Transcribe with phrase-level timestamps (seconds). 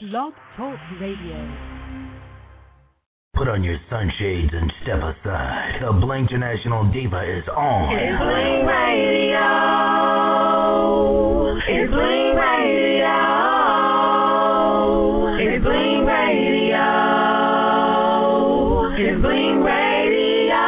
[0.00, 1.38] Blog Talk Radio.
[3.34, 5.82] Put on your sunshades and step aside.
[5.82, 7.90] The Bling International Diva is on.
[7.98, 9.42] It's Bling Radio.
[11.66, 13.18] It's Bling Radio.
[15.34, 16.86] It's Bling Radio.
[19.02, 20.62] It's Bling Radio.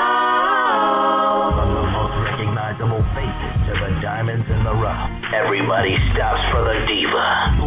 [1.54, 6.82] From the most recognizable faces to the diamonds in the rough, everybody stops for the
[6.90, 7.59] Diva.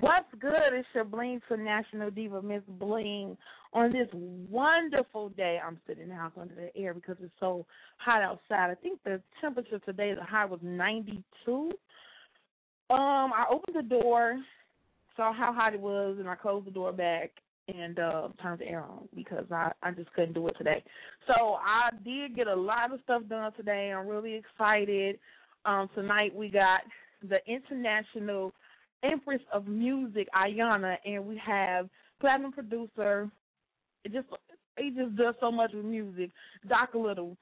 [0.00, 0.72] What's good?
[0.72, 3.36] It's your Bling International Diva, Miss Bling.
[3.74, 7.66] On this wonderful day, I'm sitting in the under the air because it's so
[7.98, 8.70] hot outside.
[8.70, 11.22] I think the temperature today, the high was 92.
[11.52, 11.72] Um,
[12.88, 14.40] I opened the door,
[15.14, 17.30] saw how hot it was, and I closed the door back
[17.68, 20.82] and uh, turned the air on because I I just couldn't do it today.
[21.26, 23.92] So I did get a lot of stuff done today.
[23.94, 25.18] I'm really excited.
[25.66, 26.80] Um, tonight we got
[27.28, 28.54] the international
[29.02, 31.88] Empress of Music, Ayona, and we have
[32.20, 33.30] platinum producer.
[34.04, 34.28] It just
[34.78, 36.30] he just does so much with music,
[36.68, 37.36] Doc Little.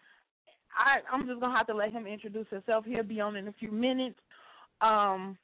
[0.77, 2.85] I I'm just gonna have to let him introduce himself.
[2.85, 4.19] He'll be on in a few minutes.
[4.81, 5.37] Um,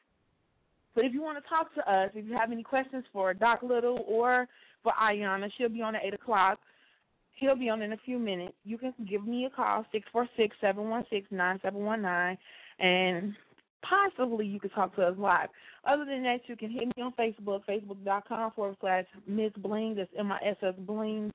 [0.94, 3.60] but if you want to talk to us, if you have any questions for Doc
[3.62, 4.48] Little or
[4.82, 6.58] for Ayona, she'll be on at eight o'clock.
[7.32, 8.54] He'll be on in a few minutes.
[8.64, 12.00] You can give me a call six four six seven one six nine seven one
[12.00, 12.38] nine,
[12.78, 13.34] and
[13.88, 15.48] possibly you could talk to us live.
[15.84, 19.94] Other than that, you can hit me on Facebook, facebook.com forward slash Miss Bling.
[19.94, 21.32] That's M I S S Bling.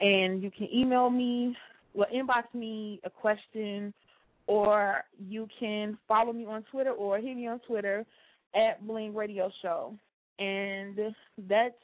[0.00, 1.56] And you can email me,
[1.94, 3.94] well, inbox me a question,
[4.46, 8.04] or you can follow me on Twitter or hit me on Twitter
[8.54, 9.94] at Bling Radio Show.
[10.38, 10.98] And
[11.48, 11.74] that's,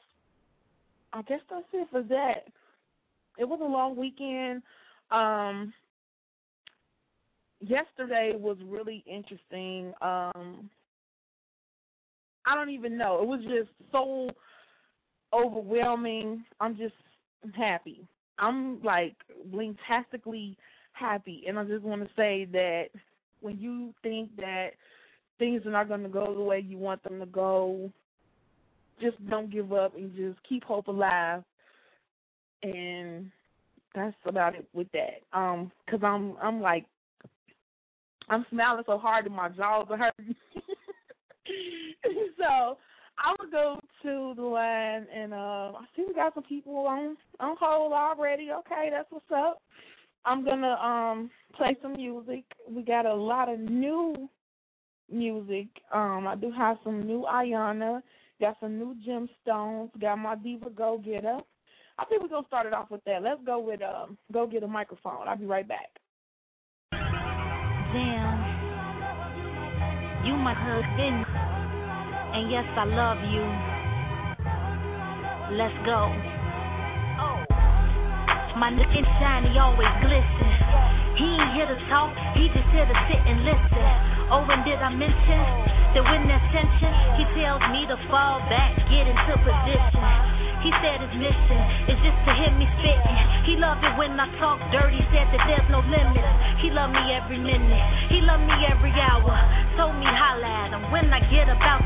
[1.13, 2.47] I guess that's it for that.
[3.37, 4.61] It was a long weekend.
[5.11, 5.73] Um,
[7.61, 9.93] yesterday was really interesting.
[10.01, 10.69] Um
[12.45, 13.21] I don't even know.
[13.21, 14.29] It was just so
[15.33, 16.43] overwhelming.
[16.59, 16.95] I'm just
[17.55, 18.07] happy.
[18.39, 19.15] I'm like
[19.53, 20.55] blingtastically
[20.93, 22.85] happy and I just want to say that
[23.41, 24.71] when you think that
[25.37, 27.91] things are not going to go the way you want them to go,
[29.01, 31.43] just don't give up and just keep hope alive.
[32.61, 33.31] And
[33.95, 35.21] that's about it with that.
[35.37, 36.85] Um, cause I'm I'm like
[38.29, 40.35] I'm smiling so hard that my jaws are hurting.
[42.37, 42.77] so
[43.17, 47.17] I'm gonna go to the line and uh I see we got some people on
[47.39, 48.51] on hold already.
[48.51, 49.61] Okay, that's what's up.
[50.25, 52.43] I'm gonna um play some music.
[52.69, 54.29] We got a lot of new
[55.11, 55.67] music.
[55.93, 58.01] Um I do have some new Ayona,
[58.39, 61.39] got some new gemstones, got my Diva Go Getter.
[61.97, 63.23] I think we're gonna start it off with that.
[63.23, 65.27] Let's go with um go get a microphone.
[65.27, 65.98] I'll be right back.
[67.89, 68.37] Damn,
[70.25, 73.41] you my husband, and yes, I love you.
[75.57, 76.13] Let's go.
[78.59, 80.51] My nigga shiny always glisten.
[81.17, 84.18] He ain't here to talk, he just here to sit and listen.
[84.29, 85.41] Oh, and did I mention
[85.97, 90.05] that when there's tension, he tells me to fall back, get into position.
[90.61, 93.17] He said his mission is just to hear me spitting.
[93.49, 96.29] He loved it when I talk dirty, said that there's no limits.
[96.61, 99.33] He loved me every minute, he loved me every hour.
[99.81, 101.81] Told me holla at him when I get about.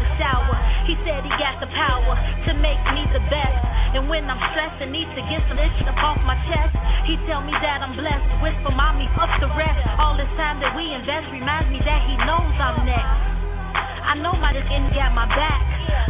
[0.83, 2.13] He said he got the power
[2.47, 3.59] to make me the best.
[3.95, 6.75] And when I'm stressed and need to get some itch up off my chest,
[7.07, 8.43] he tell me that I'm blessed.
[8.43, 9.79] Whisper, mommy, fuck the rest.
[10.01, 13.33] All this time that we invest reminds me that he knows I'm next.
[14.03, 15.61] I know my ain't got my back.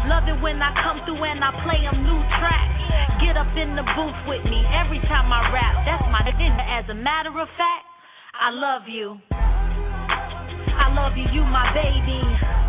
[0.10, 2.74] Love it when I come through and I play them new tracks.
[3.22, 5.86] Get up in the booth with me every time I rap.
[5.86, 6.36] That's my dick.
[6.40, 7.86] As a matter of fact,
[8.34, 9.22] I love you.
[9.32, 12.63] I love you, you my baby.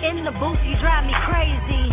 [0.00, 1.84] In the booth, you drive me crazy.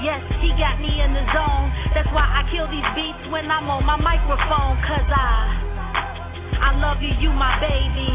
[0.00, 1.68] Yes, he got me in the zone.
[1.92, 4.80] That's why I kill these beats when I'm on my microphone.
[4.80, 8.08] Cause I, I love you, you my baby.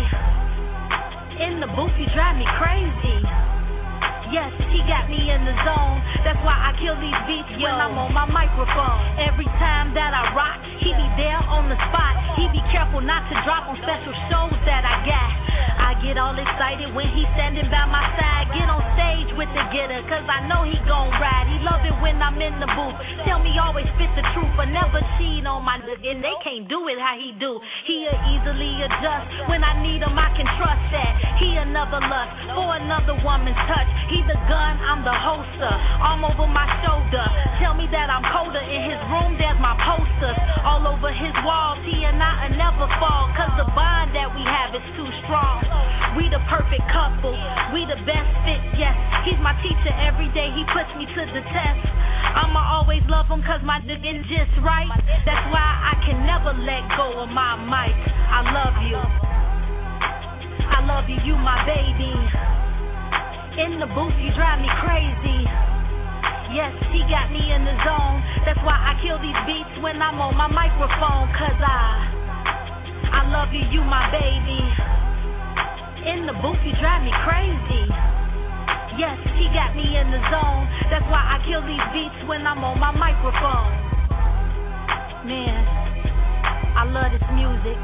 [1.46, 3.22] In the booth, you drive me crazy.
[4.30, 5.98] Yes, he got me in the zone.
[6.22, 8.98] That's why I kill these beats when I'm on my microphone.
[9.18, 12.14] Every time that I rock, he be there on the spot.
[12.38, 15.30] He be careful not to drop on special shows that I got.
[15.80, 18.54] I get all excited when he's standing by my side.
[18.54, 21.50] Get on stage with the getter, cause I know he gon' ride.
[21.50, 22.98] He love it when I'm in the booth.
[23.26, 26.06] Tell me always spit the truth, but never cheat on my nigga.
[26.06, 27.58] And they can't do it how he do.
[27.90, 29.50] He'll easily adjust.
[29.50, 31.14] When I need him, I can trust that.
[31.42, 33.90] He another lust for another woman's touch.
[34.14, 35.74] He the gun, I'm the holster.
[36.02, 37.26] Arm over my shoulder.
[37.62, 38.62] Tell me that I'm colder.
[38.62, 40.38] In his room, there's my posters.
[40.66, 43.30] All over his walls, he and I will never fall.
[43.36, 45.64] Cause the bond that we have is too strong.
[46.18, 47.36] We the perfect couple.
[47.72, 48.96] We the best fit, yes.
[49.28, 51.84] He's my teacher every day, he puts me to the test.
[52.30, 54.90] I'ma always love him cause my nigga just right.
[55.26, 57.96] That's why I can never let go of my mic.
[58.30, 59.00] I love you.
[60.70, 62.14] I love you, you my baby.
[63.60, 65.44] In the booth, you drive me crazy.
[66.56, 68.24] Yes, he got me in the zone.
[68.48, 71.28] That's why I kill these beats when I'm on my microphone.
[71.36, 74.64] Cause I, I love you, you my baby.
[76.08, 77.84] In the booth, you drive me crazy.
[78.96, 80.64] Yes, he got me in the zone.
[80.88, 83.76] That's why I kill these beats when I'm on my microphone.
[85.28, 85.60] Man,
[86.80, 87.76] I love this music.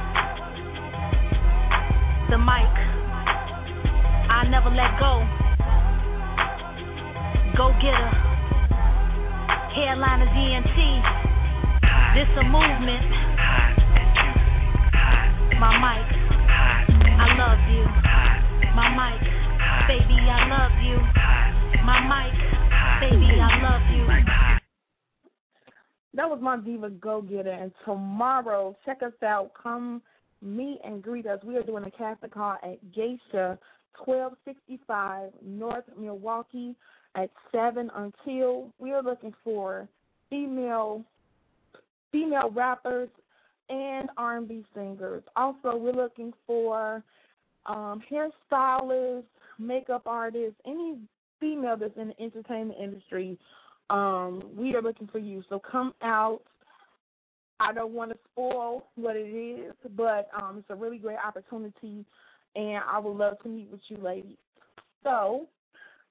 [2.31, 2.71] The mic,
[4.31, 5.27] I never let go.
[7.57, 8.11] Go getter.
[9.71, 10.75] Headliners ENT.
[12.15, 13.07] This a movement.
[15.57, 16.07] My mic.
[17.15, 17.83] I love you.
[18.75, 19.21] My mic.
[19.87, 20.97] Baby, I love you.
[21.85, 22.35] My mic.
[22.99, 24.05] Baby, I love you.
[26.13, 27.51] That was my diva go getter.
[27.51, 29.51] And tomorrow, check us out.
[29.61, 30.01] Come
[30.41, 31.39] meet and greet us.
[31.45, 33.57] We are doing a casting call at Geisha,
[34.03, 36.75] twelve sixty five North Milwaukee
[37.15, 39.87] at seven until we are looking for
[40.29, 41.03] female
[42.11, 43.09] female rappers
[43.69, 45.23] and R and B singers.
[45.35, 47.03] Also we're looking for
[47.65, 49.23] um hairstylists,
[49.59, 50.99] makeup artists, any
[51.39, 53.37] female that's in the entertainment industry.
[53.89, 55.43] Um, we are looking for you.
[55.49, 56.41] So come out.
[57.59, 62.03] I don't want to spoil what it is, but um, it's a really great opportunity,
[62.55, 64.35] and I would love to meet with you, ladies.
[65.03, 65.47] So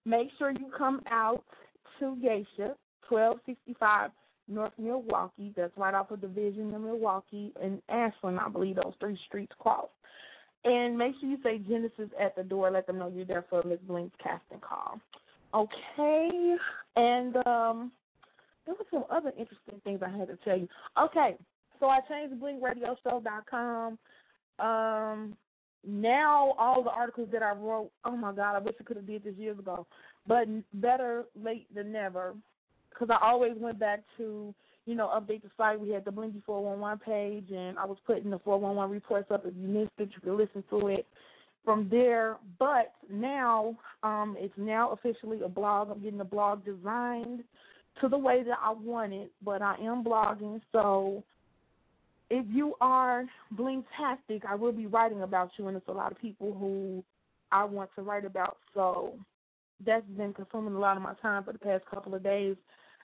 [0.05, 1.45] make sure you come out
[2.01, 2.75] to Geisha,
[3.09, 4.11] 1265
[4.49, 5.53] North Milwaukee.
[5.57, 9.89] That's right off of Division in Milwaukee and Ashland, I believe those three streets cross.
[10.65, 12.71] And make sure you say Genesis at the door.
[12.71, 14.99] Let them know you're there for Miss Bling's casting call.
[15.53, 16.57] Okay.
[16.97, 17.93] And um
[18.67, 20.69] there were some other interesting things I had to tell you.
[20.99, 21.37] Okay.
[21.81, 23.99] So I changed blingradioshow.com.
[24.59, 25.37] Um
[25.87, 29.07] now all the articles that I wrote, oh my God, I wish I could have
[29.07, 29.87] did this years ago.
[30.27, 32.35] But better late than never,
[32.91, 34.55] because I always went back to,
[34.87, 35.81] you know, update the site.
[35.81, 39.45] We had the Blingy 411 page, and I was putting the 411 reports up.
[39.45, 41.07] If you missed it, you can listen to it
[41.65, 42.37] from there.
[42.59, 45.91] But now, um, it's now officially a blog.
[45.91, 47.43] I'm getting the blog designed
[48.01, 51.23] to the way that I want it, but I am blogging, so
[52.35, 56.21] if you are Blingtastic, I will be writing about you, and it's a lot of
[56.21, 57.05] people who
[57.53, 58.57] I want to write about.
[58.75, 59.15] So
[59.87, 62.57] that's been consuming a lot of my time for the past couple of days.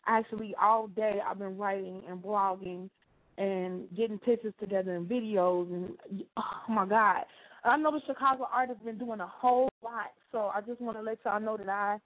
[0.08, 2.90] Actually, all day I've been writing and blogging
[3.38, 7.22] and getting pictures together and videos, and oh my God,
[7.64, 10.10] I know the Chicago artists been doing a whole lot.
[10.32, 11.98] So I just want to let y'all know that I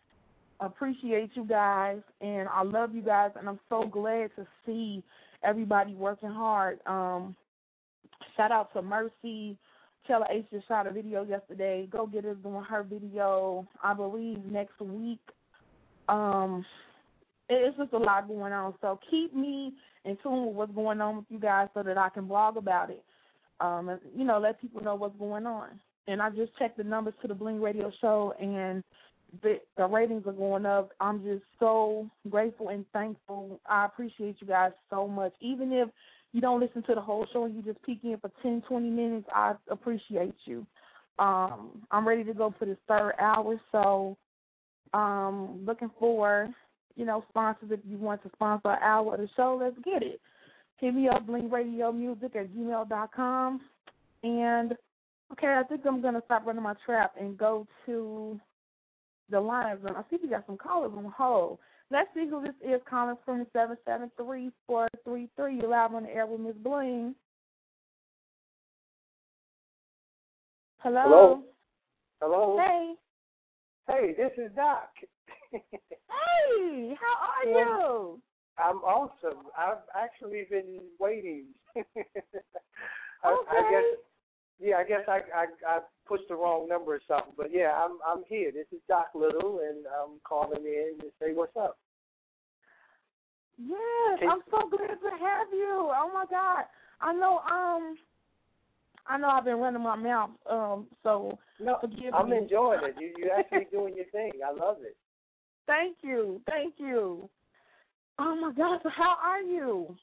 [0.60, 5.02] appreciate you guys and I love you guys, and I'm so glad to see
[5.44, 6.80] everybody working hard.
[6.86, 7.36] Um,
[8.36, 9.56] shout out to Mercy.
[10.06, 11.88] Chella H just shot a video yesterday.
[11.90, 15.20] Go get us doing her video, I believe, next week.
[16.08, 16.64] Um,
[17.48, 18.74] it's just a lot going on.
[18.80, 19.72] So keep me
[20.04, 22.90] in tune with what's going on with you guys so that I can blog about
[22.90, 23.02] it.
[23.60, 25.80] Um, and, you know, let people know what's going on.
[26.06, 28.84] And I just checked the numbers to the Bling Radio Show, and
[29.42, 30.90] the, the ratings are going up.
[31.00, 33.60] I'm just so grateful and thankful.
[33.68, 35.32] I appreciate you guys so much.
[35.40, 35.88] Even if
[36.32, 38.90] you don't listen to the whole show and you just peek in for 10, 20
[38.90, 40.66] minutes, I appreciate you.
[41.18, 44.16] Um, I'm ready to go for this third hour, so
[44.92, 46.48] um, looking for,
[46.96, 50.02] you know, sponsors if you want to sponsor an hour of the show, let's get
[50.02, 50.20] it.
[50.78, 53.60] Hit me up, blingradiomusic at gmail.com.
[54.24, 54.72] And,
[55.32, 58.40] okay, I think I'm to stop running my trap and go to
[59.30, 59.80] the lines.
[59.86, 61.58] And I see we got some callers on hold.
[61.90, 65.56] Let's see who this is calling from seven seven three four three three.
[65.58, 67.14] You're live on the air with Miss Bling.
[70.78, 71.02] Hello.
[71.02, 71.42] Hello.
[72.20, 72.58] Hello.
[72.58, 72.94] Hey.
[73.88, 74.90] Hey, this is Doc.
[75.52, 77.76] hey, how are Yeah.
[77.78, 78.20] you?
[78.56, 79.48] I'm awesome.
[79.58, 81.46] I've actually been waiting.
[81.76, 81.82] I,
[83.24, 83.70] I Okay.
[83.70, 83.98] guess
[84.60, 87.32] yeah, I guess I, I I pushed the wrong number or something.
[87.36, 88.50] But yeah, I'm I'm here.
[88.52, 91.78] This is Doc Little and I'm calling in to say what's up.
[93.58, 94.26] Yes, Hey.
[94.28, 95.90] I'm so glad to have you.
[95.94, 96.64] Oh my God.
[97.00, 97.96] I know um
[99.06, 102.38] I know I've been running my mouth, um, so No, forgive I'm me.
[102.38, 102.94] enjoying it.
[102.98, 104.32] You you actually doing your thing.
[104.44, 104.96] I love it.
[105.66, 106.40] Thank you.
[106.48, 107.28] Thank you.
[108.18, 109.94] Oh my God, so how are you?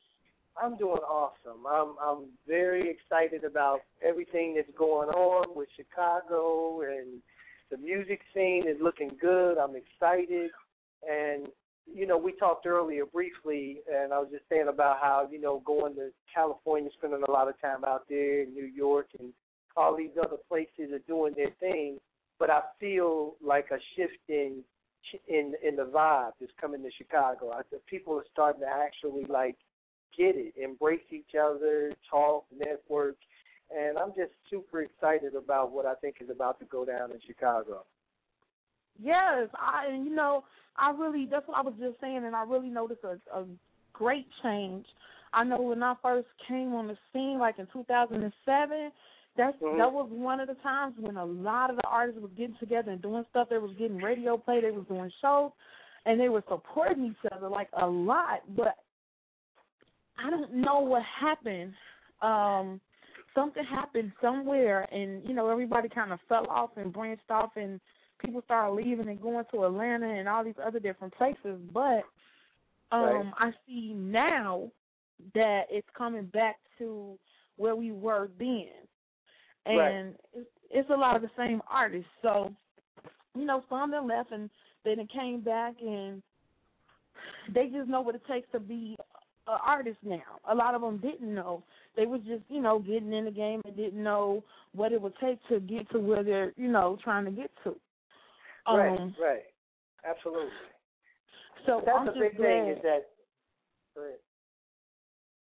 [0.62, 1.66] I'm doing awesome.
[1.70, 7.22] I'm I'm very excited about everything that's going on with Chicago and
[7.72, 9.58] the music scene is looking good.
[9.58, 10.52] I'm excited,
[11.10, 11.48] and
[11.94, 15.64] you know, we talked earlier briefly, and I was just saying about how you know
[15.66, 19.32] going to California, spending a lot of time out there in New York, and
[19.76, 21.98] all these other places are doing their thing.
[22.40, 24.64] But I feel like a shift in
[25.28, 27.52] in in the vibe is coming to Chicago.
[27.52, 29.58] I people are starting to actually like
[30.18, 33.16] get it, embrace each other, talk, network,
[33.76, 37.20] and I'm just super excited about what I think is about to go down in
[37.26, 37.86] Chicago.
[39.02, 40.44] Yes, I and you know
[40.78, 43.46] I really that's what I was just saying, and I really noticed a, a
[43.94, 44.86] great change.
[45.34, 48.92] I know when I first came on the scene, like in 2007,
[49.38, 49.78] that's Mhm.
[49.78, 52.92] that was one of the times when a lot of the artists were getting together
[52.92, 53.48] and doing stuff.
[53.50, 55.52] They was getting radio play, they was doing shows,
[56.06, 58.42] and they were supporting each other like a lot.
[58.56, 58.76] But
[60.26, 61.74] I don't know what happened.
[62.22, 62.80] Um,
[63.36, 67.80] something happened somewhere, and you know everybody kind of fell off and branched off, and
[68.20, 71.60] people started leaving and going to Atlanta and all these other different places.
[71.74, 72.04] But
[72.92, 74.70] um, I see now
[75.34, 77.18] that it's coming back to
[77.58, 78.68] where we were then,
[79.66, 80.16] and Right.
[80.34, 82.10] it's, it's a lot of the same artists.
[82.22, 82.54] So
[83.36, 84.50] you know, some that left and
[84.84, 86.22] then it came back and
[87.54, 88.98] they just know what it takes to be
[89.48, 90.40] an artist now.
[90.50, 91.64] A lot of them didn't know.
[91.96, 94.44] They was just, you know, getting in the game and didn't know
[94.74, 97.76] what it would take to get to where they're, you know, trying to get to.
[98.68, 99.44] right, Um, right,
[100.08, 100.50] absolutely.
[101.66, 102.48] So That's I'm the big glad.
[102.48, 103.06] thing is that.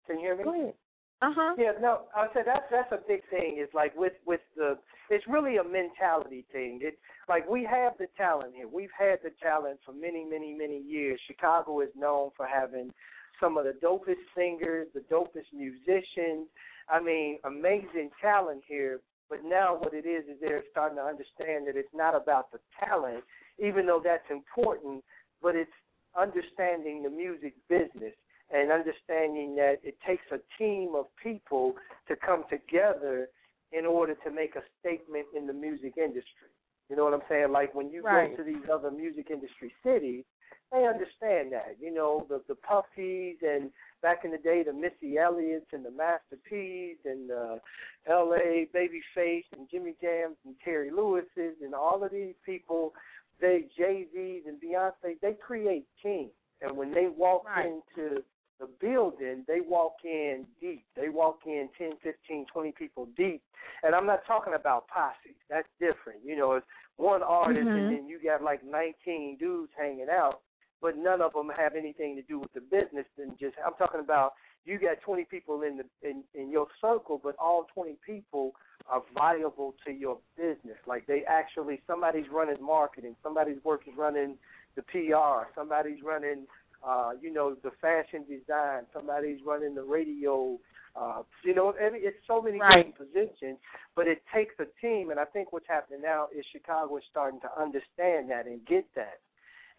[0.07, 0.45] Can you hear me?
[0.45, 0.75] Go ahead.
[1.23, 1.55] Uh huh.
[1.59, 3.59] Yeah, no, I said that's that's a big thing.
[3.63, 4.79] Is like with with the,
[5.11, 6.81] it's really a mentality thing.
[6.83, 8.67] It like we have the talent here.
[8.67, 11.21] We've had the talent for many, many, many years.
[11.27, 12.91] Chicago is known for having
[13.41, 16.47] some of the dopest singers, the dopest musicians.
[16.89, 19.01] I mean, amazing talent here.
[19.29, 22.59] But now what it is is they're starting to understand that it's not about the
[22.85, 23.23] talent,
[23.59, 25.05] even though that's important,
[25.41, 25.71] but it's
[26.19, 28.15] understanding the music business
[28.53, 31.75] and understanding that it takes a team of people
[32.09, 33.29] to come together
[33.73, 36.51] in order to make a statement in the music industry.
[36.89, 37.53] You know what I'm saying?
[37.53, 38.37] Like when you Right.
[38.37, 40.25] go to these other music industry cities,
[40.73, 41.77] they understand that.
[41.81, 43.71] You know, the the Puffies and
[44.03, 47.61] back in the day the Missy Elliott's and the Master P's and the
[48.09, 52.93] LA Babyface and Jimmy Jams and Terry Lewis's and all of these people,
[53.41, 56.31] they Jay Z's and Beyonce, they create teams.
[56.63, 57.67] And when they walk Right.
[57.67, 58.23] into
[58.61, 60.85] the building, they walk in deep.
[60.95, 63.43] They walk in 10, 15, 20 people deep.
[63.83, 65.35] And I'm not talking about posse.
[65.49, 66.21] That's different.
[66.25, 67.79] You know, it's one artist Mhm.
[67.79, 70.43] and then you got like 19 dudes hanging out,
[70.83, 73.07] but none of them have anything to do with the business.
[73.17, 74.35] Then just I'm talking about
[74.67, 78.55] you got 20 people in the in in your circle, but all 20 people
[78.87, 80.77] are viable to your business.
[80.87, 84.39] Like they actually somebody's running marketing, somebody's working running
[84.77, 86.47] the PR, somebody's running
[86.87, 90.59] uh, you know, the fashion design, somebody's running the radio,
[90.97, 92.87] uh, you know, every, it's so many Right.
[92.87, 93.59] different positions,
[93.95, 97.41] but it takes a team, and I think what's happening now is Chicago is starting
[97.41, 99.21] to understand that and get that.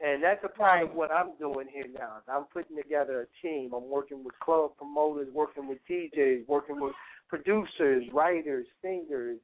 [0.04, 2.18] And that's a part of what I'm doing here now.
[2.28, 3.72] I'm putting together a team.
[3.74, 6.94] I'm working with club promoters, working with DJs, working with
[7.30, 9.38] producers, writers, singers,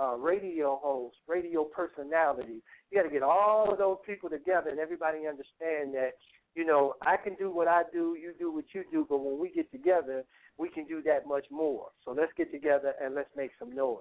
[0.00, 2.60] uh, radio hosts, radio personalities.
[2.90, 6.12] You got to get all of those people together, and everybody understand that
[6.54, 9.38] you know, I can do what I do, you do what you do, but when
[9.38, 10.24] we get together,
[10.58, 11.88] we can do that much more.
[12.04, 13.98] So let's get together and let's make some noise.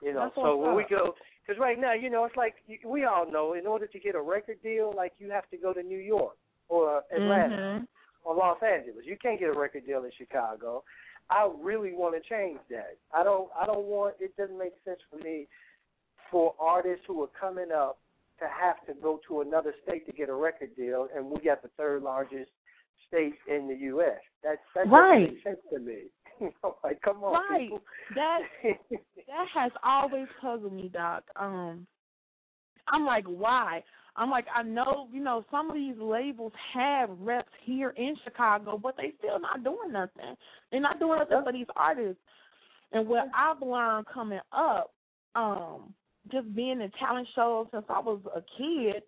[0.00, 1.14] You know, That's so when we go,
[1.46, 2.54] because right now, you know, it's like
[2.84, 5.72] we all know, in order to get a record deal, like you have to go
[5.72, 6.36] to New York
[6.68, 7.88] or Atlanta Mhm.
[8.24, 9.04] or Los Angeles.
[9.04, 10.82] You can't get a record deal in Chicago.
[11.30, 12.96] I really want to change that.
[13.12, 13.48] I don't.
[13.56, 14.16] I don't want.
[14.20, 15.46] It doesn't make sense for me
[16.30, 17.98] for artists who are coming up
[18.38, 21.62] to have to go to another state to get a record deal, and we got
[21.62, 22.50] the third largest
[23.08, 24.20] state in the U.S.
[24.42, 25.20] That that Right.
[25.20, 26.02] doesn't make sense to me.
[26.40, 27.62] you know, like come on, Right.
[27.62, 27.82] people.
[28.14, 28.40] That
[29.26, 31.24] that has always puzzled me, Doc.
[31.36, 31.86] Um,
[32.88, 33.82] I'm like, why?
[34.16, 38.76] I'm like, I know, you know, some of these labels have reps here in Chicago,
[38.76, 40.36] but they still not doing nothing.
[40.70, 42.20] They're not doing nothing for these artists.
[42.92, 44.92] And what I've learned coming up,
[45.34, 45.94] um,
[46.30, 49.02] just being in talent shows since I was a kid,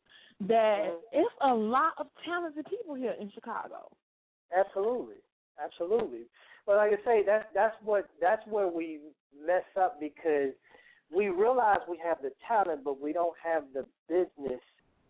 [0.49, 3.90] that it's a lot of talented people here in Chicago.
[4.56, 5.16] Absolutely,
[5.62, 6.23] absolutely.
[6.66, 9.00] But like I say, that's that's what that's where we
[9.47, 10.52] mess up because
[11.14, 14.61] we realize we have the talent, but we don't have the business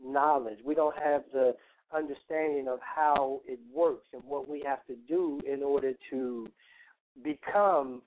[0.02, 0.58] knowledge.
[0.64, 1.54] We don't have the
[1.94, 6.48] understanding of how it works and what we have to do in order to
[7.22, 8.02] become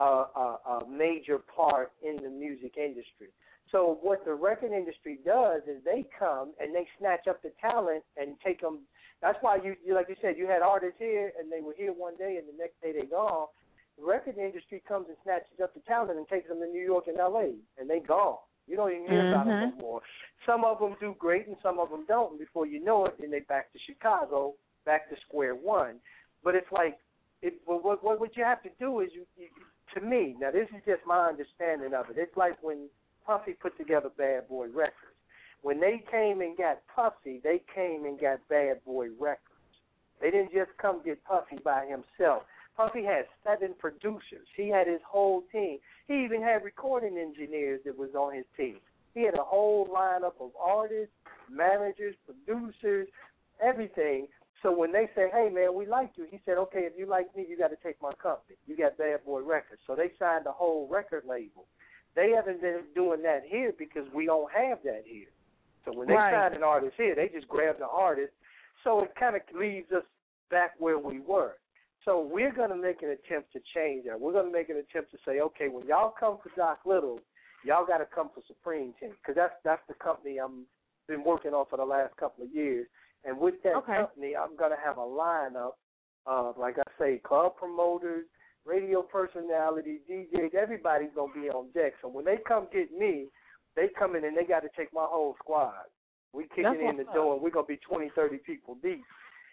[0.00, 3.28] a, a, a major part in the music industry.
[3.70, 8.04] So what the record industry does is they come and they snatch up the talent
[8.16, 8.80] and take them.
[9.22, 11.92] That's why you, you like you said, you had artists here and they were here
[11.92, 13.46] one day and the next day they gone.
[13.98, 17.04] The record industry comes and snatches up the talent and takes them to New York
[17.06, 17.52] and L.A.
[17.78, 18.38] and they gone.
[18.66, 19.76] You don't even hear about them Mhm.
[19.76, 20.02] no more.
[20.46, 22.30] Some of them do great and some of them don't.
[22.30, 26.00] And before you know it, then they back to Chicago, back to square one.
[26.44, 26.98] But it's like,
[27.42, 29.48] it, what, what what you have to do is you, you
[29.94, 32.16] to me, now this is just my understanding of it.
[32.16, 32.88] It's like when
[33.26, 34.96] Puffy put together Bad Boy Records.
[35.62, 39.48] When they came and got Puffy, they came and got Bad Boy Records.
[40.20, 42.42] They didn't just come get Puffy by himself.
[42.76, 44.46] Puffy had seven producers.
[44.56, 45.78] He had his whole team.
[46.08, 48.78] He even had recording engineers that was on his team.
[49.14, 51.14] He had a whole lineup of artists,
[51.50, 53.08] managers, producers,
[53.62, 54.26] everything.
[54.62, 57.34] So when they say, "Hey man, we like you," he said, "Okay, if you like
[57.36, 58.56] me, you got to take my company.
[58.66, 61.66] You got Bad Boy Records." So they signed the whole record label.
[62.14, 65.28] They haven't been doing that here because we don't have that here.
[65.84, 66.32] So when they Right.
[66.32, 68.32] sign an artist here, they just grab the artist.
[68.84, 70.04] So it kind of leaves us
[70.50, 71.56] back where we were.
[72.04, 74.20] So we're going to make an attempt to change that.
[74.20, 77.20] We're going to make an attempt to say, okay, when y'all come for Doc Little,
[77.64, 80.66] y'all got to come for Supreme Team because that's that's the company I'm
[81.08, 82.86] been working on for the last couple of years.
[83.24, 83.96] And with that Okay.
[83.96, 85.72] company, I'm going to have a lineup
[86.26, 88.26] of, like I say, club promoters,
[88.64, 90.54] radio personalities, DJs.
[90.54, 91.94] Everybody's going to be on deck.
[92.02, 93.28] So when they come get me,
[93.76, 95.84] they come in and they got to take my whole squad.
[96.32, 97.14] We kicking That's in the up.
[97.14, 99.04] door and we're going to be 20, 30 people deep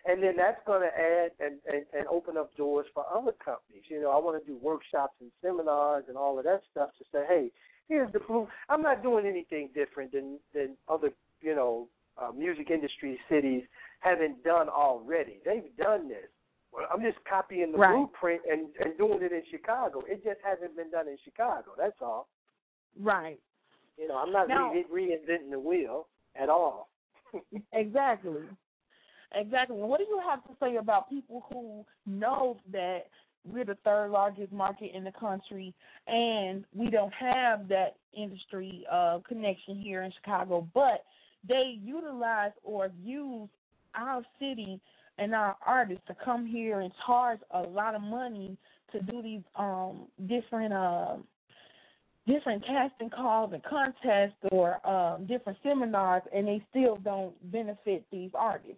[0.06, 3.84] and then that's going to add and, and and open up doors for other companies.
[3.90, 7.06] You know, I want to do workshops and seminars and all of that stuff to
[7.12, 7.52] say, hey,
[7.88, 8.48] here's the blue.
[8.70, 11.10] I'm not doing anything different than than other
[11.42, 11.88] you know
[12.22, 13.64] uh, music industry cities
[14.00, 15.40] haven't done already.
[15.46, 16.28] They've done this.
[16.72, 17.96] Well, I'm just copying the Right.
[17.96, 20.02] blueprint and and doing it in Chicago.
[20.08, 21.72] It just hasn't been done in Chicago.
[21.78, 22.28] That's all.
[23.00, 23.40] Right.
[23.98, 24.86] You know, I'm not Now- re-
[25.18, 26.90] reinventing the wheel at all.
[27.74, 28.44] Exactly.
[29.36, 29.78] Exactly.
[29.78, 33.08] What do you have to say about people who know that
[33.46, 35.74] we're the third largest market in the country
[36.08, 41.04] and we don't have that industry uh, connection here in Chicago, but
[41.48, 43.50] they utilize or use
[43.96, 44.80] our city
[45.18, 48.58] and our artists to come here and charge a lot of money
[48.92, 51.24] to do these um different um
[52.28, 58.32] different casting calls and contests or um different seminars and they still don't benefit these
[58.34, 58.78] artists.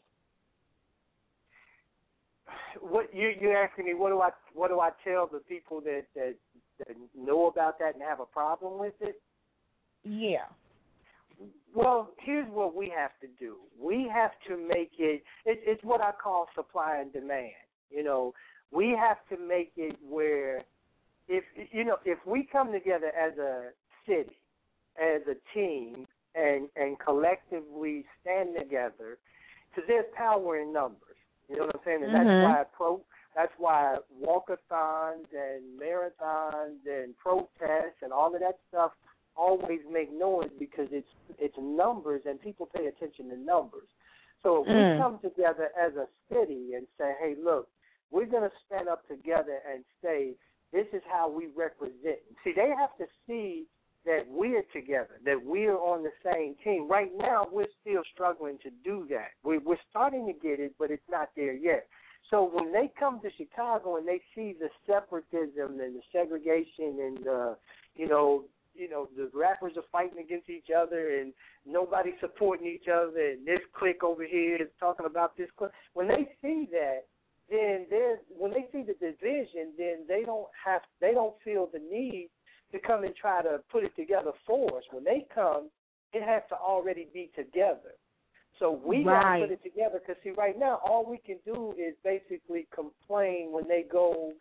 [2.82, 6.04] what you you asking me what do I what do I tell the people that
[6.16, 6.36] that
[6.80, 9.22] that know about that and have a problem with it?
[10.04, 10.46] Yeah.
[11.74, 13.58] Well, here's what we have to do.
[13.80, 17.52] We have to make it, it it's what I call supply and demand.
[17.90, 18.34] You know,
[18.72, 20.62] we have to make it where
[21.28, 23.70] if you know, if we come together as a
[24.08, 24.38] city,
[25.02, 29.18] as a team and and collectively stand together,
[29.70, 31.16] because there's power in numbers.
[31.48, 32.04] You know what I'm saying?
[32.04, 32.14] And Mhm.
[32.14, 33.02] that's why pro
[33.36, 38.92] that's why walkathons and marathons and protests and all of that stuff
[39.36, 41.08] always make noise because it's
[41.40, 43.88] it's numbers and people pay attention to numbers.
[44.44, 44.94] So if Mm.
[44.96, 47.70] we come together as a city and say, hey, look,
[48.10, 50.36] we're going to stand up together and say,
[50.74, 52.20] this is how we represent.
[52.44, 53.68] See, they have to see
[54.04, 56.88] that we're together, that we're on the same team.
[56.88, 59.32] Right now, we're still struggling to do that.
[59.44, 61.88] We're, we're starting to get it, but it's not there yet.
[62.30, 67.18] So when they come to Chicago and they see the separatism and the segregation and
[67.24, 67.58] the,
[67.96, 68.46] you know,
[68.82, 71.34] you know, the rappers are fighting against each other and
[71.68, 75.72] nobody supporting each other and this clique over here is talking about this clique.
[75.94, 77.06] When they see that,
[77.50, 81.80] then there's when they see the division, then they don't have they don't feel the
[81.80, 82.30] need
[82.72, 84.84] to come and try to put it together for us.
[84.92, 85.70] When they come,
[86.14, 87.94] it has to already be together.
[88.58, 91.74] So we got to put it together because see, right now all we can do
[91.78, 94.34] is basically complain when they go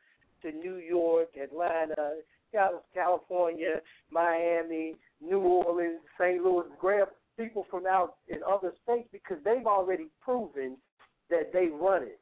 [0.43, 2.15] to New York, Atlanta,
[2.95, 6.43] California, Miami, New Orleans, St.
[6.43, 10.77] Louis, grab people from out in other states because they've already proven
[11.31, 12.21] that they run it.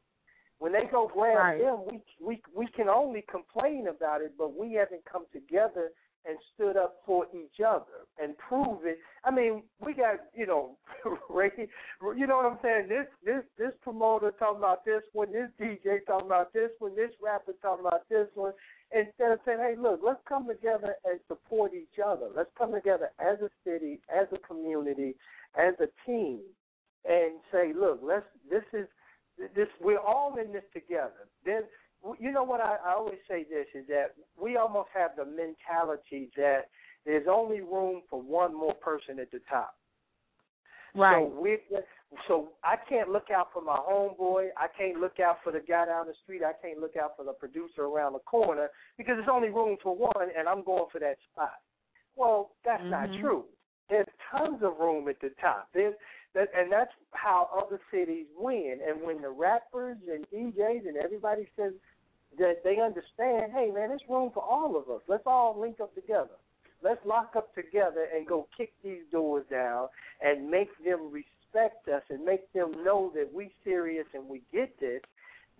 [0.58, 1.60] When they go grab Right.
[1.60, 5.90] them, we we we can only complain about it, but we haven't come together
[6.24, 8.98] and stood up for each other and prove it.
[9.24, 10.76] I mean, we got you know,
[11.30, 11.50] Ray,
[12.16, 12.88] you know what I'm saying?
[12.88, 17.12] This this this promoter talking about this one, this DJ talking about this one, this
[17.22, 18.52] rapper talking about this one.
[18.90, 22.28] Instead of saying, hey, look, let's come together and support each other.
[22.34, 25.14] Let's come together as a city, as a community,
[25.58, 26.40] as a team,
[27.04, 28.24] and say, look, let's.
[28.50, 28.86] This is
[29.54, 29.68] this.
[29.80, 31.28] We're all in this together.
[31.44, 31.62] Then
[32.18, 36.30] you know what I, I always say this is that we almost have the mentality
[36.36, 36.68] that
[37.04, 39.74] there's only room for one more person at the top.
[40.94, 41.26] Right.
[41.28, 41.58] So we
[42.26, 44.48] so I can't look out for my homeboy.
[44.56, 46.42] I can't look out for the guy down the street.
[46.42, 49.94] I can't look out for the producer around the corner because there's only room for
[49.94, 51.60] one, and I'm going for that spot.
[52.16, 52.90] Well, that's mm-hmm.
[52.90, 53.44] not true.
[53.90, 55.68] There's tons of room at the top.
[55.74, 55.94] There's
[56.34, 58.78] that, and that's how other cities win.
[58.86, 61.72] And when the rappers and DJs and everybody says
[62.38, 65.02] that they understand, hey man, there's room for all of us.
[65.08, 66.36] Let's all link up together.
[66.82, 69.88] Let's lock up together and go kick these doors down
[70.22, 71.10] and make them
[71.52, 75.00] respect us and make them know that we serious and we get this.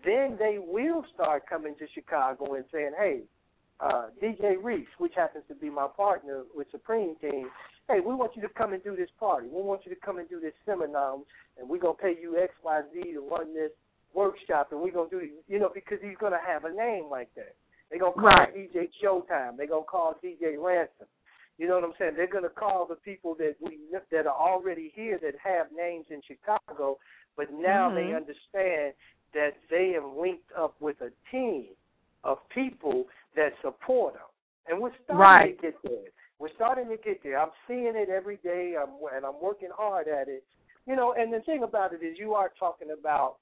[0.05, 3.23] Then they will start coming to Chicago and saying, "Hey,
[3.79, 7.49] uh, DJ Reese, which happens to be my partner with Supreme Team,
[7.87, 9.47] hey, we want you to come and do this party.
[9.47, 11.15] We want you to come and do this seminar,
[11.57, 13.71] and we're gonna pay you X, Y, Z to run this
[14.13, 17.55] workshop, and we're gonna do, you know, because he's gonna have a name like that.
[17.89, 18.53] They're gonna call right.
[18.53, 19.57] DJ Showtime.
[19.57, 21.07] They're gonna call DJ Ransom.
[21.59, 22.13] You know what I'm saying?
[22.15, 23.79] They're gonna call the people that we
[24.11, 26.97] that are already here that have names in Chicago,
[27.35, 27.95] but now mm-hmm.
[27.95, 28.93] they understand
[29.33, 31.65] that they have linked up with a team
[32.23, 33.03] of people
[33.35, 34.23] that support them,
[34.69, 35.57] and we're starting right.
[35.57, 36.09] to get there.
[36.39, 37.37] We're starting to get there.
[37.37, 40.45] I'm seeing it every day, I'm, and I'm working hard at it.
[40.87, 43.35] You know, and the thing about it is, you are talking about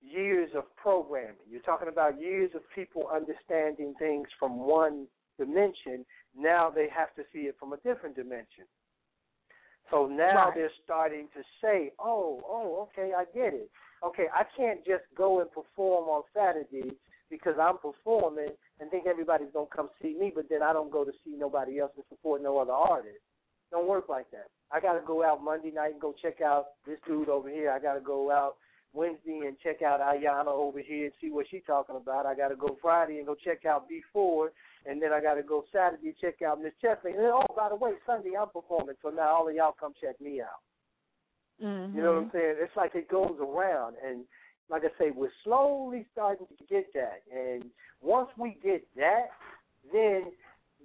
[0.00, 1.44] years of programming.
[1.50, 5.06] You're talking about years of people understanding things from one
[5.38, 6.04] dimension.
[6.36, 8.64] Now they have to see it from a different dimension.
[9.90, 10.54] So now right.
[10.54, 13.70] they're starting to say, "Oh, oh, okay, I get it.
[14.02, 16.94] Okay, I can't just go and perform on Saturdays
[17.30, 21.04] because I'm performing and think everybody's gonna come see me, but then I don't go
[21.04, 23.18] to see nobody else and support no other artist.
[23.70, 24.46] Don't work like that.
[24.70, 27.70] I gotta go out Monday night and go check out this dude over here.
[27.70, 28.56] I gotta go out
[28.94, 32.26] Wednesday and check out Ayona over here and see what she's talking about.
[32.26, 34.48] I gotta go Friday and go check out B4,
[34.86, 37.10] and then I gotta go Saturday and check out Miss Chesley.
[37.10, 39.92] And then, oh, by the way, Sunday I'm performing, so now all of y'all come
[40.00, 40.62] check me out.
[41.62, 41.96] Mm-hmm.
[41.96, 42.54] You know what I'm saying?
[42.58, 44.24] It's like it goes around, and
[44.70, 47.22] like I say, we're slowly starting to get that.
[47.34, 47.64] And
[48.00, 49.26] once we get that,
[49.92, 50.32] then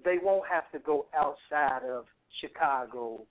[0.04, 2.06] they won't have to go outside of
[2.42, 3.22] Chicago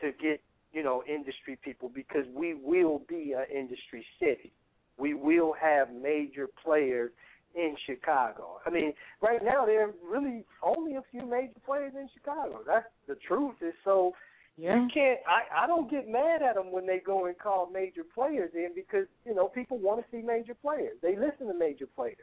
[0.00, 0.40] to get,
[0.72, 4.52] you know, industry people because we will be an industry city.
[4.98, 7.10] We will have major players
[7.54, 8.60] in Chicago.
[8.66, 12.60] I mean, right now there are really only a few major players in Chicago.
[12.66, 13.54] That's the truth.
[13.62, 14.12] Is so
[14.58, 14.74] yeah.
[14.74, 15.20] You can't.
[15.26, 18.70] I I don't get mad at them when they go and call major players in
[18.74, 20.96] because you know people want to see major players.
[21.00, 22.16] They listen to major players.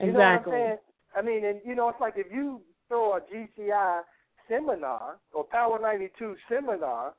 [0.00, 0.52] You exactly.
[0.52, 0.78] know what I'm saying?
[1.16, 4.00] I mean, and you know, it's like if you throw a GCI
[4.48, 7.14] seminar or Power 92 seminar,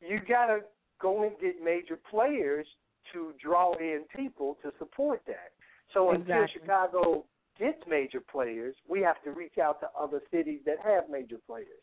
[0.00, 0.60] you gotta
[1.00, 2.66] go and get major players
[3.12, 5.52] to draw in people to support that.
[5.94, 6.34] So exactly.
[6.34, 7.24] until Chicago
[7.58, 11.82] gets major players, we have to reach out to other cities that have major players.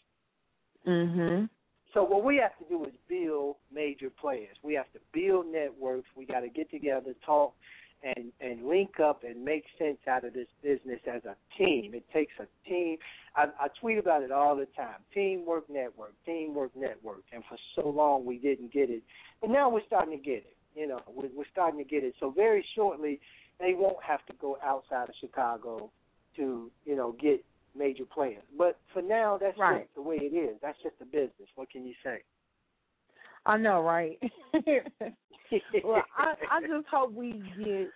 [0.86, 1.50] Mhm.
[1.94, 4.58] So what we have to do is build major players.
[4.62, 6.10] We have to build networks.
[6.16, 7.56] We got to get together, talk,
[8.04, 11.94] and and link up and make sense out of this business as a team.
[11.94, 12.98] It takes a team.
[13.36, 15.00] I, I tweet about it all the time.
[15.14, 17.24] Teamwork network, teamwork network.
[17.32, 19.04] And for so long we didn't get it,
[19.42, 20.56] but now we're starting to get it.
[20.76, 22.14] You know, we're, we're starting to get it.
[22.20, 23.20] So very shortly,
[23.60, 25.90] they won't have to go outside of Chicago
[26.36, 27.44] to you know get
[27.78, 28.44] major players.
[28.58, 29.84] But for now, that's right.
[29.84, 30.58] just the way it is.
[30.62, 31.50] That's just the business.
[31.56, 32.22] What can you say?
[33.46, 34.20] I know, right?
[35.84, 37.90] well, I I just hope we get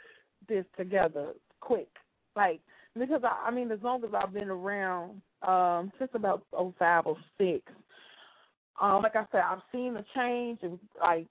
[0.47, 1.89] this together quick,
[2.35, 2.61] like
[2.97, 7.05] because I, I mean, as long as I've been around, um, since about oh five
[7.05, 7.63] or six,
[8.79, 11.27] um, like I said, I've seen a change and like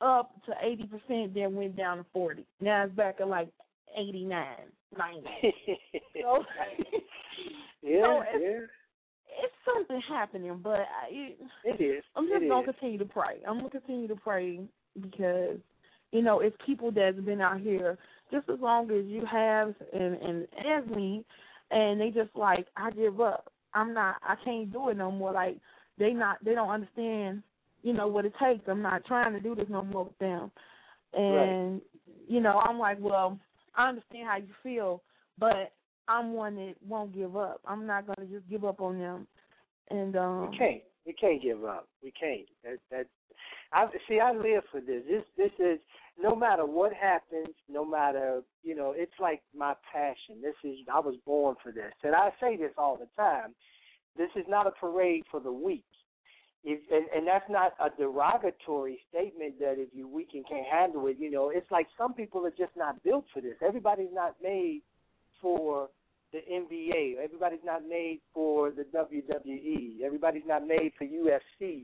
[0.00, 2.46] up to eighty percent, then went down to forty.
[2.60, 3.48] Now it's back at like
[3.96, 5.28] eighty nine, ninety.
[6.22, 6.44] so,
[7.82, 8.58] yeah, so yeah.
[9.42, 12.04] It's something happening, but I, it, it is.
[12.16, 12.74] I'm just it gonna is.
[12.74, 13.40] continue to pray.
[13.48, 14.60] I'm gonna continue to pray
[15.00, 15.58] because
[16.10, 17.98] you know it's people that's been out here
[18.30, 21.24] just as long as you have and and as me,
[21.70, 23.52] and they just like I give up.
[23.74, 24.16] I'm not.
[24.22, 25.32] I can't do it no more.
[25.32, 25.58] Like
[25.98, 26.44] they not.
[26.44, 27.42] They don't understand.
[27.82, 28.64] You know what it takes.
[28.68, 30.50] I'm not trying to do this no more with them.
[31.14, 31.82] And right.
[32.28, 33.38] you know I'm like, well,
[33.76, 35.02] I understand how you feel,
[35.38, 35.72] but
[36.08, 37.60] I'm one that won't give up.
[37.66, 39.26] I'm not gonna just give up on them.
[39.90, 40.82] And um we can't.
[41.06, 41.88] We can't give up.
[42.02, 42.46] We can't.
[42.64, 43.06] That that.
[43.72, 44.20] I see.
[44.20, 45.02] I live for this.
[45.08, 45.78] This this is
[46.20, 47.54] no matter what happens.
[47.68, 48.94] No matter you know.
[48.96, 50.40] It's like my passion.
[50.42, 50.78] This is.
[50.92, 53.54] I was born for this, and I say this all the time.
[54.16, 55.84] This is not a parade for the weak.
[56.64, 61.06] If, and, and that's not a derogatory statement that if you weak and can't handle
[61.08, 63.54] it, you know, it's like some people are just not built for this.
[63.66, 64.82] Everybody's not made
[65.42, 65.88] for
[66.32, 67.22] the NBA.
[67.22, 70.00] Everybody's not made for the WWE.
[70.02, 71.82] Everybody's not made for UFC.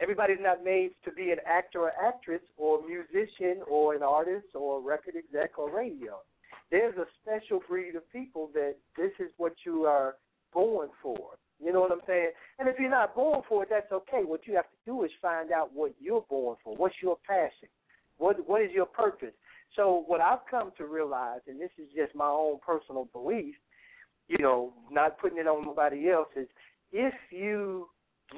[0.00, 4.80] Everybody's not made to be an actor or actress or musician or an artist or
[4.80, 6.20] record exec or radio.
[6.70, 10.14] There's a special breed of people that this is what you are
[10.54, 11.36] born for.
[11.62, 12.30] You know what I'm saying?
[12.58, 14.22] And if you're not born for it, that's okay.
[14.24, 16.74] What you have to do is find out what you're born for.
[16.74, 17.68] What's your passion?
[18.16, 19.34] What what is your purpose?
[19.76, 23.54] So what I've come to realize, and this is just my own personal belief,
[24.28, 26.48] you know, not putting it on nobody else, is
[26.92, 27.88] if you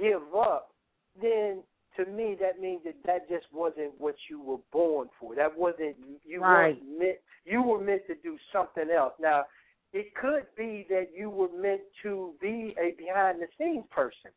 [0.01, 0.75] give up,
[1.21, 1.63] then
[1.97, 5.35] to me that means that that just wasn't what you were born for.
[5.35, 6.69] That wasn't you right.
[6.69, 7.19] weren't meant.
[7.45, 9.13] You were meant to do something else.
[9.21, 9.45] Now,
[9.93, 14.31] it could be that you were meant to be a behind the scenes person.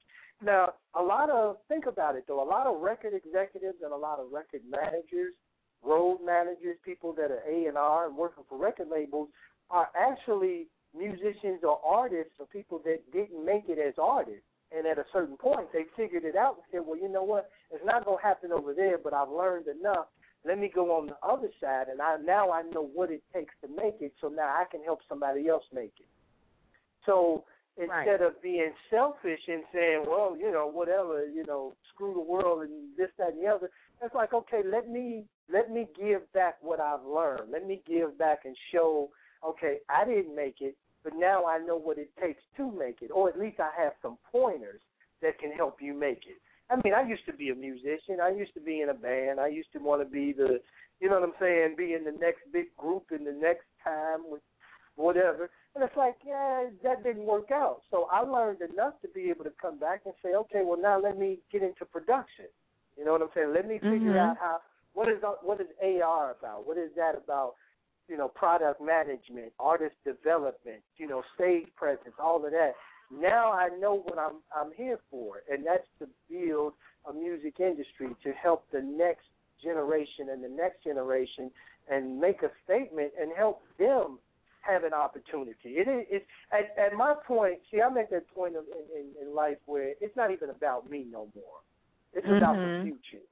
[0.43, 2.43] Now, a lot of think about it though.
[2.43, 5.34] A lot of record executives and a lot of record managers,
[5.86, 9.30] road managers, people that are A and R and working for record labels
[9.69, 10.67] are actually
[10.98, 14.43] musicians or artists or people that didn't make it as artists.
[14.76, 17.50] And at a certain point, they figured it out and said, "Well, you know what?
[17.71, 20.08] It's not going to happen over there, but I've learned enough.
[20.43, 23.54] Let me go on the other side, and I now I know what it takes
[23.62, 24.13] to make it.
[24.19, 26.08] So now I can help somebody else make it."
[27.06, 27.45] So
[27.78, 28.21] instead right.
[28.21, 32.95] of being selfish and saying, "Well, you know, whatever, you know, screw the world and
[32.98, 33.69] this, that, and the other,"
[34.02, 37.51] it's like, okay, let me let me give back what I've learned.
[37.51, 39.10] Let me give back and show,
[39.47, 43.12] okay, I didn't make it, but now I know what it takes to make it,
[43.13, 44.81] or at least I have some pointers
[45.21, 46.41] that can help you make it.
[46.69, 48.19] I mean, I used to be a musician.
[48.21, 49.39] I used to be in a band.
[49.39, 50.60] I used to want to be the,
[50.99, 54.21] you know what I'm saying, be in the next big group in the next time
[54.27, 54.41] with
[54.95, 55.49] whatever.
[55.75, 57.81] And it's like, yeah, that didn't work out.
[57.91, 60.99] So I learned enough to be able to come back and say, okay, well now
[60.99, 62.45] let me get into production.
[62.97, 63.53] You know what I'm saying?
[63.53, 64.21] Let me figure Mhm.
[64.21, 64.62] out how
[64.95, 66.65] what is what is AR about?
[66.65, 67.53] What is that about?
[68.08, 72.73] You know, product management, artist development, you know, stage presence, all of that.
[73.12, 76.73] Now I know what I'm I'm here for, and that's to build
[77.10, 79.25] a music industry to help the next
[79.63, 81.51] generation and the next generation
[81.91, 84.19] and make a statement and help them
[84.62, 85.77] have an opportunity.
[85.77, 87.60] It is it's, at, at my point.
[87.71, 90.89] See, I'm at that point of, in, in, in life where it's not even about
[90.89, 91.62] me no more.
[92.13, 92.81] It's about the Mhm.
[92.84, 93.23] future.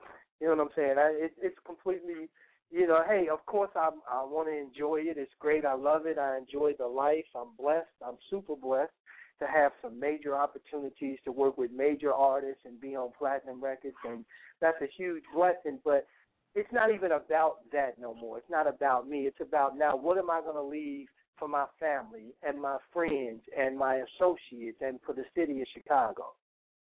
[0.43, 0.95] You know what I'm saying?
[0.97, 2.27] I, it, it's completely.
[2.69, 5.15] You know, hey, of course I I want to enjoy it.
[5.17, 5.63] It's great.
[5.63, 6.17] I love it.
[6.17, 7.23] I enjoy the life.
[7.33, 7.87] I'm blessed.
[8.05, 8.91] I'm super blessed
[9.39, 13.95] to have some major opportunities to work with major artists and be on platinum records,
[14.03, 14.25] and
[14.59, 15.79] that's a huge blessing.
[15.85, 16.07] But
[16.55, 18.37] it's not even about that no more.
[18.37, 19.19] It's not about me.
[19.19, 21.07] It's about now what am I going to leave
[21.39, 26.33] for my family and my friends and my associates and for the city of Chicago.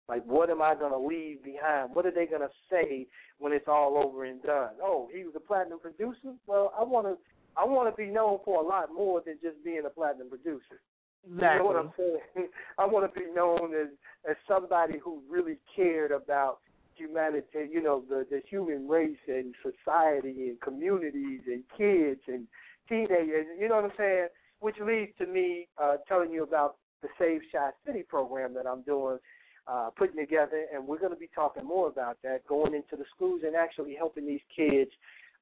[0.08, 1.94] Like, what am I going to leave behind?
[1.94, 3.06] What are they going to say
[3.38, 4.70] when it's all over and done?
[4.82, 6.34] Oh, he was a platinum producer.
[6.46, 7.16] Well, I want to,
[7.56, 10.80] I want to be known for a lot more than just being a platinum producer.
[11.24, 11.48] Exactly.
[11.48, 12.48] You know what I'm saying?
[12.78, 13.88] I want to be known as
[14.28, 16.58] as somebody who really cared about
[16.94, 22.46] humanity, you know, the the human race and society and communities and kids and
[22.88, 23.46] teenagers.
[23.58, 24.28] You know what I'm saying?
[24.60, 28.82] Which leads to me uh, telling you about the Save Shot City program that I'm
[28.82, 29.18] doing,
[29.66, 33.04] uh, putting together, and we're going to be talking more about that, going into the
[33.14, 34.90] schools and actually helping these kids,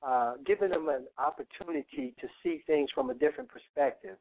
[0.02, 4.16] uh, giving them an opportunity to see things from a different perspective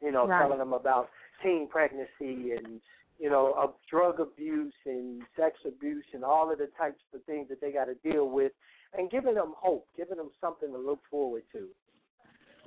[0.00, 0.40] you know, Right.
[0.40, 1.10] telling them about
[1.42, 2.80] teen pregnancy and
[3.18, 7.46] you know, of drug abuse and sex abuse and all of the types of things
[7.50, 8.50] that they got to deal with,
[8.96, 11.66] and giving them hope, giving them something to look forward to.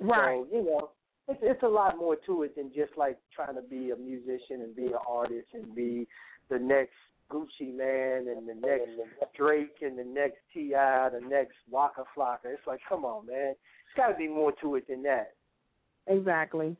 [0.00, 0.36] Right.
[0.36, 0.90] So you know,
[1.28, 4.62] it's it's a lot more to it than just like trying to be a musician
[4.62, 6.06] and be an artist and be
[6.50, 6.94] the next
[7.30, 8.90] Gucci Mane and the next
[9.36, 12.46] Drake and the next T.I., the next Waka Flocka.
[12.46, 15.32] It's like, come on, man, it's got to be more to it than that.
[16.06, 16.76] Exactly.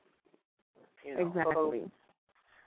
[1.04, 1.26] You know?
[1.26, 1.80] Exactly.
[1.84, 1.90] So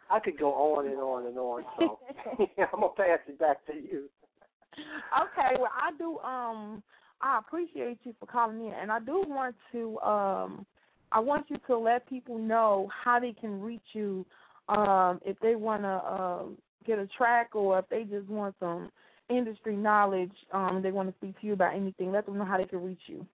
[0.09, 1.63] I could go on and on and on.
[1.79, 1.99] So
[2.57, 4.09] I'm gonna pass it back to you.
[5.21, 6.83] okay, well I do um
[7.21, 10.65] I appreciate you for calling in and I do want to um
[11.11, 14.25] I want you to let people know how they can reach you
[14.69, 18.89] um if they wanna um get a track or if they just want some
[19.29, 22.57] industry knowledge, um they want to speak to you about anything, let them know how
[22.57, 23.25] they can reach you.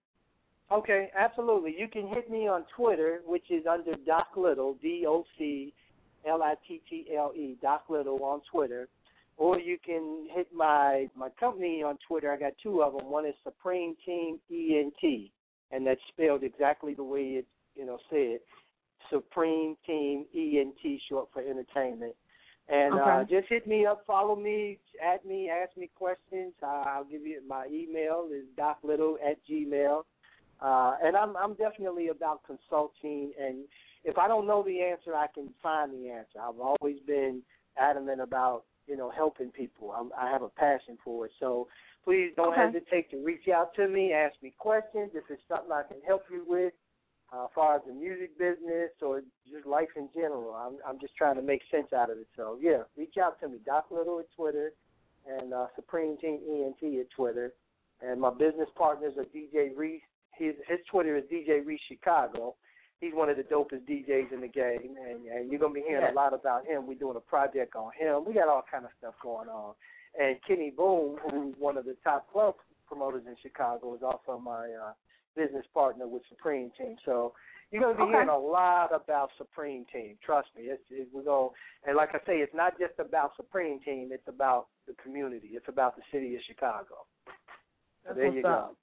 [0.72, 1.74] Okay, absolutely.
[1.78, 5.72] You can hit me on Twitter, which is under Doc Little, D O C
[6.26, 8.88] L I T T L E, Doc Little on Twitter.
[9.36, 12.32] Or you can hit my my company on Twitter.
[12.32, 13.10] I got two of them.
[13.10, 15.30] One is Supreme Team ENT,
[15.70, 18.38] and that's spelled exactly the way it you know said.
[19.10, 22.14] Supreme Team ENT, short for entertainment.
[22.68, 26.54] And uh, just hit me up, follow me, add me, ask me questions.
[26.62, 30.02] Uh, I'll give you my email is doclittle at gmail.
[30.60, 33.64] Uh, and I'm I'm definitely about consulting and
[34.04, 36.38] if I don't know the answer, I can find the answer.
[36.40, 37.42] I've always been
[37.78, 39.92] adamant about you know helping people.
[39.92, 41.32] I'm, I have a passion for it.
[41.40, 41.68] So
[42.04, 42.66] please don't Okay.
[42.66, 46.24] hesitate to reach out to me, ask me questions if it's something I can help
[46.30, 46.72] you with.
[47.34, 51.16] Uh, as far as the music business or just life in general, I'm I'm just
[51.16, 52.28] trying to make sense out of it.
[52.36, 54.72] So yeah, reach out to me, Doc Little at Twitter,
[55.26, 57.52] and uh, Supreme Team ENT at Twitter,
[58.00, 60.02] and my business partners are DJ Reese.
[60.36, 62.54] His his Twitter is DJ Reese Chicago.
[63.00, 66.10] He's one of the dopest DJs in the game, and, and you're gonna be hearing
[66.10, 66.86] a lot about him.
[66.86, 68.24] We're doing a project on him.
[68.24, 69.74] We got all kind of stuff going on.
[70.20, 72.54] And Kenny Boom, who's one of the top club
[72.86, 74.92] promoters in Chicago, is also my uh,
[75.36, 76.96] business partner with Supreme Team.
[77.04, 77.32] So
[77.70, 78.12] you're going to be Okay.
[78.12, 80.16] hearing a lot about Supreme Team.
[80.24, 81.50] Trust me, it's, it, we're going.
[81.86, 84.10] And like I say, it's not just about Supreme Team.
[84.12, 85.50] It's about the community.
[85.52, 87.06] It's about the city of Chicago.
[87.26, 88.48] So That's there what's you go.
[88.48, 88.76] up.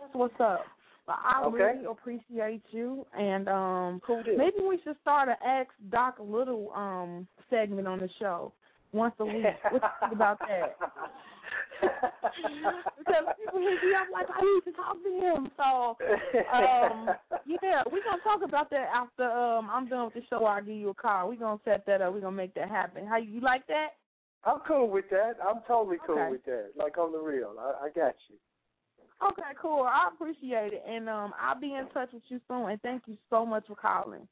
[0.00, 0.66] That's what's up.
[1.06, 1.54] Well, I Okay.
[1.54, 7.28] really appreciate you, and um, Cool maybe we should start an Ask Doc Little um
[7.48, 8.52] segment on the show
[8.92, 9.44] once a week.
[9.70, 10.76] What about that?
[12.98, 15.50] because people hit me up like I need to talk to him.
[15.56, 15.96] So
[16.52, 17.10] um,
[17.46, 20.44] yeah, we're gonna talk about that after um I'm done with the show.
[20.44, 21.28] I'll give you a call.
[21.28, 22.12] We're gonna set that up.
[22.12, 23.06] We're gonna make that happen.
[23.06, 23.88] How you, like that?
[24.44, 25.34] I'm cool with that.
[25.46, 26.30] I'm totally cool Okay.
[26.30, 26.70] with that.
[26.76, 28.36] Like on the real, I, I got you.
[29.26, 29.82] Okay, cool.
[29.82, 32.70] I appreciate it, and um I'll be in touch with you soon.
[32.70, 34.28] And thank you so much for calling.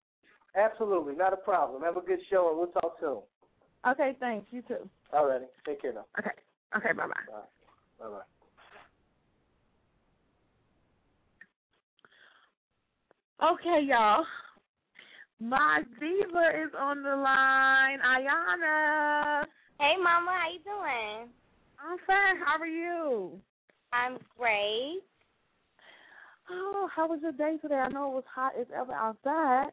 [0.57, 1.83] Absolutely, not a problem.
[1.83, 3.23] Have a good show, and we'll talk soon.
[3.91, 4.47] Okay, thanks.
[4.51, 4.89] You too.
[5.13, 6.07] All righty, take care now.
[6.19, 6.31] Okay.
[6.77, 6.93] Okay.
[6.93, 7.35] Bye bye.
[7.99, 8.23] Bye bye.
[13.53, 14.25] Okay, y'all.
[15.41, 17.99] My diva is on the line.
[18.01, 19.45] Ayona.
[19.81, 21.29] Hey, Mama, how you doing?
[21.79, 22.37] I'm fine.
[22.45, 23.41] How are you?
[23.93, 25.03] I'm great.
[26.51, 27.75] Oh, how was your day today?
[27.75, 29.73] I know it was hot as ever outside.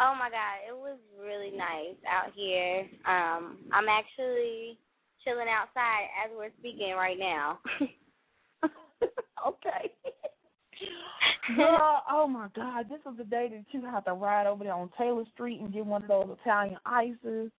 [0.00, 2.80] Oh my God, it was really nice out here.
[3.06, 4.78] Um, I'm actually
[5.28, 7.58] chilling outside as we're speaking right now.
[9.46, 9.92] okay.
[11.56, 14.74] Girl, oh my God, this is the day that you have to ride over there
[14.74, 17.50] on Taylor Street and get one of those Italian ices.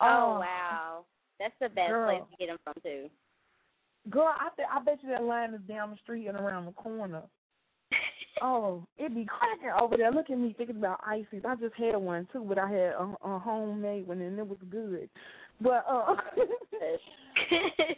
[0.00, 0.40] oh, oh.
[0.40, 1.04] wow,
[1.38, 2.08] that's the best girl.
[2.08, 3.08] place to get them from too.
[4.08, 6.72] Girl, I th- I bet you that line is down the street and around the
[6.72, 7.22] corner.
[8.42, 10.10] Oh, it be cracking over there.
[10.10, 11.42] Look at me thinking about ices.
[11.46, 14.56] I just had one too, but I had a, a homemade one and it was
[14.70, 15.10] good.
[15.60, 16.16] But uh,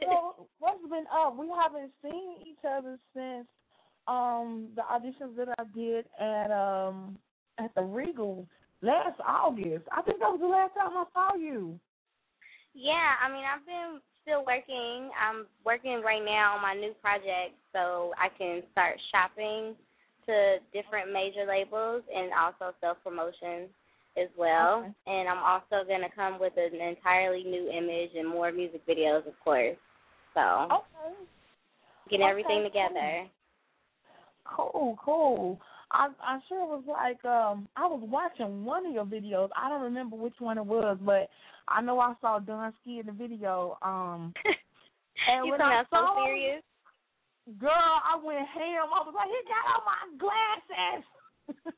[0.02, 1.36] so what's been up?
[1.36, 3.46] We haven't seen each other since
[4.08, 7.16] um the auditions that I did at um
[7.58, 8.46] at the Regal
[8.82, 9.86] last August.
[9.92, 11.78] I think that was the last time I saw you.
[12.74, 15.10] Yeah, I mean, I've been still working.
[15.14, 19.76] I'm working right now on my new project so I can start shopping
[20.26, 23.68] to different major labels and also self promotion
[24.16, 24.80] as well.
[24.80, 24.92] Okay.
[25.06, 29.26] And I'm also going to come with an entirely new image and more music videos,
[29.26, 29.76] of course.
[30.34, 31.14] So, Okay.
[32.10, 33.26] get okay, everything together.
[34.44, 35.60] Cool, cool.
[35.92, 39.50] I I sure was like um I was watching one of your videos.
[39.56, 41.28] I don't remember which one it was, but
[41.68, 43.76] I know I saw Dunsky in the video.
[43.82, 44.32] Um
[45.28, 46.62] and you when I so saw him, serious.
[47.58, 48.88] girl, I went ham.
[48.88, 51.04] I was like, he got on my glasses.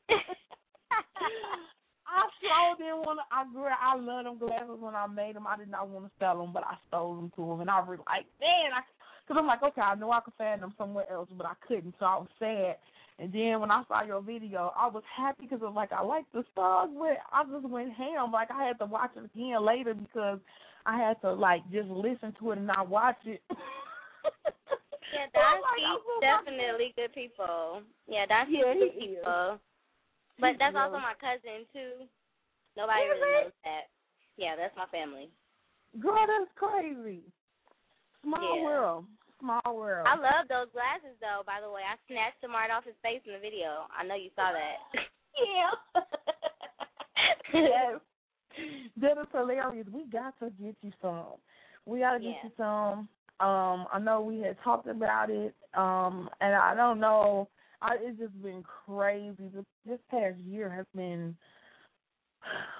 [2.07, 3.25] I sure didn't want to.
[3.33, 3.67] I grew.
[3.67, 5.47] I love them glasses when I made them.
[5.47, 7.79] I did not want to sell them, but I stole them to him, and I
[7.81, 8.81] was like, man, I,
[9.25, 11.95] because I'm like, okay, I know I could find them somewhere else, but I couldn't,
[11.99, 12.77] so I was sad.
[13.17, 16.03] And then when I saw your video, I was happy because I was like, I
[16.03, 18.31] like the stars, but I just went ham.
[18.31, 20.39] Like I had to watch it again later because
[20.85, 23.41] I had to like just listen to it and not watch it.
[25.13, 27.81] Yeah, So I'm like, Donsky's I'm so definitely good people.
[28.09, 29.53] Yeah, Donsky's Yeah, good people.
[29.53, 29.59] is.
[30.39, 32.07] But that's really- also my cousin too.
[32.75, 33.83] Nobody Is really knows that.
[34.37, 35.29] Yeah, that's my family.
[35.99, 37.23] Girl, that's crazy.
[38.21, 38.63] Small Yeah.
[38.63, 39.05] world.
[39.39, 40.07] Small world.
[40.07, 41.83] I love those glasses though, by the way.
[41.83, 43.87] I snatched them right off his face in the video.
[43.95, 44.77] I know you saw that.
[45.39, 46.01] yeah.
[47.53, 48.01] yes.
[48.97, 49.87] That is hilarious.
[49.91, 51.35] We got to get you some.
[51.85, 52.43] We got to get Yeah.
[52.43, 53.09] you some.
[53.39, 55.53] Um, I know we had talked about it.
[55.73, 57.49] Um, and I don't know.
[57.85, 59.49] I, it's just been crazy.
[59.53, 61.35] This, this past year has been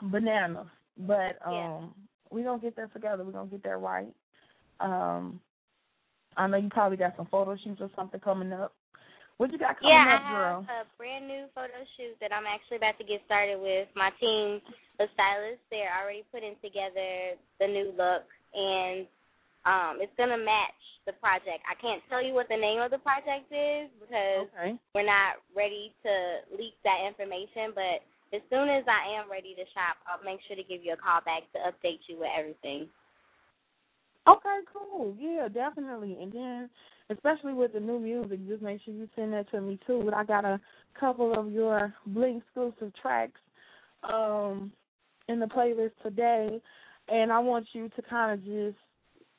[0.01, 0.67] bananas.
[0.97, 1.81] But um, Yeah.
[2.31, 3.23] we gonna get that together.
[3.23, 4.13] We're gonna get that right.
[4.79, 5.39] Um,
[6.37, 8.73] I know you probably got some photo shoots or something coming up.
[9.37, 10.65] What you got coming yeah, up, I girl?
[10.67, 13.87] have a brand new photo shoot that I'm actually about to get started with.
[13.95, 14.61] My team,
[14.97, 18.23] the stylists, they're already putting together the new look,
[18.55, 19.05] and
[19.65, 21.65] Um, it's gonna match the project.
[21.69, 24.77] I can't tell you what the name of the project is because Okay.
[24.93, 27.73] we're not ready to leak that information.
[27.73, 30.93] But as soon as I am ready to shop, I'll make sure to give you
[30.93, 32.89] a call back to update you with everything.
[34.27, 35.15] Okay, cool.
[35.19, 36.17] Yeah, definitely.
[36.19, 36.69] And then,
[37.09, 40.01] especially with the new music, just make sure you send that to me too.
[40.03, 40.59] But I got a
[40.99, 43.39] couple of your Bling exclusive tracks
[44.03, 44.71] um
[45.27, 46.61] in the playlist today,
[47.07, 48.77] and I want you to kind of just,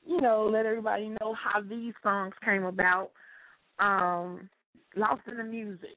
[0.06, 3.10] you know, let everybody know how these songs came about.
[3.78, 4.48] Um,
[4.96, 5.96] Lost in the Music.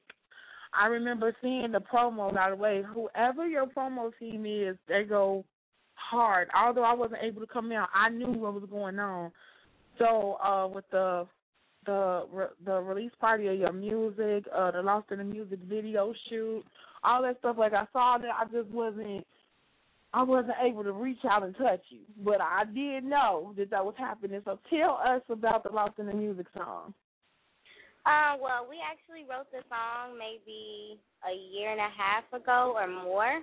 [0.78, 2.32] I remember seeing the promo.
[2.34, 5.44] By the way, whoever your promo team is, they go
[5.94, 6.48] hard.
[6.56, 9.32] Although I wasn't able to come out, I knew what was going on.
[9.98, 11.26] So uh with the
[11.86, 12.24] the
[12.64, 16.62] the release party of your music, uh the Lost in the Music video shoot,
[17.02, 17.56] all that stuff.
[17.58, 19.26] Like I saw that, I just wasn't.
[20.12, 23.84] I wasn't able to reach out and touch you, but I did know that that
[23.84, 24.42] was happening.
[24.44, 26.94] So tell us about the Lost in the Music song.
[28.06, 32.88] Uh, well, we actually wrote the song maybe a year and a half ago or
[32.88, 33.38] more,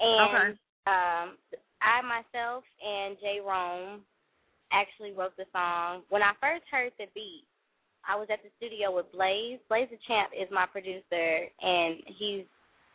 [0.00, 0.56] and
[0.88, 1.36] um,
[1.84, 4.00] I myself and Jay Rome
[4.72, 6.02] actually wrote the song.
[6.08, 7.44] When I first heard the beat,
[8.08, 9.60] I was at the studio with Blaze.
[9.68, 12.48] Blaze the Champ is my producer, and he's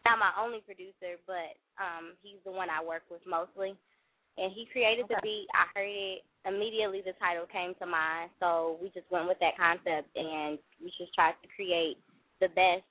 [0.03, 3.75] not my only producer, but um, he's the one I work with mostly.
[4.37, 5.47] And he created the beat.
[5.55, 6.99] I heard it immediately.
[6.99, 11.15] The title came to mind, so we just went with that concept, and we just
[11.15, 11.95] tried to create
[12.43, 12.83] the best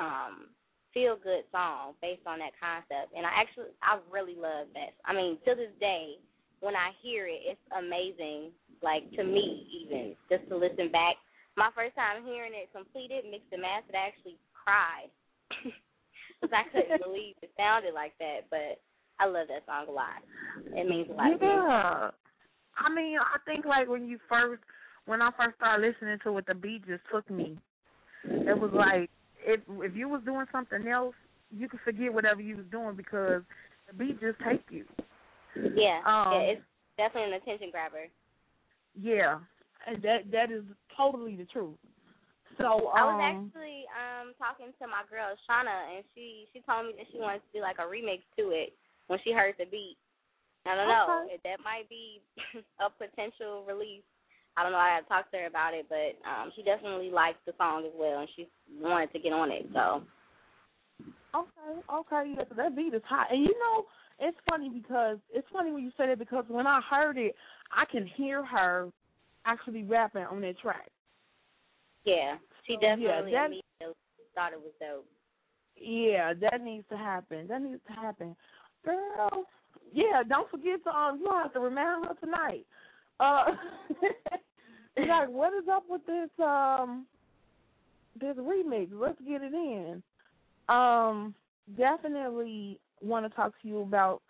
[0.00, 0.48] um,
[0.94, 3.12] feel good song based on that concept.
[3.12, 4.96] And I actually, I really love that.
[5.04, 6.16] I mean, to this day,
[6.60, 8.50] when I hear it, it's amazing.
[8.82, 11.18] Like to me, even just to listen back.
[11.56, 15.10] My first time hearing it completed, mixed and mastered, I actually cried
[16.40, 18.46] because I couldn't believe it sounded like that.
[18.50, 18.80] But
[19.18, 20.22] I love that song a lot.
[20.76, 21.38] It means a lot to me.
[21.40, 22.10] Yeah.
[22.78, 24.62] I mean, I think like when you first,
[25.06, 27.58] when I first started listening to it, the beat just took me.
[28.24, 29.10] It was like
[29.44, 31.14] if if you was doing something else,
[31.56, 33.42] you could forget whatever you was doing because
[33.88, 34.84] the beat just take you.
[35.56, 36.62] Yeah, Um, yeah, it's
[36.96, 38.06] definitely an attention grabber.
[39.00, 39.38] Yeah,
[39.86, 40.62] and that that is
[40.96, 41.76] totally the truth.
[42.58, 46.86] So I was um, actually um talking to my girl Shauna, and she she told
[46.86, 48.74] me that she wants to do like a remix to it
[49.06, 49.96] when she heard the beat.
[50.66, 51.40] I don't know Okay.
[51.44, 52.20] that might be
[52.84, 54.04] a potential release.
[54.56, 54.78] I don't know.
[54.78, 57.86] I got to talk to her about it, but um she definitely likes the song
[57.86, 58.48] as well, and she
[58.80, 59.66] wanted to get on it.
[59.72, 60.02] So
[61.34, 63.28] Okay, okay, yeah, so that beat is hot.
[63.30, 63.84] And you know,
[64.18, 67.34] it's funny because it's funny when you say that because when I heard it,
[67.70, 68.90] I can hear her
[69.44, 70.88] actually rapping on that track.
[72.04, 72.36] yeah,
[72.68, 73.50] she So, yeah, that-
[74.34, 75.06] thought it was dope.
[75.76, 77.46] Yeah, that needs to happen.
[77.48, 78.36] That needs to happen.
[78.84, 79.44] Girl,
[79.92, 82.66] yeah, don't forget to um you have to remind her tonight.
[83.20, 83.44] Uh
[84.96, 87.06] like what is up with this um
[88.20, 88.88] this remix?
[88.92, 90.02] Let's get it in.
[90.68, 91.34] Um
[91.76, 94.22] definitely want to talk to you about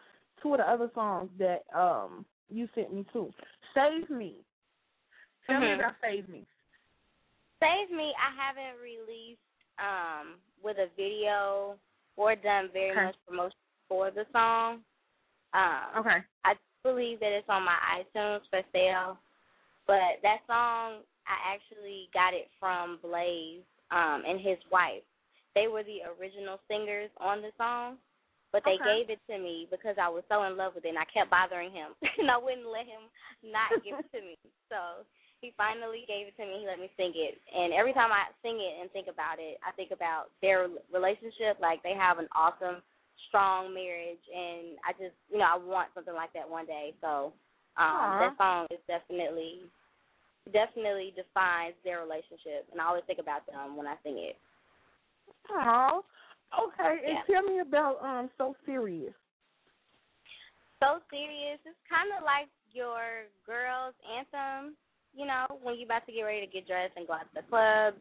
[0.42, 3.30] two of the other songs that um you sent me too.
[3.74, 4.36] Save Me.
[5.46, 5.78] Tell me Mhm.
[5.80, 6.46] about Save Me.
[7.60, 9.40] Save Me, I haven't released
[9.78, 11.76] um with a video
[12.16, 13.04] or done very Okay.
[13.06, 14.80] much promotion for the song.
[15.54, 16.18] Um Okay.
[16.44, 19.18] I believe that it's on my iTunes for sale.
[19.86, 25.02] But that song I actually got it from Blaze um and his wife.
[25.54, 27.98] They were the original singers on the song.
[28.50, 29.04] But they Okay.
[29.04, 31.30] gave it to me because I was so in love with it and I kept
[31.30, 33.10] bothering him and I wouldn't let him
[33.44, 34.36] not give it to me.
[34.70, 35.04] So
[35.40, 36.60] he finally gave it to me.
[36.60, 39.58] He let me sing it, and every time I sing it and think about it,
[39.66, 41.58] I think about their relationship.
[41.60, 42.82] Like they have an awesome,
[43.28, 46.94] strong marriage, and I just, you know, I want something like that one day.
[47.00, 47.32] So
[47.78, 49.62] um, that song is definitely,
[50.52, 54.36] definitely defines their relationship, and I always think about them when I sing it.
[55.50, 56.04] Oh,
[56.52, 56.98] okay.
[57.06, 57.22] And Yeah.
[57.30, 59.14] tell me about um so serious.
[60.80, 61.58] so serious.
[61.66, 64.76] It's kind of like your girl's anthem,
[65.18, 67.42] you know, when you're about to get ready to get dressed and go out to
[67.42, 67.94] the club.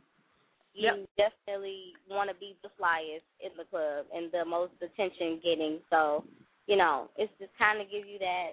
[0.74, 5.80] You definitely want to be the flyest in the club and the most attention getting.
[5.90, 6.24] So,
[6.68, 8.52] you know, it's just kind of give you that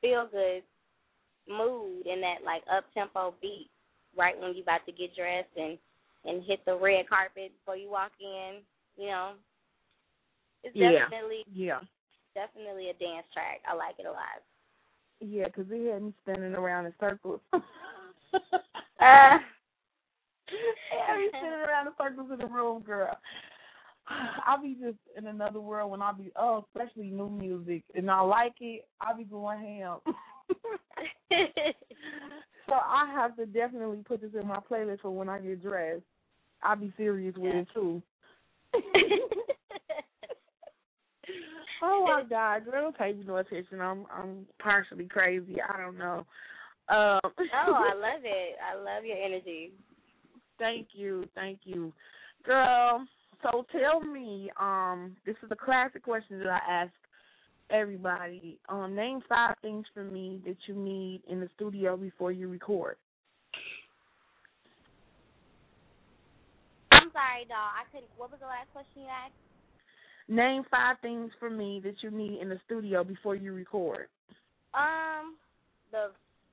[0.00, 0.62] feel good
[1.48, 3.68] mood and that like up tempo beat
[4.16, 5.76] right when you're about to get dressed and
[6.24, 8.62] and hit the red carpet before you walk in.
[8.96, 9.32] You know,
[10.62, 10.76] it's
[11.10, 11.80] definitely Yeah.
[12.34, 13.60] definitely a dance track.
[13.66, 14.38] I like it a lot.
[15.20, 17.40] Yeah, 'cause they had me spinning around in circles.
[18.98, 19.36] Uh,
[20.48, 23.14] yeah, me spinning around in circles in the room, girl.
[24.46, 28.20] I'll be just in another world when I be oh, especially new music, and I
[28.22, 28.88] like it.
[29.02, 29.98] I'll be going ham.
[32.66, 36.02] So I have to definitely put this in my playlist for when I get dressed.
[36.62, 37.60] I'll be serious with Yeah.
[37.60, 38.02] it too.
[41.82, 43.80] oh my God, girl, don't pay me no attention.
[43.80, 45.56] I'm I'm partially crazy.
[45.62, 46.26] I don't know.
[46.88, 48.56] Um, oh, I love it.
[48.62, 49.72] I love your energy.
[50.58, 51.92] Thank you, thank you,
[52.44, 53.06] girl.
[53.42, 56.92] So tell me, um, this is a classic question that I ask
[57.70, 58.58] everybody.
[58.68, 62.96] Um, name five things for me that you need in the studio before you record.
[66.92, 67.58] I'm sorry, doll.
[67.58, 68.10] I couldn't.
[68.16, 69.34] What was the last question you asked?
[70.28, 74.08] Name five things for me that you need in the studio before you record.
[74.74, 75.36] Um,
[75.92, 76.10] the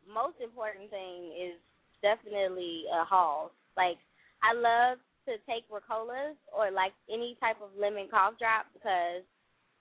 [0.08, 1.56] most important thing is
[2.01, 3.51] definitely a hall.
[3.78, 3.97] Like
[4.43, 9.24] I love to take Ricolas or like any type of lemon cough drop because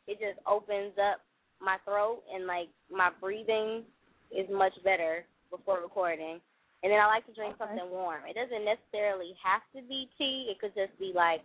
[0.06, 1.20] it just opens up
[1.60, 3.82] my throat and like my breathing
[4.30, 6.40] is much better before recording.
[6.82, 7.70] And then I like to drink Okay.
[7.70, 8.22] something warm.
[8.26, 10.50] It doesn't necessarily have to be tea.
[10.50, 11.42] It could just be like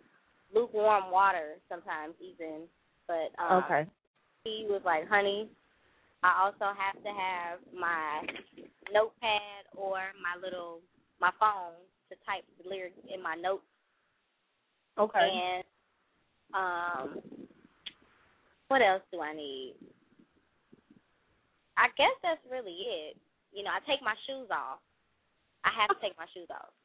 [0.53, 2.65] lukewarm water sometimes even.
[3.07, 3.85] But um Okay.
[4.43, 5.49] tea with like honey.
[6.27, 8.27] I also have to have my
[8.91, 10.81] notepad or my little
[11.19, 11.79] my phone
[12.11, 13.63] to type the lyrics in my notes
[14.99, 15.23] Okay.
[15.23, 15.63] and
[16.53, 17.07] um
[18.67, 19.79] what else do I need?
[21.79, 23.15] I guess that's really it.
[23.55, 24.83] You know, I take my shoes off.
[25.63, 26.75] I have to take my shoes off.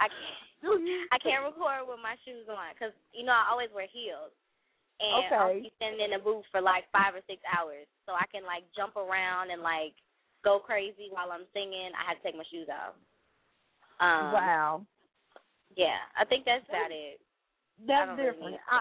[0.00, 0.40] I can't.
[1.12, 4.32] I can't record with my shoes on because you know I always wear heels,
[5.00, 5.60] and I'll Okay.
[5.62, 8.64] be sitting in the booth for like five or six hours, so I can like
[8.74, 9.94] jump around and like
[10.44, 11.90] go crazy while I'm singing.
[11.94, 12.94] I have to take my shoes off.
[14.00, 14.86] Um, wow.
[15.76, 17.20] Yeah, I think that's about it.
[17.86, 18.50] That's really different.
[18.52, 18.80] need- I,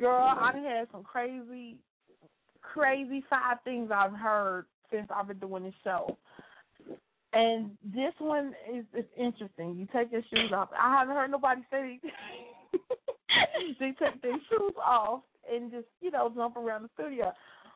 [0.00, 1.76] girl, I've had some crazy,
[2.62, 6.16] crazy five things I've heard since I've been doing this show.
[7.32, 9.76] And this one is is interesting.
[9.76, 10.70] You take your shoes off.
[10.76, 12.00] I haven't heard nobody say
[13.80, 17.32] they take their shoes off and just you know jump around the studio.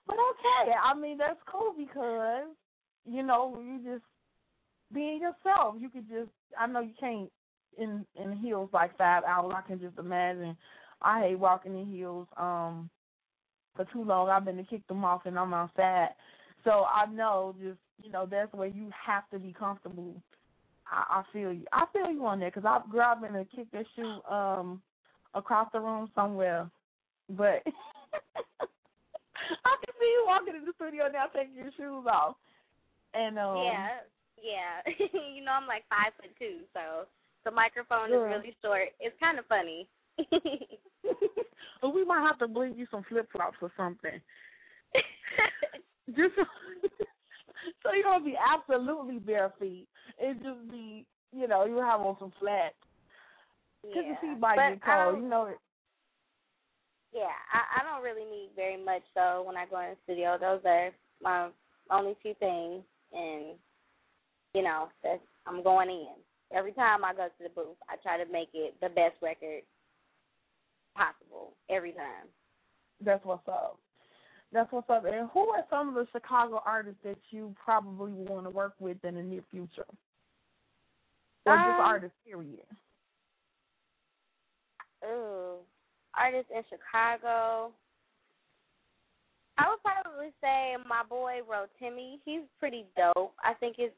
[0.07, 2.47] But okay, I mean that's cool because
[3.05, 4.05] you know you just
[4.93, 5.77] being yourself.
[5.79, 7.31] You could just I know you can't
[7.79, 9.55] in in heels like five hours.
[9.57, 10.57] I can just imagine.
[11.03, 12.91] I hate walking in heels um
[13.77, 14.29] for too long.
[14.29, 16.11] I've been to kick them off and I'm outside.
[16.65, 20.15] So I know just you know that's where you have to be comfortable.
[20.91, 21.65] I, I feel you.
[21.73, 24.83] I feel you on that because I've girl, I've been to kick that shoe um
[25.35, 26.71] across the room somewhere,
[27.31, 27.63] but
[29.65, 32.37] I can see you walking in the studio now taking your shoes off.
[33.15, 34.01] And um yeah,
[34.41, 34.83] yeah.
[35.35, 37.07] you know I'm like five foot two, so
[37.45, 38.25] the microphone Girl.
[38.25, 38.89] is really short.
[39.01, 39.87] It's kind of funny.
[41.81, 44.21] but we might have to bring you some flip flops or something.
[46.09, 46.45] Just so,
[47.83, 49.89] so you don't be absolutely bare feet.
[50.19, 52.75] It just be, you know, you have on some flats.
[53.89, 55.23] Because yeah, the feet might but cold.
[55.23, 55.59] You know, it.
[57.13, 60.37] Yeah, I, I don't really need very much though when I go in the studio.
[60.41, 60.91] Those are
[61.23, 61.49] my
[61.91, 62.83] only two things,
[63.13, 63.57] and
[64.55, 66.15] you know, that's I'm going in.
[66.57, 69.63] Every time I go to the booth, I try to make it the best record
[70.97, 72.29] possible every time.
[73.05, 73.79] that's what's up.
[74.53, 75.05] That's what's up.
[75.05, 79.05] And who are some of the Chicago artists that you probably want to work with
[79.05, 79.87] in the near future?
[81.47, 82.65] Or just Um, artists, period.
[85.07, 85.57] Ooh,
[86.19, 87.73] artists in Chicago.
[89.57, 92.17] I would probably say my boy Rotimi.
[92.25, 93.35] He's pretty dope.
[93.43, 93.95] I think it's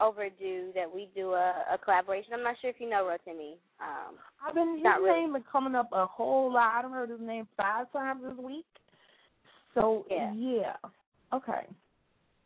[0.00, 2.32] overdue that we do a, a collaboration.
[2.34, 3.52] I'm not sure if you know Rotimi.
[3.80, 4.14] Um,
[4.46, 5.20] I've been his not really.
[5.20, 6.84] name is coming up a whole lot.
[6.84, 8.66] I've heard his name five times this week.
[9.74, 10.32] So Yeah.
[10.34, 10.76] yeah.
[11.32, 11.66] Okay.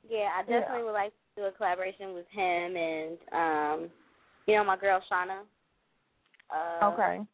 [0.09, 0.61] yeah, I Yeah.
[0.61, 3.90] definitely would like to do a collaboration with him and um,
[4.46, 5.40] you know my girl Shauna.
[6.50, 7.26] Uh, Okay.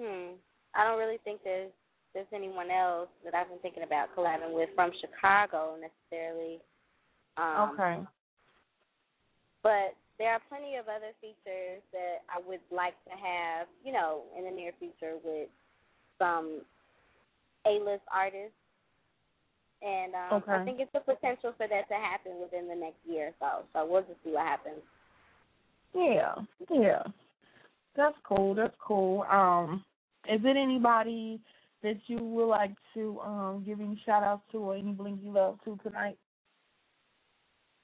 [0.00, 0.36] Hmm.
[0.74, 1.72] I don't really think there's
[2.14, 6.60] there's anyone else that I've been thinking about collabing with from Chicago necessarily.
[7.36, 8.00] Um, okay.
[9.62, 14.22] But there are plenty of other features that I would like to have, you know,
[14.36, 15.48] in the near future with
[16.18, 16.62] some
[17.66, 18.56] A-list artists.
[19.82, 23.28] And um, I think it's the potential for that to happen within the next year
[23.28, 23.66] or so.
[23.74, 24.80] So we'll just see what happens.
[25.94, 26.34] Yeah.
[26.70, 27.02] Yeah.
[27.96, 28.54] That's cool.
[28.54, 29.22] That's cool.
[29.30, 29.84] Um,
[30.28, 31.40] is it anybody
[31.82, 35.32] that you would like to um give any shout outs to or any bling you
[35.32, 36.18] love to tonight?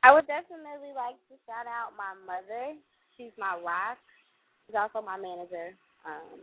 [0.02, 2.74] I would definitely like to shout out my mother.
[3.16, 3.98] She's my rock.
[4.66, 5.70] She's also my manager.
[6.04, 6.40] Um,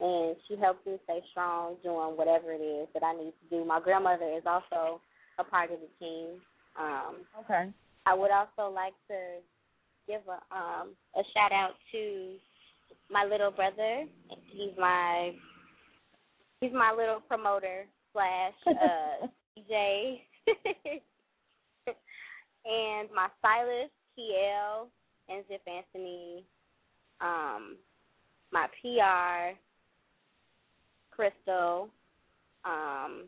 [0.00, 3.64] and she helps me stay strong doing whatever it is that I need to do.
[3.64, 5.00] My grandmother is also
[5.38, 6.40] a part of the team.
[6.78, 7.72] Um, Okay.
[8.06, 9.42] I would also like to
[10.06, 12.36] give a um a shout out to
[13.10, 14.04] my little brother.
[14.46, 15.32] He's my
[16.60, 19.26] he's my little promoter slash uh
[19.58, 20.20] DJ
[22.64, 24.86] and my stylist, TL
[25.28, 26.44] and Zip Anthony,
[27.20, 27.76] um,
[28.52, 29.56] my PR,
[31.10, 31.88] Crystal,
[32.64, 33.24] um,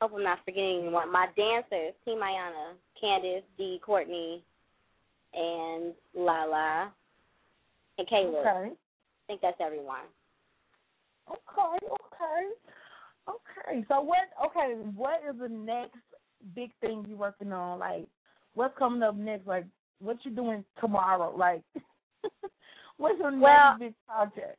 [0.00, 1.12] hope I'm not forgetting anyone.
[1.12, 4.42] My dancers, Team Ayona, Candice, D, Courtney,
[5.34, 6.92] and Lala,
[7.98, 8.34] and Caleb.
[8.36, 8.70] Okay.
[8.72, 10.06] I think that's everyone.
[11.30, 12.50] Okay, okay.
[13.28, 13.84] Okay.
[13.88, 15.98] So what okay, what is the next
[16.54, 17.78] big thing you're working on?
[17.78, 18.06] Like
[18.54, 19.46] what's coming up next?
[19.46, 19.66] Like
[20.00, 21.34] what you doing tomorrow?
[21.36, 21.62] Like
[22.96, 24.58] what's your next Well- big project?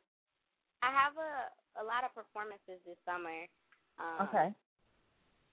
[0.82, 3.46] I have a a lot of performances this summer.
[3.98, 4.54] Um, Okay.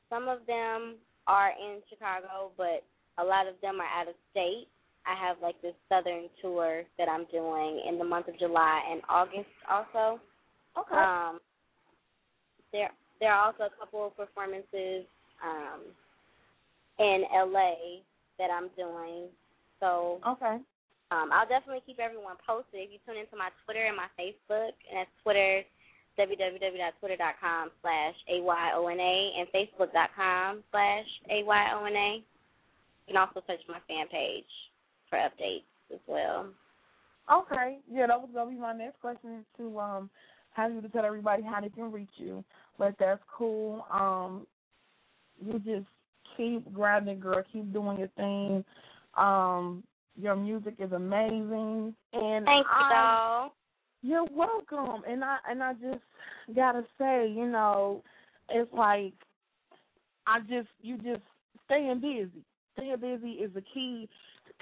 [0.10, 0.96] Some of them
[1.28, 2.84] are in Chicago, but
[3.20, 4.68] a lot of them are out of state.
[5.06, 9.02] I have like this southern tour that I'm doing in the month of July and
[9.10, 10.20] August also.
[10.78, 10.96] Okay.
[10.96, 11.40] Um,
[12.72, 12.90] there
[13.20, 15.06] there are also a couple of performances
[15.44, 15.82] um,
[17.00, 18.04] in LA
[18.38, 19.28] that I'm doing.
[19.80, 20.60] So okay.
[21.12, 22.88] um, I'll definitely keep everyone posted.
[22.88, 25.64] If you tune into my Twitter and my Facebook, and that's Twitter
[26.20, 32.16] www.twitter.com slash AYONA and Facebook.com slash AYONA.
[32.16, 32.24] You
[33.08, 34.44] can also search my fan page
[35.10, 36.48] for updates as well.
[37.32, 37.78] Okay.
[37.92, 40.10] Yeah, that was gonna be my next question to um
[40.54, 42.44] have you to tell everybody how they can reach you.
[42.78, 43.86] But that's cool.
[43.92, 44.48] Um
[45.44, 45.88] you just
[46.36, 48.64] keep grinding, girl, keep doing your thing.
[49.16, 49.84] Um
[50.20, 53.56] your music is amazing and Thank you, I, doll.
[54.02, 55.04] You're welcome.
[55.08, 56.04] And I and I just
[56.56, 58.04] gotta say, you know,
[58.50, 59.14] it's like
[60.26, 61.22] I just you just
[61.66, 62.44] staying busy.
[62.74, 64.10] Staying busy is the key.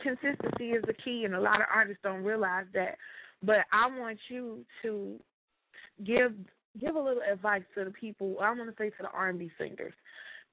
[0.02, 2.98] Consistency is the key and a lot of artists don't realize that.
[3.44, 5.20] But I want you to
[6.04, 6.34] give
[6.80, 9.52] give a little advice to the people I wanna say to the R and B
[9.58, 9.94] singers.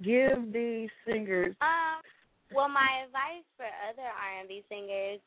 [0.03, 2.03] Give these singers Um,
[2.53, 5.21] well, my advice for other R&B singers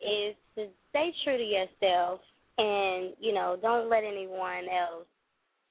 [0.00, 2.20] is to stay true to yourself,
[2.58, 5.06] and you know, don't let anyone else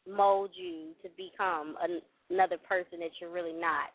[0.09, 3.93] mold you to become an, another person that you're really not.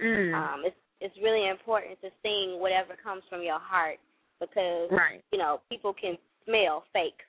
[0.00, 4.00] mm, Um, it's it's really important to sing whatever comes from your heart
[4.40, 5.20] because right.
[5.30, 6.16] you know people can
[6.48, 7.20] smell fake.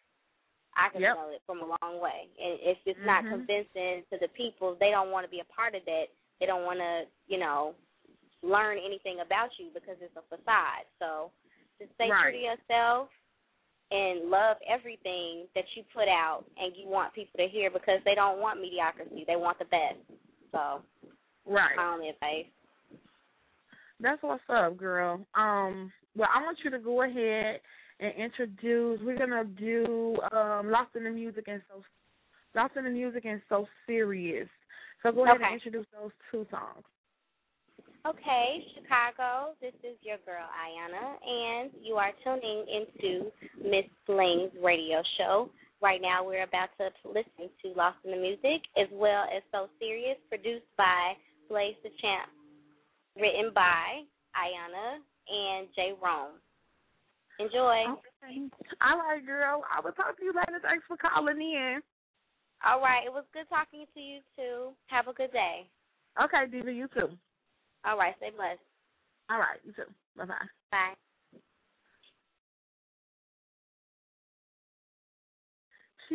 [0.80, 1.14] I can Yep.
[1.14, 3.44] smell it from a long way, and if it's not Mhm.
[3.44, 6.08] convincing to the people, they don't want to be a part of that.
[6.40, 7.76] They don't want to, you know,
[8.42, 10.86] learn anything about you because it's a facade.
[11.00, 11.32] So,
[11.80, 13.10] just stay true to yourself
[13.92, 18.16] and love everything that you put out, and you want people to hear because they
[18.16, 19.24] don't want mediocrity.
[19.26, 20.00] They want the best.
[20.52, 20.84] So,
[21.46, 21.76] Right.
[21.76, 22.48] my only advice.
[24.00, 25.26] That's what's up, girl.
[25.36, 27.60] Um, well, I want you to go ahead
[28.00, 29.00] and introduce.
[29.02, 31.84] We're gonna do um, "Lost in the Music" and so
[32.54, 34.50] "Lost in the Music" and "So Serious."
[35.04, 35.46] So go ahead Okay.
[35.46, 36.84] and introduce those two songs.
[38.06, 45.02] Okay, Chicago, this is your girl Ayona, and you are tuning into Miss Bling's radio
[45.18, 45.50] show.
[45.82, 49.70] Right now, we're about to listen to Lost in the Music, as well as So
[49.80, 51.14] Serious, produced by
[51.50, 52.30] Blaze the Champ,
[53.20, 54.04] written by
[54.36, 55.00] Ayona
[55.30, 56.40] and Jay Rome.
[57.40, 57.84] Enjoy.
[58.24, 58.50] Okay.
[58.82, 59.64] All right, girl.
[59.72, 60.60] I will talk to you later.
[60.62, 61.82] Thanks for calling in.
[62.66, 64.70] All right, it was good talking to you too.
[64.88, 65.68] Have a good day.
[66.22, 67.10] Okay, Diva, you too.
[67.86, 68.60] All right, stay blessed.
[69.30, 69.92] All right, you too.
[70.18, 70.36] Bye bye
[70.72, 70.96] bye.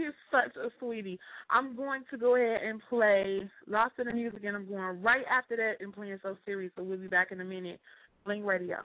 [0.01, 1.18] Is such a sweetie.
[1.51, 5.24] I'm going to go ahead and play Lost in the Music, and I'm going right
[5.30, 6.72] after that and playing So Serious.
[6.76, 7.80] So we'll be back in a minute.
[8.24, 8.78] Bling Radio.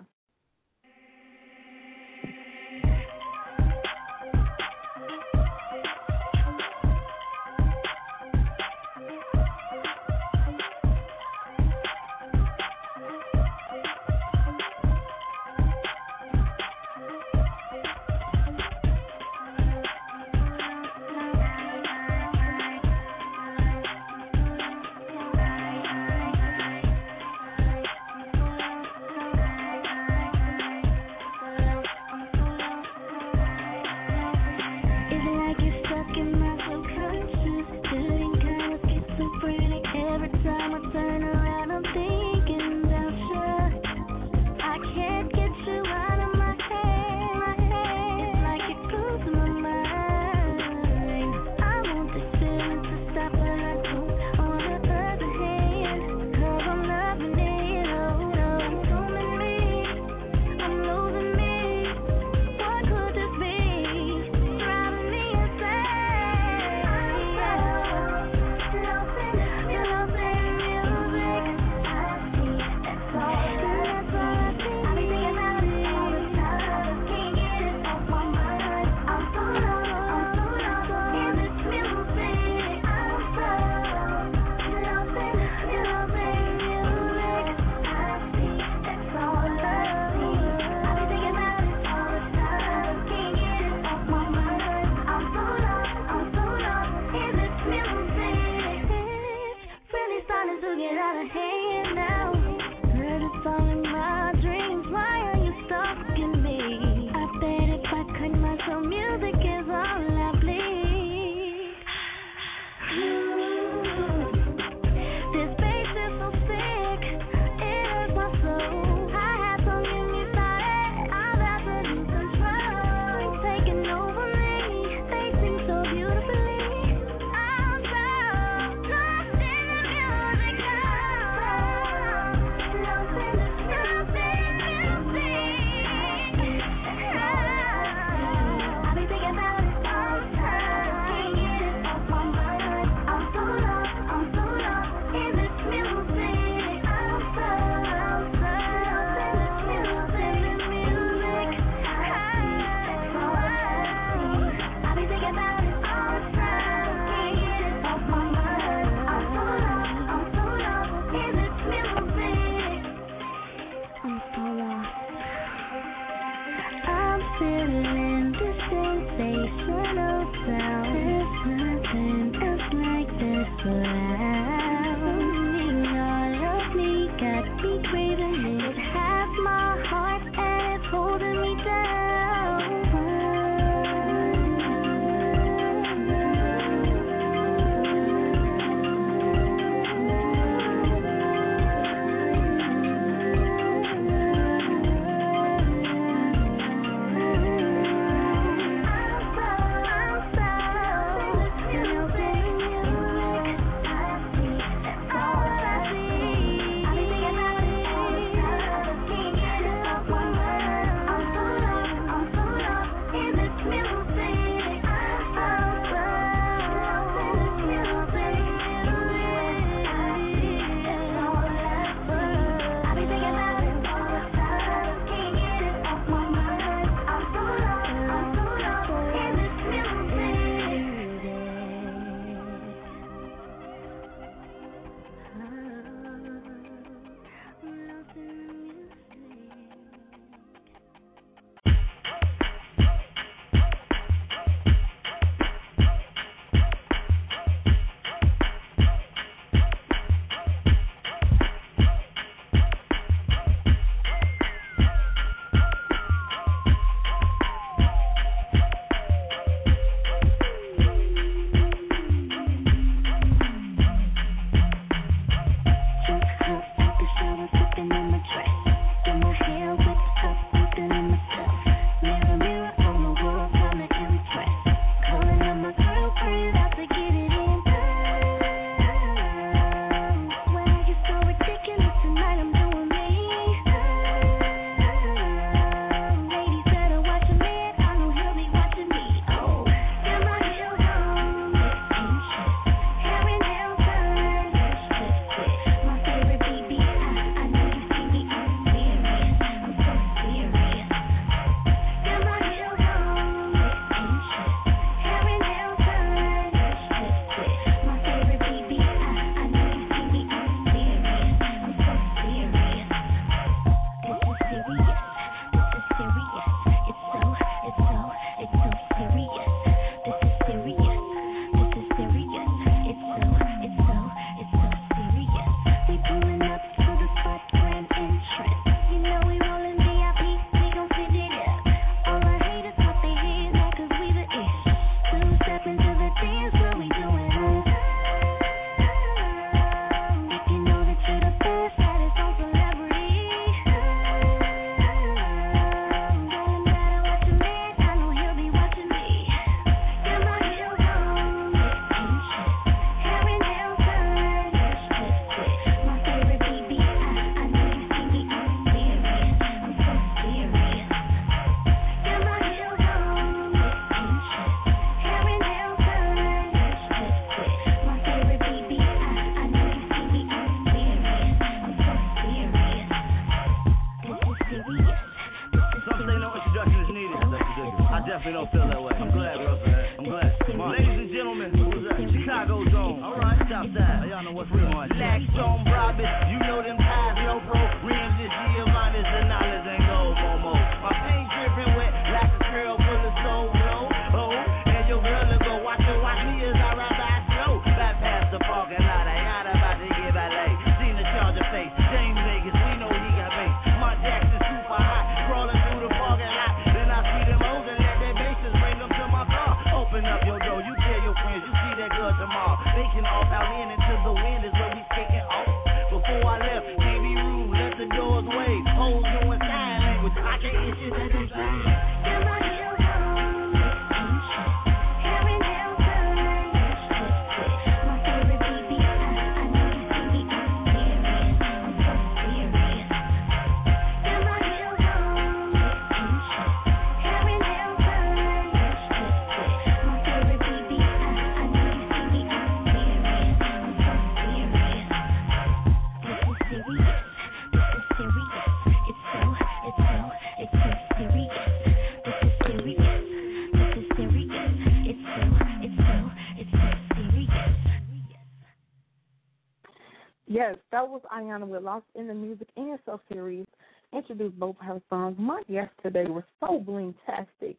[461.36, 463.48] Was Ayona with Lost in the Music and So Serious.
[463.94, 465.18] Introduced both her songs.
[465.20, 465.42] My
[465.84, 467.58] today were so bling-tastic.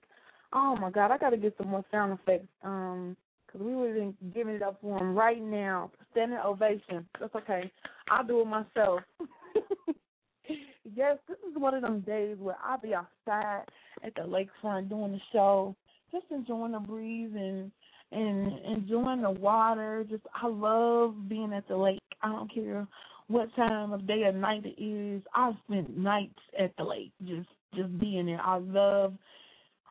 [0.52, 2.48] Oh my God, I got to get some more sound effects.
[2.62, 3.16] Um,
[3.50, 5.90] cause we would have been giving it up for them right now.
[6.12, 7.06] Standing ovation.
[7.20, 7.70] That's okay.
[8.10, 9.00] I'll do it myself.
[10.94, 13.64] yes, this is one of them days where I'll be outside
[14.02, 15.76] at the lakefront doing the show,
[16.12, 17.70] just enjoying the breeze and
[18.12, 20.06] and enjoying the water.
[20.08, 22.00] Just I love being at the lake.
[22.22, 22.86] I don't care
[23.28, 25.22] what time of day or night it is.
[25.34, 28.40] I spend nights at the lake, just just being there.
[28.40, 29.14] I love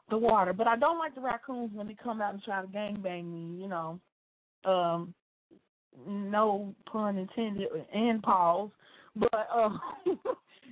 [0.10, 2.68] the water, but I don't like the raccoons when they come out and try to
[2.68, 3.62] gang bang me.
[3.62, 4.00] You know,
[4.66, 5.14] um,
[6.08, 8.70] no pun intended and pause,
[9.16, 9.80] but um,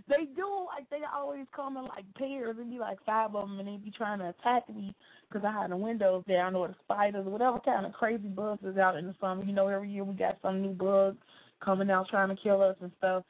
[0.08, 3.60] they do like they always come in like pairs and be like five of them
[3.60, 4.94] and they'd be trying to attack me
[5.30, 8.64] because I had the windows down or the spiders or whatever kind of crazy bugs
[8.66, 9.44] is out in the summer.
[9.44, 11.18] You know, every year we got some new bug
[11.64, 13.24] coming out trying to kill us and stuff.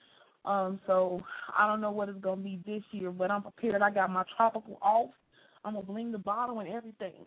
[0.46, 1.22] Um, so
[1.58, 3.82] I don't know what it's gonna be this year, but I'm prepared.
[3.82, 5.12] I got my tropical off.
[5.64, 7.26] I'm gonna bling the bottle and everything.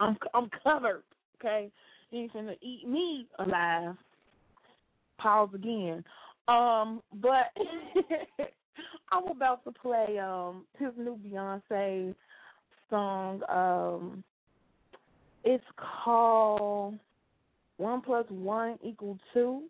[0.00, 1.04] I'm I'm covered.
[1.40, 1.70] Okay,
[2.10, 3.96] you ain't finna eat me alive.
[5.18, 6.04] Pause again.
[6.48, 7.50] Um, but
[9.10, 12.14] I'm about to play um his new Beyonce
[12.90, 13.42] song.
[13.48, 14.24] Um,
[15.44, 15.64] it's
[16.04, 16.98] called
[17.78, 19.62] One Plus One Equal Two.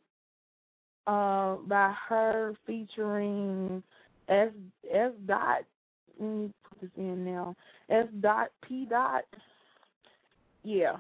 [1.07, 3.83] Uh, by her featuring
[4.29, 4.51] S
[4.93, 5.63] S dot.
[6.19, 7.55] Let me put this in now.
[7.89, 9.23] S dot P dot.
[10.65, 10.97] Yeah,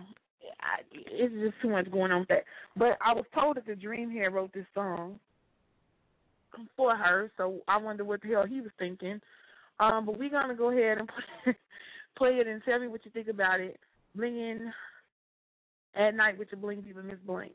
[0.61, 2.45] I, it's just too much going on with that.
[2.77, 5.19] But I was told that the Dreamhead wrote this song
[6.77, 9.21] for her, so I wonder what the hell he was thinking.
[9.81, 11.55] Um, but we're gonna go ahead and play,
[12.17, 13.79] play it and tell me what you think about it.
[14.17, 14.71] Blinging
[15.95, 17.51] at night with your bling people, Miss Bling.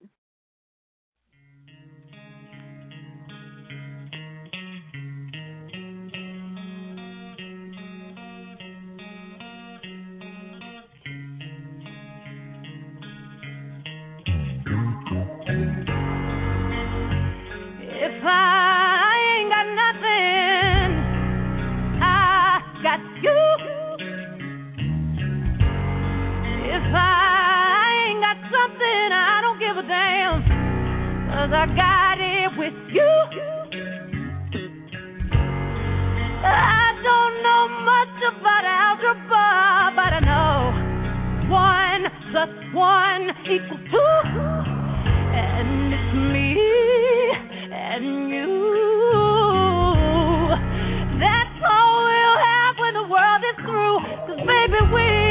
[31.52, 33.12] Cause I got it with you.
[36.48, 40.72] I don't know much about algebra, but I know
[41.52, 44.00] one plus one equals two.
[45.36, 46.56] And it's me
[47.76, 48.56] and you.
[51.20, 54.00] That's all we'll have when the world is through.
[54.26, 55.31] Cause baby, we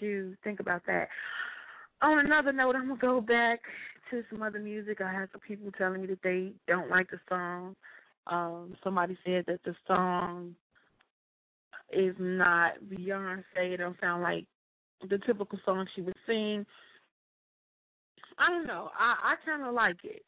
[0.00, 1.08] you think about that.
[2.00, 3.60] On another note, I'm gonna go back
[4.10, 5.00] to some other music.
[5.00, 7.76] I had some people telling me that they don't like the song.
[8.26, 10.54] Um, somebody said that the song
[11.92, 13.42] is not Beyonce.
[13.56, 14.46] It don't sound like
[15.08, 16.64] the typical song she would sing.
[18.38, 18.90] I don't know.
[18.98, 20.22] I I kind of like it.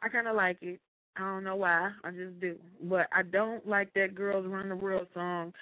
[0.00, 0.80] I kind of like it.
[1.16, 1.90] I don't know why.
[2.04, 2.56] I just do.
[2.82, 5.52] But I don't like that "Girls Run the World" song.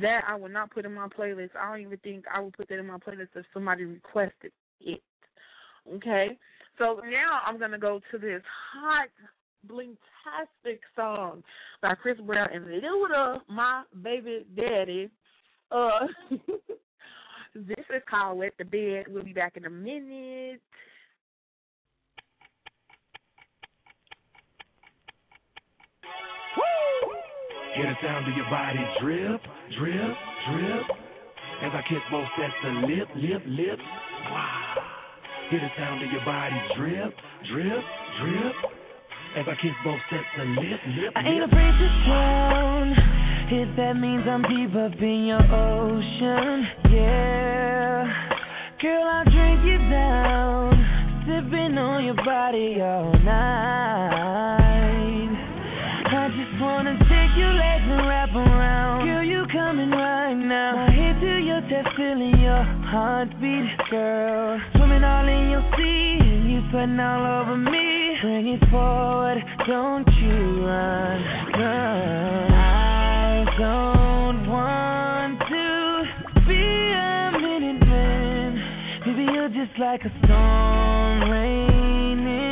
[0.00, 1.50] That I would not put in my playlist.
[1.58, 5.02] I don't even think I would put that in my playlist if somebody requested it.
[5.94, 6.38] Okay?
[6.78, 8.42] So now I'm going to go to this
[8.72, 9.08] hot,
[9.66, 11.42] blingtastic song
[11.82, 15.10] by Chris Brown and Luda, my baby daddy.
[15.70, 16.06] Uh,
[17.54, 19.06] this is called Wet the Bed.
[19.08, 20.60] We'll be back in a minute.
[27.78, 29.40] Hear the sound of your body drip,
[29.78, 30.16] drip,
[30.50, 30.82] drip.
[31.62, 33.78] As I kiss both sets of lip, lip, lip.
[33.78, 34.82] Wow.
[35.48, 37.14] Hear the sound of your body drip,
[37.46, 37.84] drip,
[38.18, 38.54] drip.
[39.38, 42.90] As I kiss both sets of lip, lip, I ain't afraid to drown.
[43.46, 48.10] If that means I'm deep up in your ocean, yeah.
[48.82, 50.74] Girl, I'll drink you down.
[51.30, 54.57] Sipping on your body all night.
[56.48, 59.04] Just wanna take your legs and wrap around.
[59.04, 60.76] Girl, you coming right now.
[60.76, 64.58] My head to your chest, feeling your heartbeat, girl.
[64.76, 68.16] Swimming all in your sea, and you sweating all over me.
[68.22, 71.20] Bring it forward, don't you run,
[71.52, 72.52] run.
[72.52, 76.04] I don't want to
[76.48, 76.64] be
[76.96, 78.56] a minute man.
[79.04, 82.47] Maybe you're just like a storm raining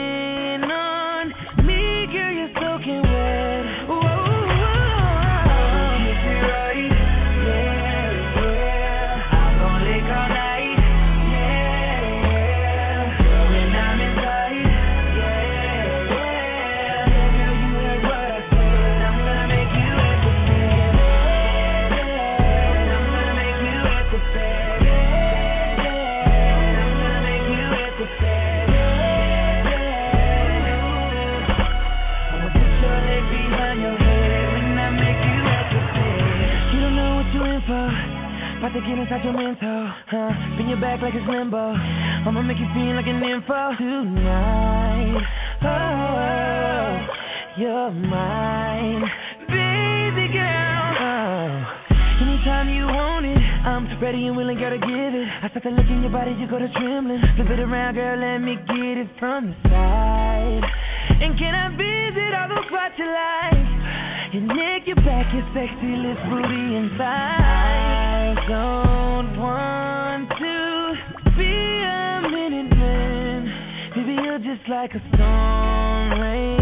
[39.07, 39.93] to get inside your mental.
[40.11, 40.31] Huh?
[40.55, 41.75] Spin your back like it's limbo.
[41.75, 45.23] I'ma make you feel like an info tonight.
[45.63, 47.07] Oh, oh,
[47.59, 49.03] you're mine,
[49.49, 50.87] baby girl.
[50.99, 51.63] Oh,
[52.23, 55.29] anytime you want it, I'm ready and willing, gotta give it.
[55.43, 57.23] I start to look in your body, you go to trembling.
[57.37, 60.65] Flip it around, girl, let me get it from the side.
[61.23, 63.76] And can I visit all those spots you like?
[64.33, 66.97] Your neck, your back, your sexy lips, booty inside.
[67.39, 70.95] I don't want to
[71.39, 73.93] be a minute man.
[73.95, 76.56] Baby, you're just like a storm raining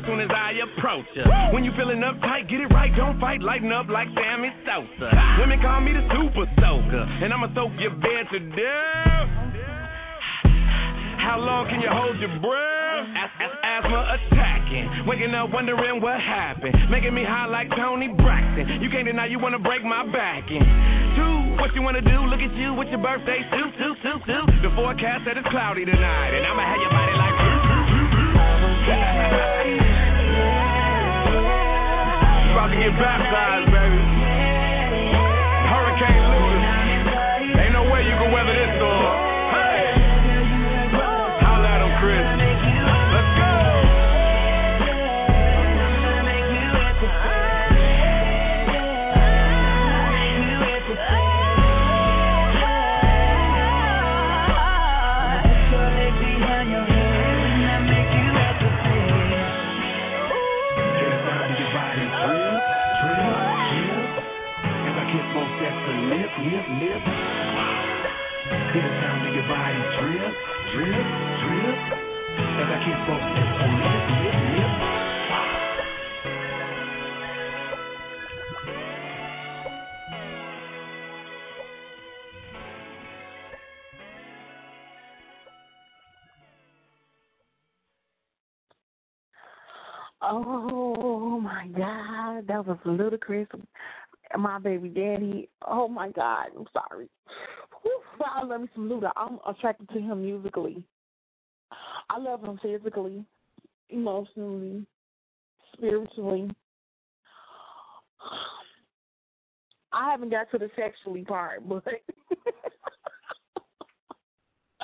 [0.00, 1.28] as soon as I approach ya.
[1.52, 2.88] When you feeling uptight, get it right.
[2.96, 3.44] Don't fight.
[3.44, 5.12] Lighten up like Sammy Sosa.
[5.38, 9.28] Women call me the super soaker, and I'ma soak your bed to death.
[11.20, 13.06] How long can you hold your breath?
[13.12, 15.04] As- as- asthma attacking.
[15.06, 16.74] Waking up wondering what happened.
[16.90, 18.80] Making me high like Toni Braxton.
[18.80, 20.64] You can't deny you wanna break my back in.
[21.16, 22.18] Two, what you wanna do?
[22.26, 24.48] Look at you with your birthday suit, suit, suit, suit.
[24.62, 27.36] The forecast said it's cloudy tonight, and I'ma have your body like.
[32.70, 34.00] about to get baptized, baby.
[35.70, 36.49] Hurricane Luda.
[90.22, 93.48] Oh my God, that was ludicrous.
[94.38, 95.48] My baby daddy.
[95.66, 97.08] Oh my God, I'm sorry.
[97.82, 98.02] Whew,
[98.46, 99.10] love me some Luda.
[99.16, 100.82] I'm attracted to him musically.
[102.08, 103.24] I love him physically,
[103.88, 104.86] emotionally,
[105.72, 106.50] spiritually.
[109.92, 111.84] I haven't got to the sexually part, but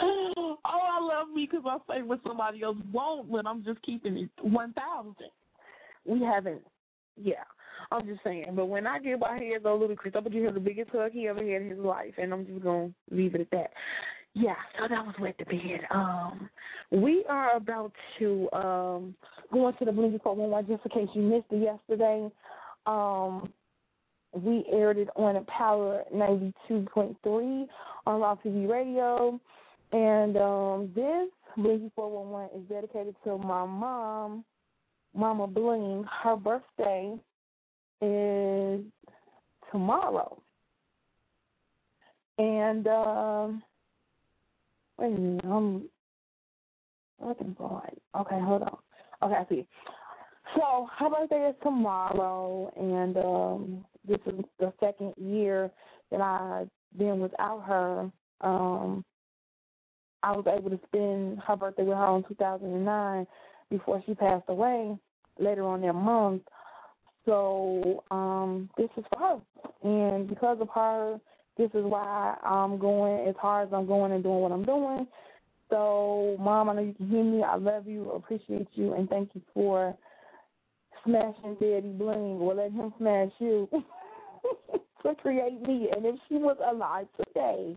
[0.02, 4.16] oh, I love me because I say what somebody else won't, but I'm just keeping
[4.16, 5.30] it one thousand.
[6.04, 6.62] We haven't,
[7.16, 7.44] yeah.
[7.92, 10.54] I'm just saying, but when I get my hands on Ludacris, I'm gonna give him
[10.54, 13.42] the biggest hug he ever had in his life, and I'm just gonna leave it
[13.42, 13.70] at that.
[14.38, 15.80] Yeah, so that was wet the bed.
[15.90, 16.50] Um,
[16.90, 19.14] we are about to um
[19.50, 22.30] go into the Blue Report one just in case you missed it yesterday.
[22.84, 23.50] Um,
[24.34, 27.66] we aired it on Power 92.3
[28.06, 29.40] on Raw TV Radio.
[29.92, 34.44] And um, this Blinky 411 is dedicated to my mom,
[35.14, 36.04] Mama Bling.
[36.22, 37.14] Her birthday
[38.02, 38.84] is
[39.72, 40.36] tomorrow.
[42.36, 43.62] And um,
[44.98, 45.89] wait a minute, I'm
[47.24, 48.01] looking for it.
[48.18, 48.78] Okay, hold on.
[49.23, 49.66] Okay, I see.
[50.55, 55.70] So her birthday is tomorrow, and um, this is the second year
[56.10, 58.10] that I've been without her.
[58.40, 59.05] Um,
[60.23, 63.27] I was able to spend her birthday with her in 2009
[63.70, 64.97] before she passed away
[65.39, 66.43] later on that month.
[67.24, 69.40] So um, this is for her,
[69.89, 71.18] and because of her,
[71.56, 75.06] this is why I'm going as hard as I'm going and doing what I'm doing.
[75.70, 77.42] So, Mom, I know you can hear me.
[77.42, 79.96] I love you, appreciate you, and thank you for
[81.04, 83.68] smashing Daddy Bling or letting him smash you
[85.02, 85.88] to create me.
[85.94, 87.76] And if she was alive today,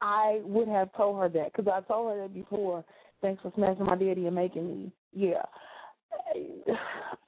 [0.00, 2.84] I would have told her that because I told her that before.
[3.20, 4.92] Thanks for smashing my daddy and making me.
[5.12, 5.42] Yeah.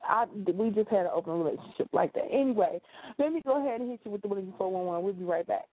[0.08, 2.24] I, we just had an open relationship like that.
[2.30, 2.80] Anyway,
[3.18, 5.04] let me go ahead and hit you with the Bling 411.
[5.04, 5.66] We'll be right back.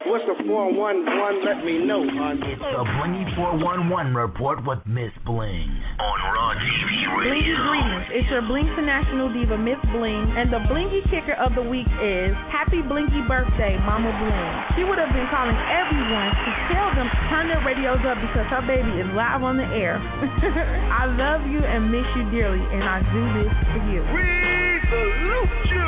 [0.00, 1.04] What's the 411?
[1.44, 2.40] Let me know, hon.
[2.40, 5.68] It's the Blingy 411 report with Miss Bling
[6.00, 7.56] on Raw TV Blingy Radio.
[7.68, 8.06] greetings.
[8.16, 12.32] It's your Bling National Diva, Miss Bling, and the Blingy kicker of the week is
[12.48, 14.52] Happy Blinky Birthday, Mama Bling.
[14.72, 18.48] She would have been calling everyone to tell them to turn their radios up because
[18.48, 20.00] her baby is live on the air.
[20.96, 24.00] I love you and miss you dearly, and I do this for you.
[24.16, 24.24] We
[24.88, 25.79] salute you.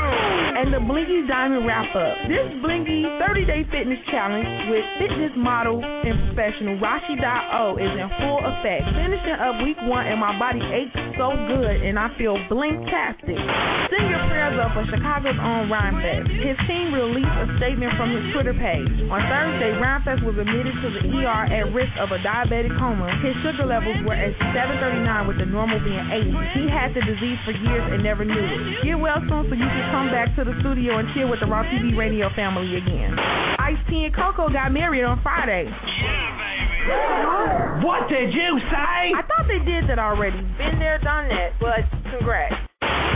[0.63, 2.15] And the Blinky Diamond wrap up.
[2.31, 8.09] This Blinky 30 Day Fitness Challenge with fitness model and professional Rashi O is in
[8.19, 8.87] full effect.
[8.95, 13.39] Finishing up week one, and my body aches so good, and I feel blingtastic.
[13.91, 16.31] Send your prayers up for Chicago's own Rhymefest.
[16.31, 18.93] His team released a statement from his Twitter page.
[19.11, 23.13] On Thursday, Rhymefest was admitted to the ER at risk of a diabetic coma.
[23.21, 26.33] His sugar levels were at 739, with the normal being 80.
[26.57, 28.89] He had the disease for years and never knew it.
[28.89, 31.47] Get well soon so you can come back to the studio and chill with the
[31.47, 33.13] Raw TV radio family again.
[33.61, 35.69] Ice T and Coco got married on Friday.
[37.85, 39.13] What did you say?
[39.15, 40.41] I thought they did that already.
[40.59, 42.57] Been there, done that, but congrats.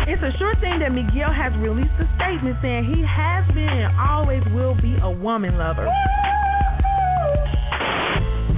[0.06, 3.90] It's a sure thing that Miguel has released a statement saying he has been and
[3.98, 5.88] always will be a woman lover.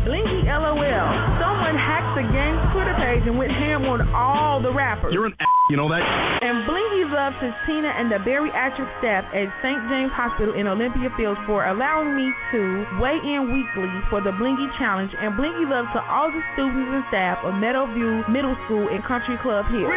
[0.05, 1.09] Blinky LOL.
[1.41, 5.13] Someone hacked the gang's Twitter page and went ham on all the rappers.
[5.15, 6.01] You're an a- you know that?
[6.41, 9.81] And Blinky loves his Tina and the bariatric staff at St.
[9.93, 14.67] James Hospital in Olympia Fields for allowing me to weigh in weekly for the Blinky
[14.81, 15.13] Challenge.
[15.21, 19.37] And Blinky loves to all the students and staff of Meadowview Middle School and Country
[19.45, 19.93] Club Hill.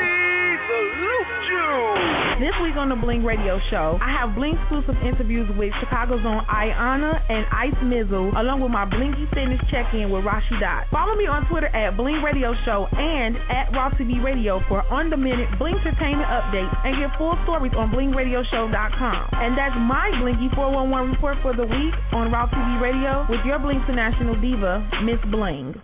[2.41, 6.41] This week on the Bling Radio Show, I have Bling exclusive interviews with Chicago's own
[6.49, 10.89] Ayona and Ice Mizzle, along with my Blinky Fitness check-in with Rashi Dot.
[10.89, 15.53] Follow me on Twitter at Bling Radio Show and at Raw TV Radio for on-the-minute
[15.61, 19.21] Bling entertainment updates and get full stories on BlingRadioshow.com.
[19.37, 23.61] And that's my Blinky 411 report for the week on Raw TV Radio with your
[23.61, 25.77] Bling International Diva, Miss Bling.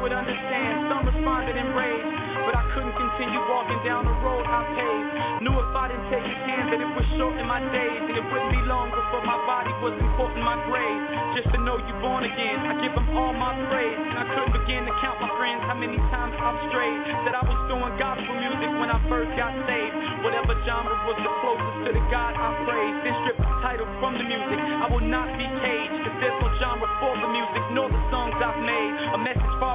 [0.00, 0.88] Would understand.
[0.88, 2.08] Some responded in rage.
[2.48, 5.44] but I couldn't continue walking down the road I paved.
[5.44, 8.24] Knew if I didn't take his hand that it would shorten my days, and it
[8.24, 11.00] wouldn't be long before my body was important my grave.
[11.36, 14.56] Just to know you born again, I give him all my praise, and I couldn't
[14.56, 17.00] begin to count my friends how many times I've strayed.
[17.28, 19.94] That I was doing gospel music when I first got saved.
[20.24, 22.96] Whatever genre was the closest to the God I praise.
[23.04, 24.56] Then strip title from the music.
[24.56, 28.36] I will not be caged, cause there's no genre for the music, nor the songs
[28.40, 28.92] I've made.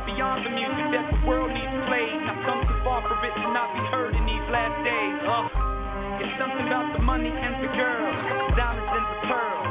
[0.05, 2.21] Beyond the music that the world needs played.
[2.29, 5.17] I've come too far for it to not be heard in these last days.
[5.25, 8.05] Uh, it's something about the money and the girl,
[8.53, 9.64] diamonds and the pearls,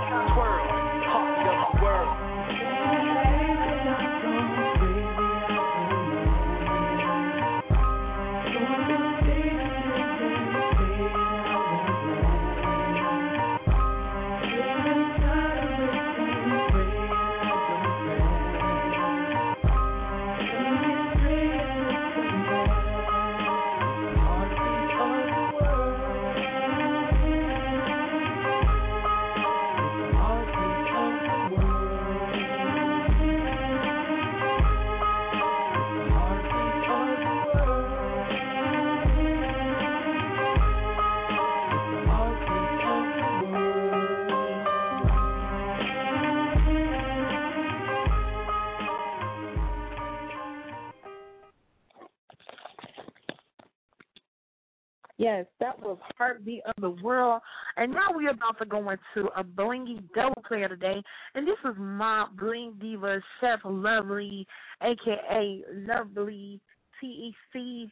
[55.34, 57.42] Yes, that was Heartbeat of the World.
[57.76, 61.02] And now we're about to go into a blingy double player today.
[61.34, 64.46] And this is my bling diva, Chef Lovely,
[64.80, 66.60] aka Lovely
[67.00, 67.90] TEC.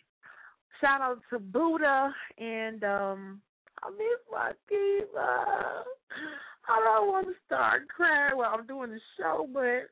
[0.80, 3.40] Shout out to Buddha and um
[3.82, 5.84] I miss my diva.
[6.68, 9.90] I don't want to start crying while I'm doing the show, but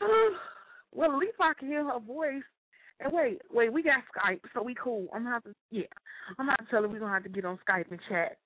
[0.94, 2.42] well at least I can hear her voice.
[3.00, 5.08] And wait, wait, we got Skype, so we cool.
[5.12, 5.82] I'm gonna have to, yeah,
[6.38, 8.38] I'm gonna have to tell her we're gonna have to get on Skype and chat.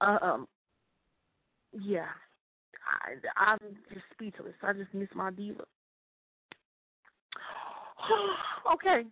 [0.00, 0.46] Um,
[1.72, 2.06] yeah,
[2.88, 3.58] I, I'm
[3.92, 4.54] just speechless.
[4.62, 5.64] I just miss my diva.
[8.74, 9.02] okay,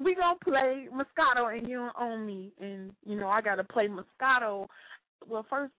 [0.00, 3.88] we gonna play Moscato, and you don't own me, and you know I gotta play
[3.88, 4.66] Moscato.
[5.26, 5.72] Well, first,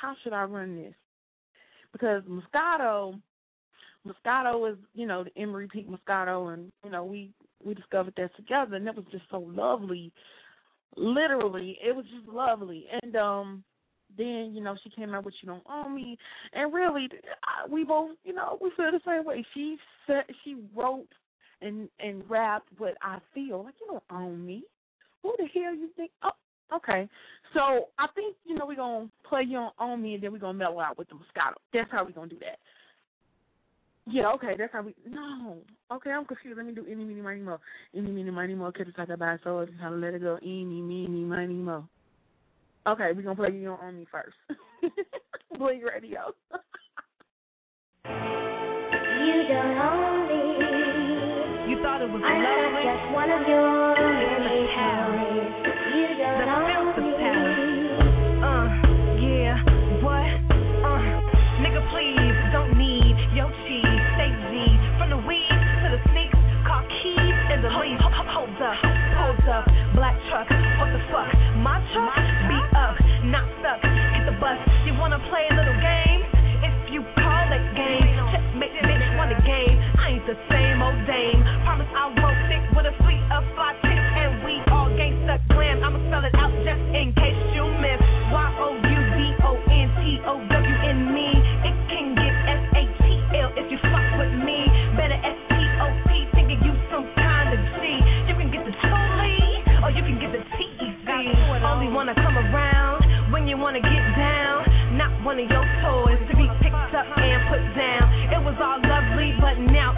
[0.00, 0.94] how should I run this?
[1.92, 3.20] Because Moscato,
[4.06, 7.30] Moscato is you know the Emery Peak Moscato, and you know we
[7.64, 10.12] we discovered that together, and it was just so lovely.
[10.96, 12.86] Literally, it was just lovely.
[13.02, 13.64] And um
[14.16, 16.18] then you know she came out with "You Don't Own Me,"
[16.52, 17.08] and really,
[17.70, 19.44] we both you know we feel the same way.
[19.54, 21.08] She said she wrote
[21.60, 23.74] and and rapped what I feel like.
[23.80, 24.64] You don't own me.
[25.22, 26.10] Who the hell you think?
[26.22, 27.08] Oh, okay.
[27.54, 30.38] So I think you know we're gonna play "You Don't Own Me," and then we're
[30.38, 31.54] gonna mellow out with the Moscato.
[31.72, 32.58] That's how we're gonna do that.
[34.06, 34.94] Yeah, okay, that's how we.
[35.08, 35.58] No,
[35.92, 36.56] okay, I'm confused.
[36.56, 37.58] Let me do any, mini, miny, mo.
[37.94, 38.72] Any, mini, miny, mo.
[38.72, 40.38] Catch a talk about so just how to let it go.
[40.42, 41.86] Any, mini, miny, mo.
[42.86, 44.34] Okay, we're gonna play you on me first.
[45.58, 46.34] Bling Radio.
[48.04, 51.70] You don't own me.
[51.70, 53.91] You thought it was I'm not just one of your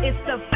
[0.04, 0.53] it's the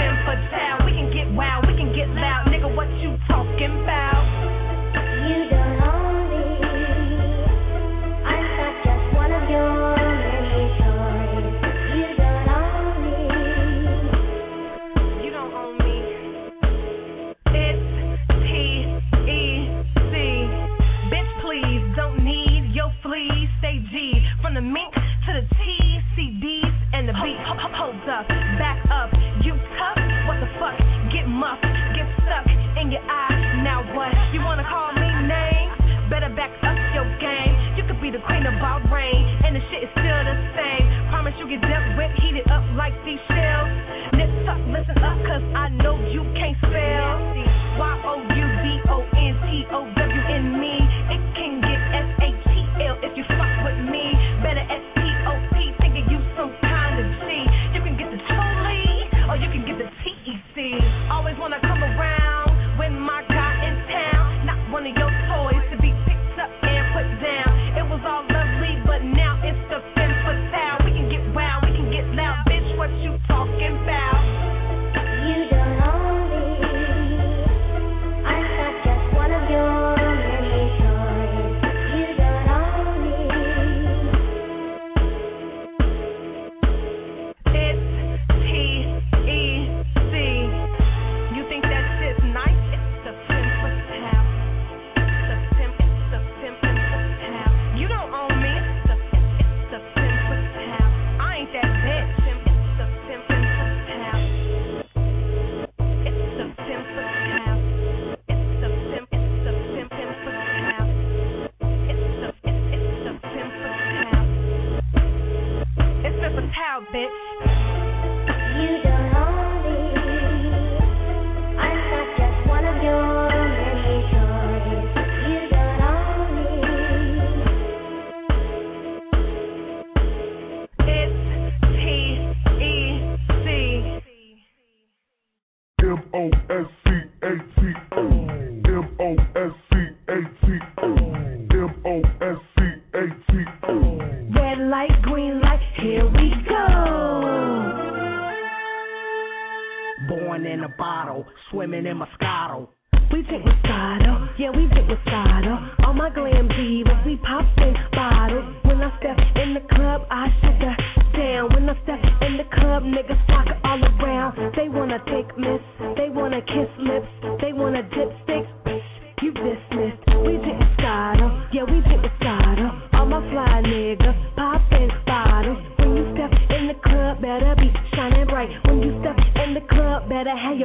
[39.59, 40.87] the shit is still the same.
[41.11, 43.71] Promise you get dealt with, heated up like these shells.
[44.15, 46.48] Nip tuck, listen up, cause I know you can't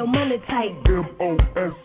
[0.03, 0.75] your money tight.
[0.85, 1.82] M O S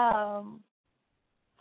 [0.00, 0.60] Um,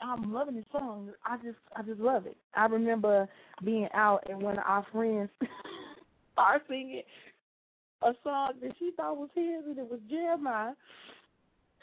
[0.01, 1.09] I'm loving this song.
[1.25, 2.37] I just I just love it.
[2.55, 3.27] I remember
[3.63, 5.29] being out and one of our friends
[6.33, 7.01] started singing
[8.01, 10.73] a song that she thought was his and it was Jeremih.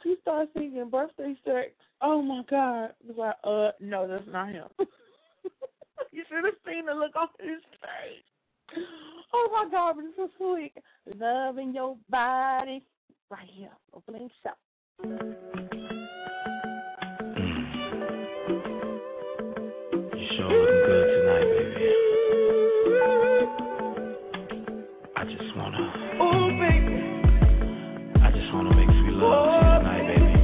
[0.02, 1.72] She started singing birthday sex.
[2.00, 2.90] Oh my God.
[3.06, 4.68] It was like, uh no, that's not him.
[6.12, 8.82] you should have seen the look on his face.
[9.34, 10.72] Oh my God, but it's so sweet.
[11.18, 12.82] Loving your body.
[13.30, 13.70] Right here.
[13.92, 14.56] Opening shop.
[20.46, 21.90] all looking good tonight, baby.
[25.16, 25.82] I just wanna.
[26.20, 26.96] Oh, baby.
[28.22, 30.34] I just wanna make sweet love to you tonight, baby.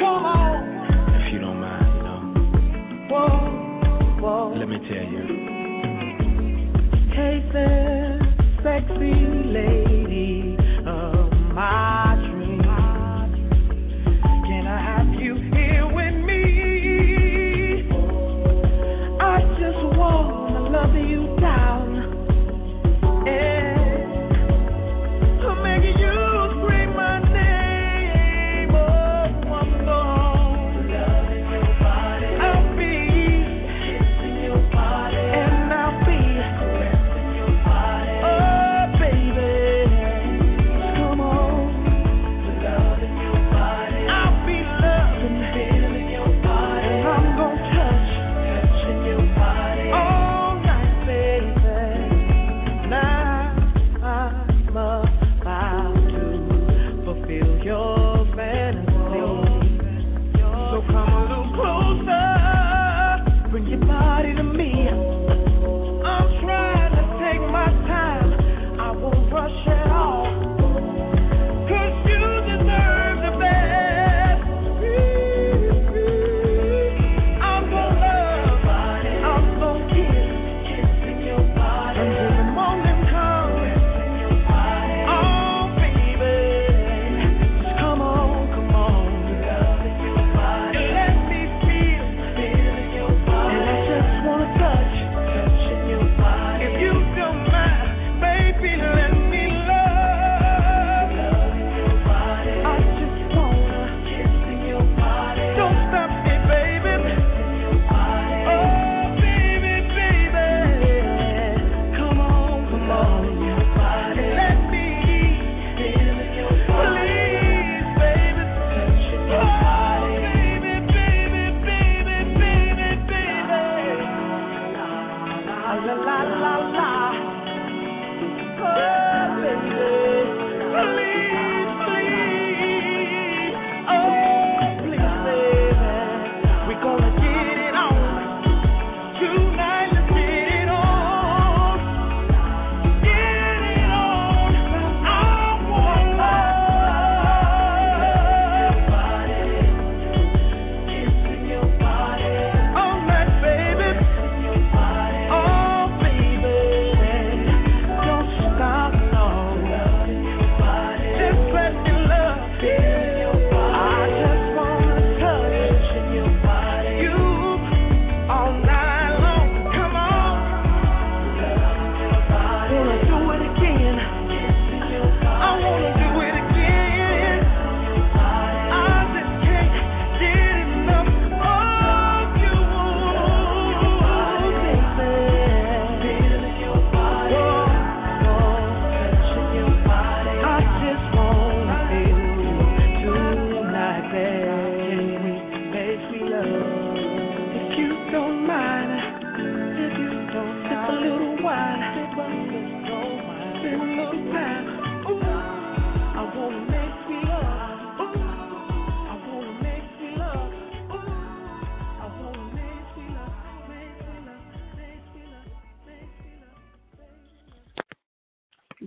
[0.00, 0.56] Come on.
[1.14, 2.20] If you don't mind, you know.
[3.10, 3.30] Whoa,
[4.20, 4.58] whoa.
[4.58, 5.24] Let me tell you.
[7.14, 8.18] Hey there,
[8.62, 9.14] sexy
[9.46, 12.05] lady of mine.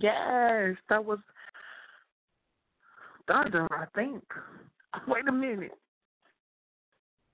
[0.02, 1.20] Yes, that was
[3.28, 3.68] thunder.
[3.72, 4.24] I think.
[5.08, 5.78] Wait a minute.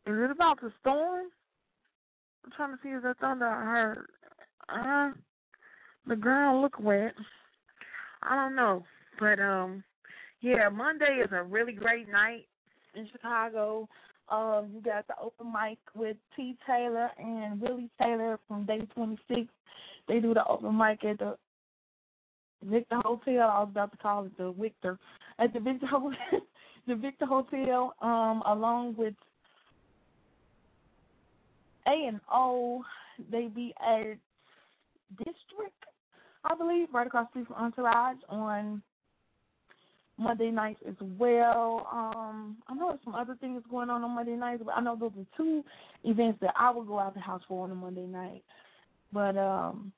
[0.07, 1.27] Is it about the storm?
[2.43, 4.05] I'm trying to see if that thunder I heard.
[4.69, 5.11] Uh,
[6.07, 7.13] the ground look wet.
[8.21, 8.83] I don't know,
[9.19, 9.83] but um,
[10.41, 12.47] yeah, Monday is a really great night
[12.95, 13.87] in Chicago.
[14.29, 16.55] Um, you got the open mic with T.
[16.65, 19.47] Taylor and Willie Taylor from Day 26.
[20.07, 21.37] They do the open mic at the
[22.63, 23.49] Victor Hotel.
[23.49, 24.97] I was about to call it the Victor
[25.39, 25.87] at the Victor
[26.87, 29.13] the Victor Hotel, um, along with
[31.87, 32.83] A and O.
[33.31, 34.17] They be at
[35.17, 35.85] District,
[36.43, 38.81] I believe, right across the street from Entourage on
[40.17, 41.87] Monday nights as well.
[41.91, 44.95] Um, I know there's some other things going on on Monday nights, but I know
[44.95, 45.63] those are two
[46.03, 48.43] events that I would go out the house for on a Monday night.
[49.11, 49.91] But um,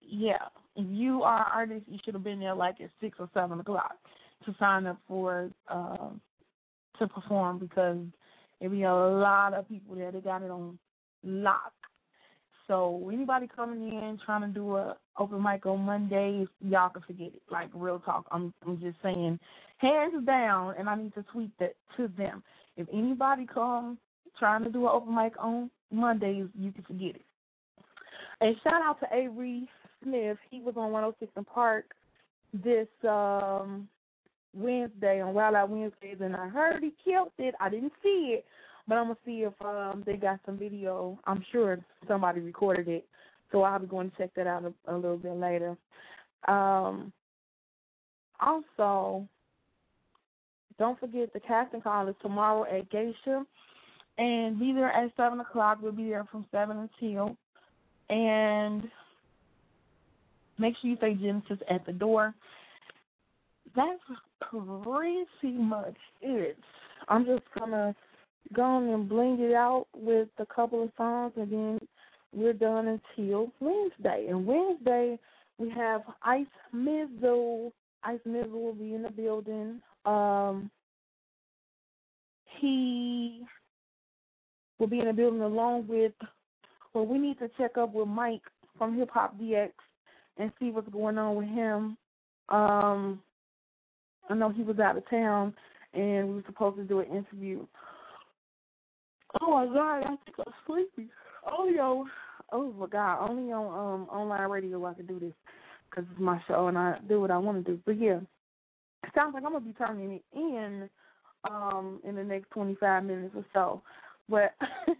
[0.00, 3.60] yeah, you are an artist, you should have been there like at six or seven
[3.60, 3.96] o'clock
[4.44, 6.10] to sign up for uh,
[6.98, 7.98] to perform because
[8.60, 10.12] there be a lot of people there.
[10.12, 10.78] They got it on
[11.22, 11.72] lock.
[12.66, 17.28] So anybody coming in trying to do a open mic on Mondays, y'all can forget
[17.28, 17.42] it.
[17.50, 18.26] Like real talk.
[18.30, 19.38] I'm I'm just saying,
[19.78, 22.42] hands down, and I need to tweet that to them.
[22.76, 23.98] If anybody comes
[24.38, 27.24] trying to do an open mic on Mondays, you can forget it.
[28.40, 29.68] And shout out to Avery
[30.04, 30.38] Smith.
[30.50, 31.86] He was on 106 and Park
[32.62, 33.88] this um
[34.54, 37.54] Wednesday on Wild Out Wednesdays, and I heard he killed it.
[37.60, 38.44] I didn't see it,
[38.86, 41.18] but I'm gonna see if um they got some video.
[41.26, 43.06] I'm sure somebody recorded it,
[43.50, 45.76] so I'll be going to check that out a, a little bit later.
[46.46, 47.12] Um,
[48.38, 49.26] also,
[50.78, 53.44] don't forget the casting call is tomorrow at Geisha,
[54.18, 55.78] and be there at seven o'clock.
[55.82, 57.36] We'll be there from seven until,
[58.08, 58.88] and
[60.58, 62.34] make sure you say Genesis at the door.
[63.74, 64.00] That's
[64.50, 66.58] pretty much it.
[67.08, 67.94] I'm just gonna
[68.52, 71.78] go on and bling it out with a couple of songs, and then
[72.32, 74.26] we're done until Wednesday.
[74.28, 75.18] And Wednesday
[75.58, 77.72] we have Ice Mizzle.
[78.02, 79.80] Ice Mizzle will be in the building.
[80.04, 80.70] Um,
[82.60, 83.42] he
[84.78, 86.12] will be in the building along with.
[86.92, 88.42] Well, we need to check up with Mike
[88.78, 89.70] from Hip Hop DX
[90.38, 91.96] and see what's going on with him.
[92.48, 93.20] Um,
[94.28, 95.54] I know he was out of town
[95.92, 97.66] and we were supposed to do an interview.
[99.40, 101.08] Oh my god, I think I'm sleepy.
[101.58, 102.10] Only on
[102.52, 105.32] oh my god, only on um online radio I can do this
[105.90, 107.80] because it's my show and I do what I want to do.
[107.84, 108.18] But yeah,
[109.02, 110.88] it sounds like I'm gonna be turning it in
[111.50, 113.82] um in the next 25 minutes or so.
[114.28, 114.54] But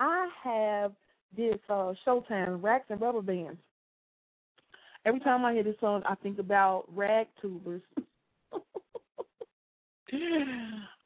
[0.00, 0.92] I have
[1.36, 3.58] this uh Showtime Racks and Rubber Bands.
[5.04, 7.82] Every time I hear this song, I think about rag tubers.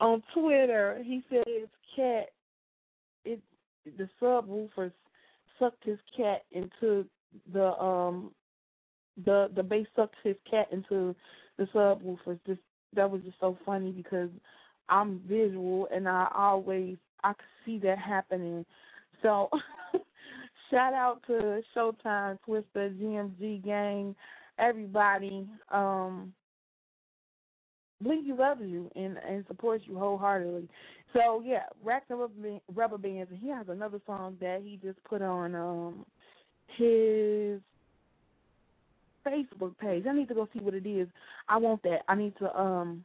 [0.01, 2.29] On Twitter, he said his cat,
[3.25, 3.41] it
[3.85, 4.93] the subwoofer
[5.59, 7.05] sucked his cat into
[7.53, 8.33] the um
[9.25, 11.15] the the bass sucked his cat into
[11.59, 12.39] the subwoofers.
[12.47, 12.61] Just
[12.95, 14.31] that was just so funny because
[14.89, 18.65] I'm visual and I always I could see that happening.
[19.23, 19.49] So
[20.73, 24.17] shout out to Showtime, Twister, GMG gang,
[24.59, 25.47] everybody.
[25.71, 26.33] Um
[28.01, 30.69] Blinky loves you and and supports you wholeheartedly.
[31.13, 35.03] So yeah, Racks and Rubber, Rubber Bands, and he has another song that he just
[35.05, 36.07] put on um
[36.79, 37.61] his
[39.25, 40.05] Facebook page.
[40.09, 41.07] I need to go see what it is.
[41.49, 42.01] I want that.
[42.09, 43.05] I need to um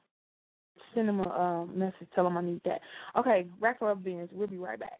[0.95, 2.81] send him a um, message, tell him I need that.
[3.18, 4.31] Okay, Racks and Rubber Bands.
[4.34, 4.99] We'll be right back.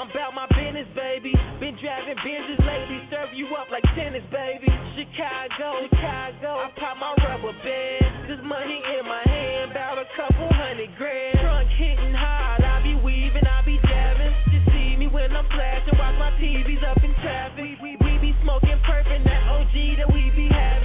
[0.00, 1.28] I'm about my business, baby.
[1.60, 3.04] Been driving Benzes lately.
[3.12, 4.72] Serve you up like tennis, baby.
[4.96, 6.56] Chicago, Chicago.
[6.56, 8.24] I pop my rubber band.
[8.24, 11.44] This money in my hand, about a couple hundred grand.
[11.44, 12.64] Trunk hitting hard.
[12.64, 14.32] I be weaving, I be jabbing.
[14.48, 15.92] You see me when I'm flashing.
[15.92, 17.76] Watch my TVs up in traffic.
[17.84, 19.20] We, we be smoking perfect.
[19.28, 20.79] That OG that we be having.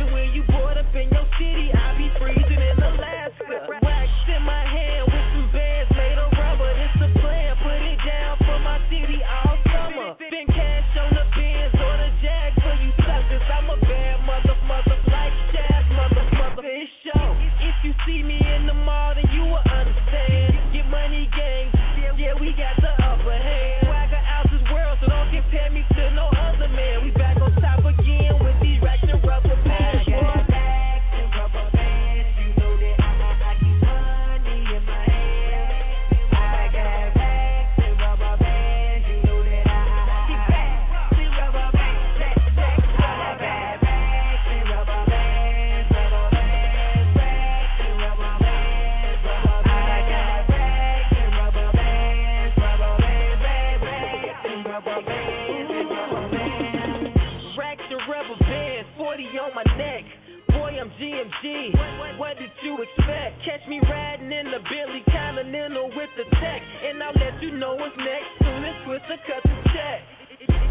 [62.17, 63.37] What did you expect?
[63.45, 66.61] Catch me riding in the Billy Continental with the tech.
[66.89, 68.29] And I'll let you know what's next.
[68.41, 69.99] Soon as Twister cut the check.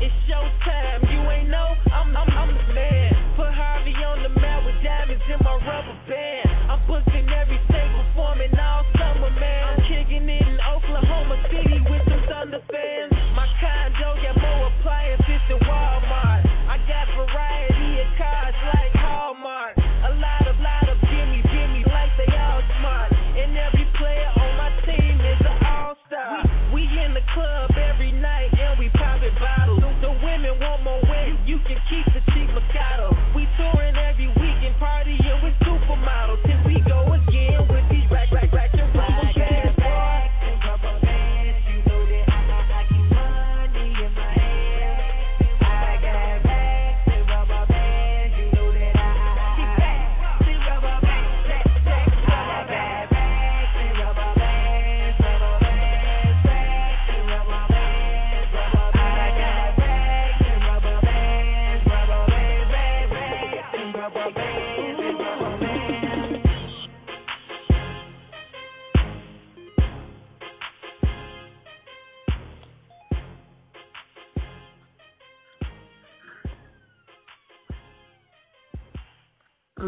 [0.03, 1.79] It's showtime, you ain't know?
[1.95, 3.15] I'm, I'm, I'm the man.
[3.37, 6.51] Put Harvey on the map with diamonds in my rubber band.
[6.67, 8.83] I'm booked in every state, performing all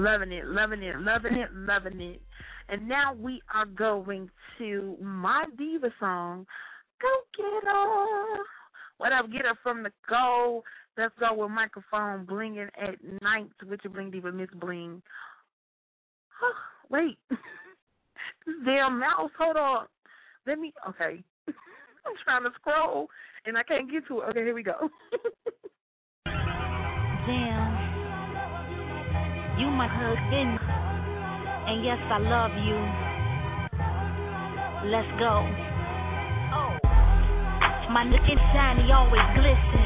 [0.07, 2.23] Loving it, loving it, loving it, loving it.
[2.69, 6.47] And now we are going to my diva song,
[7.03, 8.37] Go Get Her.
[8.99, 10.63] What up, get her from the go.
[10.97, 15.03] Let's go with microphone blinging at night with your bling diva, Miss Bling.
[16.41, 16.53] Oh,
[16.89, 17.19] Wait.
[18.65, 19.87] damn mouse, hold on.
[20.47, 21.21] Let me, okay.
[21.49, 23.09] I'm trying to scroll
[23.45, 24.29] and I can't get to it.
[24.31, 24.89] Okay, here we go.
[26.25, 27.86] Damn.
[29.57, 30.61] You my husband.
[31.67, 32.77] And yes, I love you.
[34.93, 35.49] Let's go.
[37.89, 39.85] My nigga shiny always glisten.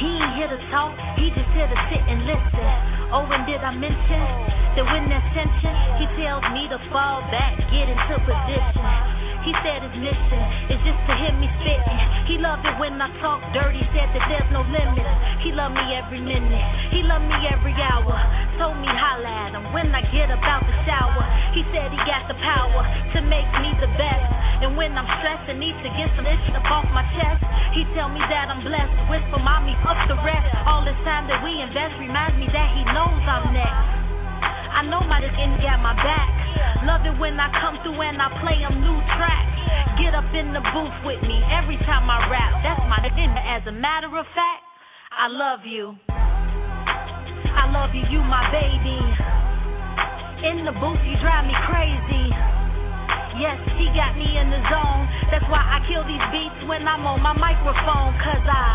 [0.00, 2.68] He ain't here to talk, he just here to sit and listen.
[3.12, 4.22] Oh, and did I mention
[4.74, 8.88] that when there's tension, he tells me to fall back, get into position.
[9.44, 10.42] He said his mission
[10.72, 12.00] is just to hear me spitting.
[12.24, 15.12] He loved it when I talk dirty, said that there's no limits.
[15.44, 18.16] He loved me every minute, he loved me every hour.
[18.56, 21.24] Told me holla at him when I get about the shower.
[21.52, 24.32] He said he got the power to make me the best.
[24.64, 27.44] And when I'm stressed and need to get some itch up off my chest,
[27.76, 28.96] he tell me that I'm blessed.
[29.12, 30.48] Whisper mommy up the rest.
[30.64, 34.03] All this time that we invest reminds me that he knows I'm next.
[34.74, 36.30] I know my nigga got my back.
[36.82, 39.54] Love it when I come through and I play them new tracks.
[40.02, 42.58] Get up in the booth with me every time I rap.
[42.66, 43.38] That's my nigga.
[43.54, 44.62] As a matter of fact,
[45.14, 45.94] I love you.
[46.10, 48.98] I love you, you my baby.
[50.50, 52.26] In the booth, you drive me crazy.
[53.38, 55.02] Yes, he got me in the zone.
[55.30, 58.10] That's why I kill these beats when I'm on my microphone.
[58.18, 58.66] Cause I,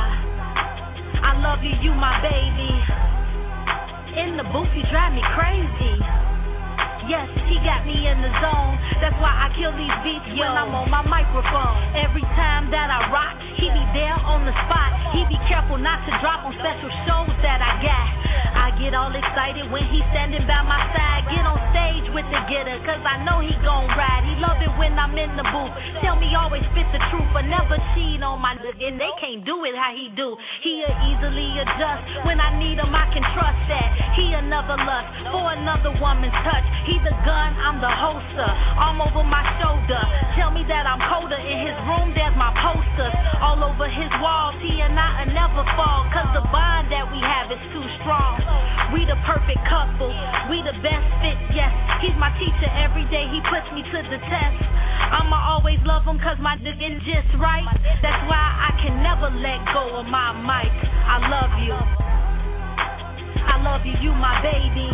[1.27, 3.18] I love you, you my baby.
[4.19, 6.38] In the booth, you drive me crazy.
[7.09, 8.77] Yes, he got me in the zone.
[9.01, 10.45] That's why I kill these beats Yo.
[10.45, 11.73] when I'm on my microphone.
[11.97, 14.93] Every time that I rock, he be there on the spot.
[15.17, 18.07] He be careful not to drop on special shows that I got.
[18.53, 21.25] I get all excited when he's standing by my side.
[21.33, 24.29] Get on stage with the getter, cause I know he gon' ride.
[24.29, 25.73] He love it when I'm in the booth.
[26.05, 28.85] Tell me always spit the truth, but never cheat on my nigga.
[28.85, 30.37] And they can't do it how he do.
[30.61, 32.29] He'll easily adjust.
[32.29, 33.89] When I need him, I can trust that.
[34.13, 36.65] He another lust for another woman's touch.
[36.85, 38.49] He the gun, I'm the holster.
[38.79, 40.01] Arm over my shoulder.
[40.35, 41.39] Tell me that I'm colder.
[41.39, 43.15] In his room, there's my posters.
[43.39, 46.07] All over his walls, he and I will never fall.
[46.11, 48.39] Cause the bond that we have is too strong.
[48.91, 50.11] We the perfect couple.
[50.51, 51.71] We the best fit, yes.
[52.03, 53.27] He's my teacher every day.
[53.31, 54.59] He puts me to the test.
[55.09, 57.65] I'ma always love him cause my nigga just right.
[58.03, 60.73] That's why I can never let go of my mic.
[60.85, 61.77] I love you.
[63.49, 64.89] I love you, you my baby.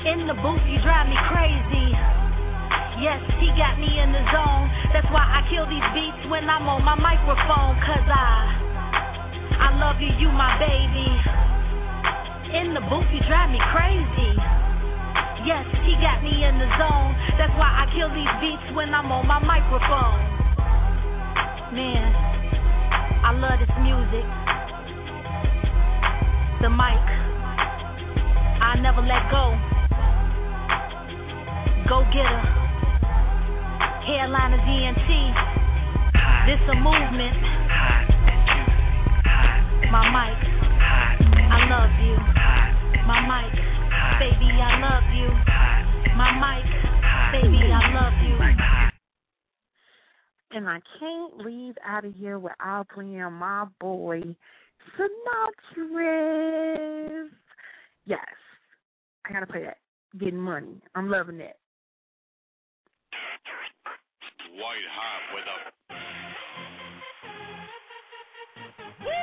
[0.00, 1.92] In the booth, you drive me crazy.
[3.04, 4.64] Yes, he got me in the zone.
[4.96, 7.76] That's why I kill these beats when I'm on my microphone.
[7.84, 8.32] Cause I,
[9.60, 11.04] I love you, you my baby.
[12.56, 14.32] In the booth, you drive me crazy.
[15.44, 17.12] Yes, he got me in the zone.
[17.36, 20.16] That's why I kill these beats when I'm on my microphone.
[21.76, 22.08] Man,
[23.20, 24.24] I love this music.
[26.64, 27.04] The mic,
[28.64, 29.79] I never let go.
[31.90, 32.42] Go getter.
[34.06, 35.10] Headliners ENT.
[36.46, 37.34] This a movement.
[39.90, 40.38] My mic,
[41.50, 42.14] I love you.
[43.08, 43.52] My mic,
[44.20, 45.34] baby, I love you.
[46.14, 46.64] My mic,
[47.32, 48.38] baby, I love you.
[50.52, 54.22] And I can't leave out of here without playing my boy
[55.80, 56.20] Sinatra.
[58.06, 58.20] Yes,
[59.26, 59.78] I gotta play that.
[60.18, 60.80] Getting money.
[60.94, 61.59] I'm loving that.
[64.50, 65.70] White hot with a
[68.98, 69.14] Woo!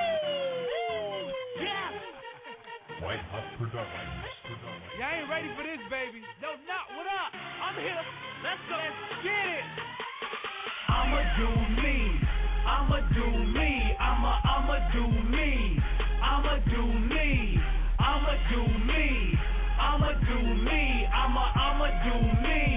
[1.60, 1.92] Yeah!
[3.04, 4.24] White Hot Productions.
[4.96, 6.24] Y'all ain't ready for this, baby.
[6.40, 6.88] No, not.
[6.96, 7.36] What up?
[7.36, 8.00] I'm here.
[8.40, 8.80] Let's go.
[8.80, 9.68] Let's get it.
[10.96, 11.52] I'ma do
[11.84, 12.24] me.
[12.64, 14.00] I'ma do me.
[14.00, 15.76] I'ma I'ma do me.
[16.24, 17.60] I'ma do me.
[18.00, 19.36] I'ma do me.
[19.76, 21.04] I'ma do me.
[21.12, 22.16] I'ma I'ma do
[22.48, 22.77] me.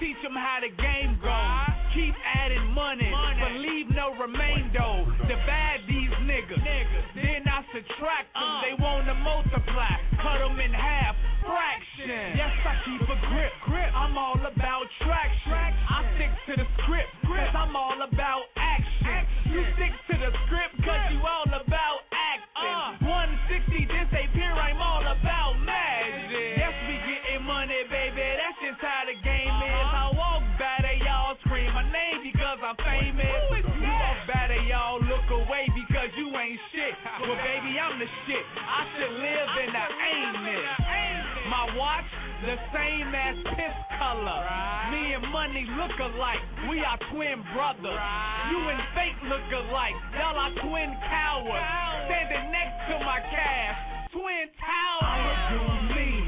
[0.00, 1.72] Teach them how the game goes.
[1.94, 5.06] Keep adding money, but leave no remaindo.
[5.24, 6.60] Divide these niggas,
[7.14, 8.44] then I subtract them.
[8.44, 8.60] Uh.
[8.64, 12.36] They wanna multiply, cut them in half, fraction.
[12.36, 13.90] Yes, I keep a grip, grip.
[13.94, 15.52] I'm all about traction.
[15.52, 18.45] I stick to the script, cause I'm all about
[38.96, 40.40] should live in the ain't
[41.52, 42.08] My watch,
[42.48, 44.40] the same as piss color.
[44.90, 46.40] Me and money look alike.
[46.70, 48.00] We are twin brothers.
[48.48, 49.96] You and fake look alike.
[50.16, 51.68] Y'all are twin cowards.
[52.08, 53.76] Standing next to my cash.
[54.16, 55.04] Twin towers.
[55.04, 55.60] I'ma do
[55.92, 56.25] me.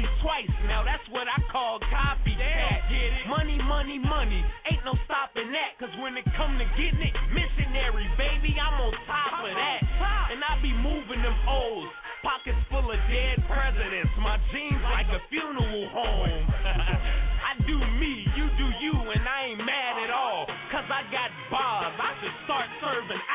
[0.00, 3.28] Kill twice, now that's what I call copycat.
[3.28, 4.40] Money, money, money,
[4.72, 5.76] ain't no stopping that.
[5.76, 9.80] Cause when it come to getting it, missionary, baby, I'm on top of that.
[10.32, 11.92] And I be moving them O's,
[12.24, 14.08] pockets full of dead presidents.
[14.24, 16.48] My jeans like a funeral home.
[17.50, 20.48] I do me, you do you, and I ain't mad at all.
[20.72, 23.20] Cause I got bars, I should start serving alcohol.
[23.20, 23.29] Yeah, nigga,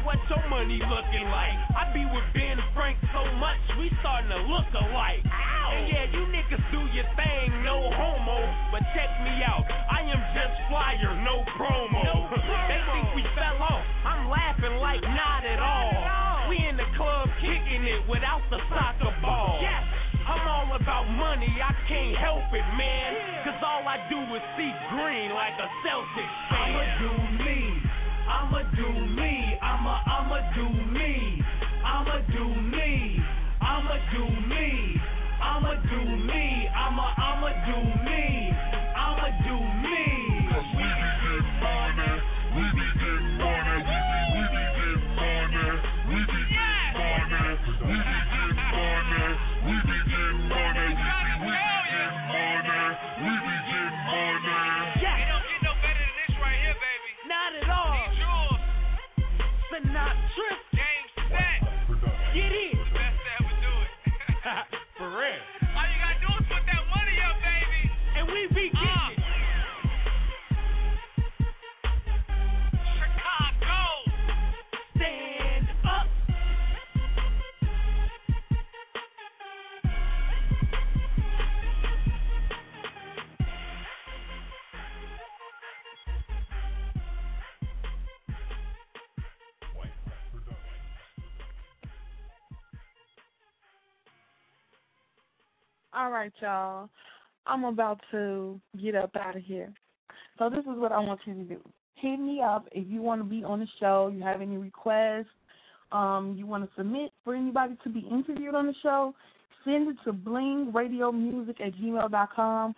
[0.00, 1.56] now what your money looking like?
[1.76, 5.20] I be with Ben Frank so much, we starting to look alike.
[5.24, 8.38] And yeah, you niggas do your thing, no homo.
[8.72, 12.30] But check me out, I am just flyer, no promo.
[12.68, 16.48] they think we fell off, I'm laughing like not at all.
[16.48, 19.58] We in the club kicking it without the soccer ball.
[19.62, 19.84] Yes.
[20.26, 23.10] I'm all about money, I can't help it, man.
[23.44, 26.70] Cause all I do is see green like a Celtics fan.
[26.70, 27.89] I'ma do me.
[28.30, 29.58] I'ma do me.
[29.60, 31.42] I'ma I'ma do me.
[31.84, 33.18] I'ma do me.
[33.60, 35.00] I'ma do me.
[35.42, 36.68] I'ma do me.
[36.84, 38.52] I'ma I'ma do me.
[38.94, 39.69] I'ma do me.
[96.00, 96.88] All right, y'all.
[97.46, 99.70] I'm about to get up out of here.
[100.38, 101.60] So this is what I want you to do.
[101.96, 104.10] Hit me up if you want to be on the show.
[104.10, 105.26] You have any requests?
[105.92, 109.14] Um, you want to submit for anybody to be interviewed on the show?
[109.62, 112.74] Send it to blingradiomusic at gmail.com.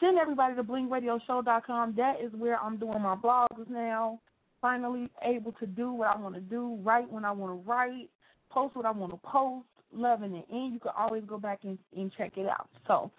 [0.00, 1.94] Send everybody to blingradioshow.com.
[1.98, 4.20] That is where I'm doing my blogs now.
[4.62, 8.08] Finally able to do what I want to do, write when I want to write,
[8.48, 10.46] post what I want to post, loving it.
[10.50, 12.68] And you can always go back and, and check it out.
[12.86, 13.10] So,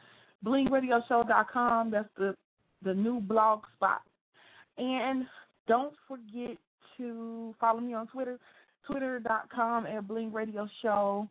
[0.46, 2.36] blingradioshow.com, that's the,
[2.84, 4.02] the new blog spot.
[4.78, 5.26] And
[5.68, 6.58] don't forget
[6.98, 8.40] to follow me on Twitter,
[8.86, 11.28] twitter.com at bling blingradioshow.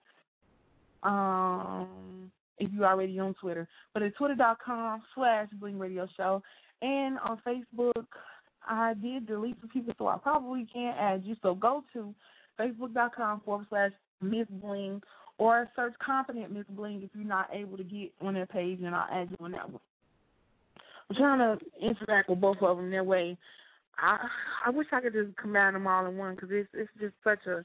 [1.02, 6.43] Um, if you're already on Twitter, but at twitter.com slash bling radio show.
[6.82, 8.06] And on Facebook,
[8.69, 11.36] I did delete some people, so I probably can't add you.
[11.43, 12.15] So go to
[12.59, 15.01] facebook.com forward slash Miss Bling
[15.39, 18.94] or search Confident Miss Bling if you're not able to get on that page, and
[18.94, 19.81] I'll add you on that one.
[21.09, 23.36] I'm trying to interact with both of them that way.
[23.97, 24.19] I
[24.66, 27.47] I wish I could just combine them all in one because it's it's just such
[27.47, 27.65] a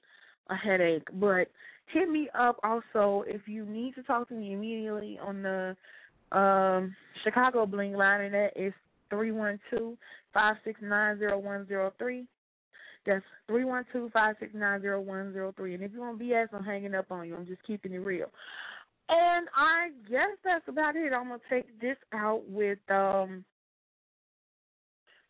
[0.49, 1.07] a headache.
[1.13, 1.47] But
[1.93, 5.75] hit me up also if you need to talk to me immediately on the
[6.31, 8.73] um Chicago Bling line, and that is
[9.09, 9.97] three one two
[10.33, 12.25] five six nine zero one zero three.
[13.05, 15.73] That's three one two five six nine zero one zero three.
[15.73, 17.35] And if you want BS, I'm hanging up on you.
[17.35, 18.27] I'm just keeping it real.
[19.09, 21.11] And I guess that's about it.
[21.13, 23.43] I'm gonna take this out with um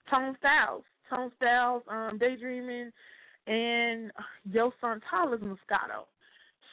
[0.09, 0.83] Tone Styles.
[1.09, 2.91] Tone Styles, um, Daydreaming
[3.47, 4.11] and
[4.51, 6.05] Yo Son Tyler's Moscato.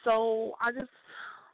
[0.05, 0.91] So I just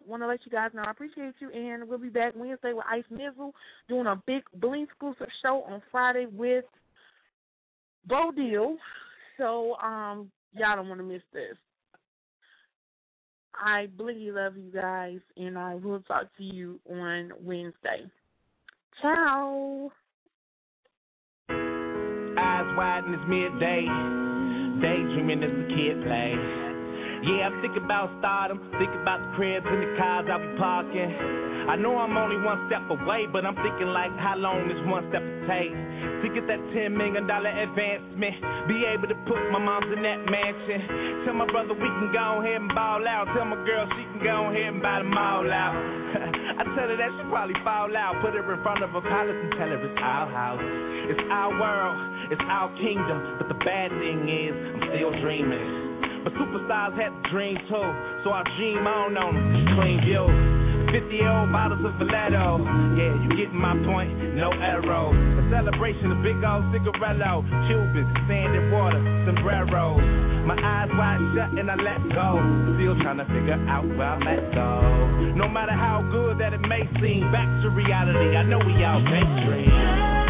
[0.06, 2.84] want to let you guys know I appreciate you, and we'll be back Wednesday with
[2.90, 3.52] Ice Mizzle
[3.88, 6.64] doing a big Bling exclusive show on Friday with
[8.06, 8.76] Bo Deal.
[9.38, 11.56] So um, y'all don't want to miss this.
[13.54, 18.10] I blingy love you guys, and I will talk to you on Wednesday.
[19.00, 19.90] Ciao.
[21.48, 23.86] Eyes it's midday.
[24.80, 26.65] Daydreaming as the kid play.
[27.26, 31.10] Yeah, I'm thinking about stardom, thinking about the cribs and the cars I'll be parking.
[31.66, 35.02] I know I'm only one step away, but I'm thinking like how long this one
[35.10, 35.74] step will take
[36.22, 38.70] to get that ten million dollar advancement.
[38.70, 41.26] Be able to put my mom's in that mansion.
[41.26, 43.26] Tell my brother we can go ahead and ball out.
[43.34, 45.74] Tell my girl she can go ahead and buy them all out.
[46.62, 48.22] I tell her that she probably fall out.
[48.22, 50.62] Put her in front of a palace and tell her it's our house.
[51.10, 51.98] It's our world,
[52.30, 53.42] it's our kingdom.
[53.42, 55.85] But the bad thing is, I'm still dreaming.
[56.26, 57.88] But superstars had to dream too,
[58.26, 59.78] so I dream on on them.
[59.78, 60.26] Clean view.
[60.90, 62.66] 50 old bottles of Valeto.
[62.98, 65.14] Yeah, you get my point, no arrow.
[65.14, 67.46] A celebration, a big old cigarello.
[67.70, 70.02] Cubans, sand and water, sombreros.
[70.50, 72.42] My eyes wide shut and I let go.
[72.74, 74.82] Still trying to figure out where I'm at go.
[75.38, 78.34] No matter how good that it may seem, back to reality.
[78.34, 79.70] I know we all daydream.
[79.70, 80.25] Yeah.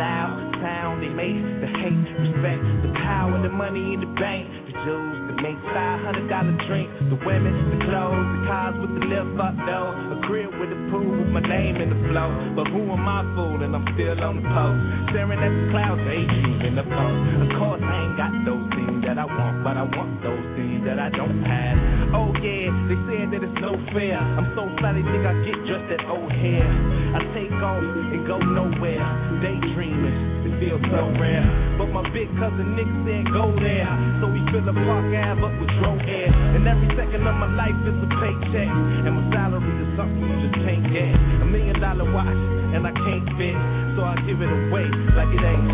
[0.00, 0.32] Loud
[0.64, 5.20] sound they make, the hate, respect, the power, the money in the bank, the jewels
[5.28, 9.36] that make five hundred dollar drinks, the women, the clothes, the cars with the lift
[9.36, 12.32] up though, a crib with a pool with my name in the flow.
[12.56, 13.76] But who am I fooling?
[13.76, 14.80] I'm still on the post,
[15.12, 17.20] staring at the clouds, daydreaming the post.
[17.44, 20.80] Of course I ain't got those things that I want, but I want those things
[20.88, 21.89] that I don't have.
[22.10, 24.18] Oh yeah, they said that it's no fair.
[24.18, 26.66] I'm so fly they think I get just that old hair.
[27.14, 28.98] I take off and go nowhere,
[29.38, 30.42] daydreaming.
[30.42, 31.46] It feels so rare.
[31.78, 33.86] But my big cousin Nick said go there.
[34.18, 36.34] So we fill a Park Ave up with drone air.
[36.58, 38.70] And every second of my life is a paycheck.
[39.06, 41.14] And my salary is something you just can't get.
[41.14, 42.26] A million dollar watch
[42.74, 43.58] and I can't fit.
[43.94, 45.70] So I give it away like it ain't.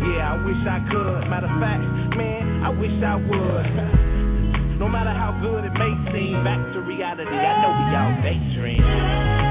[0.00, 1.28] Yeah, I wish I could.
[1.28, 1.84] Matter of fact,
[2.16, 4.09] man, I wish I would.
[4.80, 7.28] No matter how good it may seem, back to reality.
[7.28, 9.49] I know we all daydream.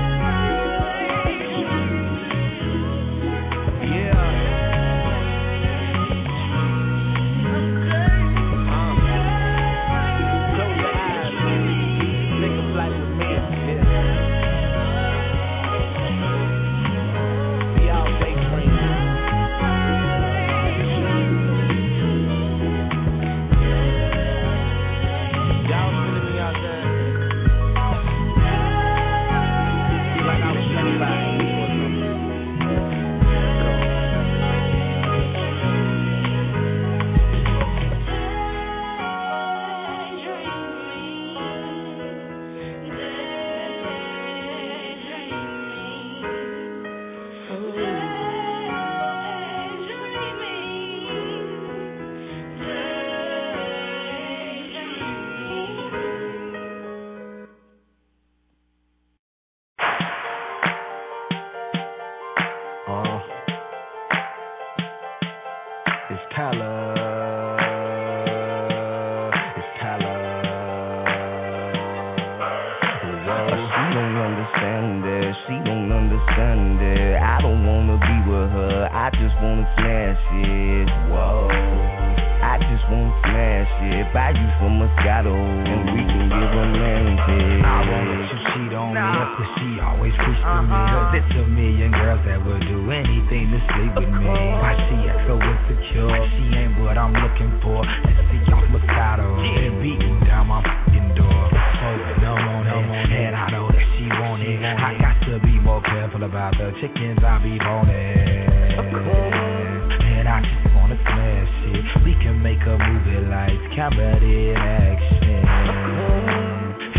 [91.60, 94.32] Million girls that would do anything to sleep with me.
[94.32, 96.08] Why she act so insecure?
[96.08, 97.84] She ain't what I'm looking for.
[97.84, 99.28] Let's see y'all Moscato.
[99.60, 101.52] Been beating down my fucking door.
[101.52, 104.64] Smoking no on it, and I know that she want it.
[104.64, 108.80] I got to be more careful about the chickens I be boning.
[108.80, 111.84] And I just wanna smash it.
[112.08, 115.44] We can make a movie like camera in action.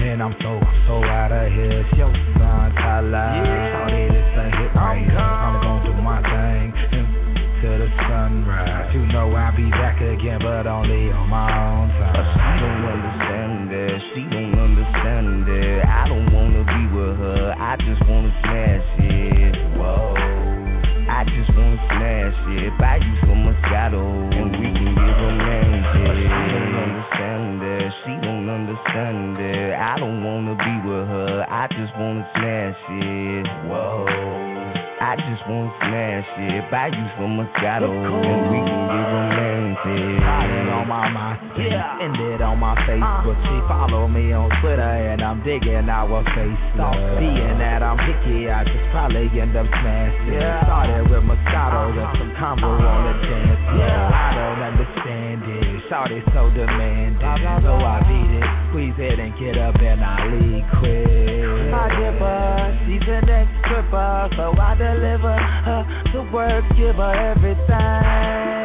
[0.04, 1.80] And I'm so, I'm so out of here.
[1.80, 3.32] It's your son, Tyler.
[3.40, 4.19] Shawty,
[4.98, 5.18] here.
[5.18, 6.72] I'm gonna do my thing
[7.60, 8.88] till the sunrise.
[8.94, 12.16] You know I'll be back again, but only on my own time.
[12.16, 13.96] She don't understand that.
[14.14, 15.78] She don't understand that.
[15.86, 17.54] I don't wanna be with her.
[17.58, 19.54] I just wanna smash it.
[19.76, 20.16] Whoa.
[21.10, 22.72] I just wanna smash it.
[22.80, 24.00] Buy you some Moscato
[24.32, 25.84] and we can get romantic.
[25.92, 27.86] She don't understand that.
[28.04, 29.70] She don't understand that.
[29.76, 31.46] I don't wanna be with her.
[31.48, 33.46] I just wanna smash it.
[33.68, 34.59] Whoa.
[35.10, 36.70] I just wanna smash it.
[36.70, 40.22] Buy you some Moscato and we can get romantic.
[40.22, 43.02] Started on my MySpace, ended on my face.
[43.02, 43.42] But uh-huh.
[43.42, 46.94] She follow me on Twitter and I'm digging our face off.
[47.18, 50.46] Being that I'm picky, I just probably end up smashing.
[50.70, 52.14] Started with Moscato and uh-huh.
[52.14, 53.10] some combo on uh-huh.
[53.10, 54.06] the dance floor.
[54.14, 55.70] I don't understand it.
[55.90, 60.62] Shorty so demanding, so I beat it, squeeze it and get up and I leave
[60.78, 61.39] quick.
[61.80, 68.59] Her, she's the next stripper, so I deliver her to work, give her everything.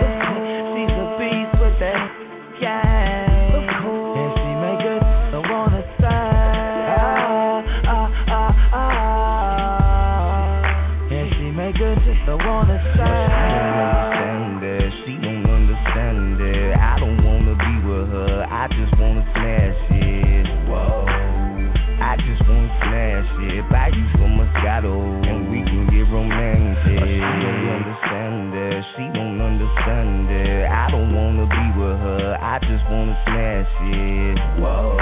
[29.75, 30.71] Don't understand that.
[30.71, 32.37] I don't wanna be with her.
[32.39, 34.37] I just wanna smash it.
[34.59, 34.97] Whoa.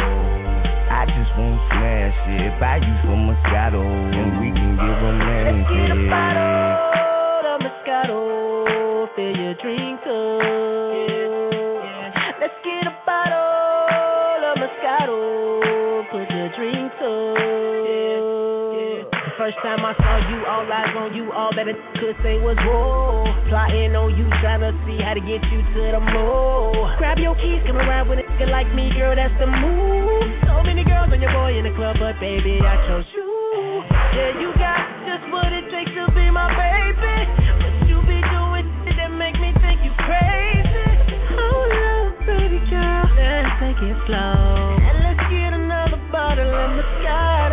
[0.89, 2.59] I just wanna smash it.
[2.59, 5.65] Buy you some Moscato and we can get romantic.
[5.65, 8.19] Let's get a bottle of Moscato,
[9.15, 10.41] fill your drink up.
[12.39, 15.19] Let's get a bottle of Moscato,
[16.11, 17.37] put your drinks up.
[19.13, 19.93] The First time I
[20.97, 23.25] on you, all that I could say was whoa.
[23.49, 26.73] Plotting on you, trying to see how to get you to the mall.
[26.97, 30.25] Grab your keys, come around with a nigga like me, girl, that's the move.
[30.49, 33.25] So many girls on your boy in the club, but baby, I chose you.
[34.13, 37.15] Yeah, you got just what it takes to be my baby.
[37.61, 40.89] But you be doing shit that make me think you crazy.
[41.33, 44.77] Hold up, baby girl, let's take it slow.
[44.77, 47.52] And let's get another bottle of Moscato.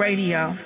[0.00, 0.56] Radio.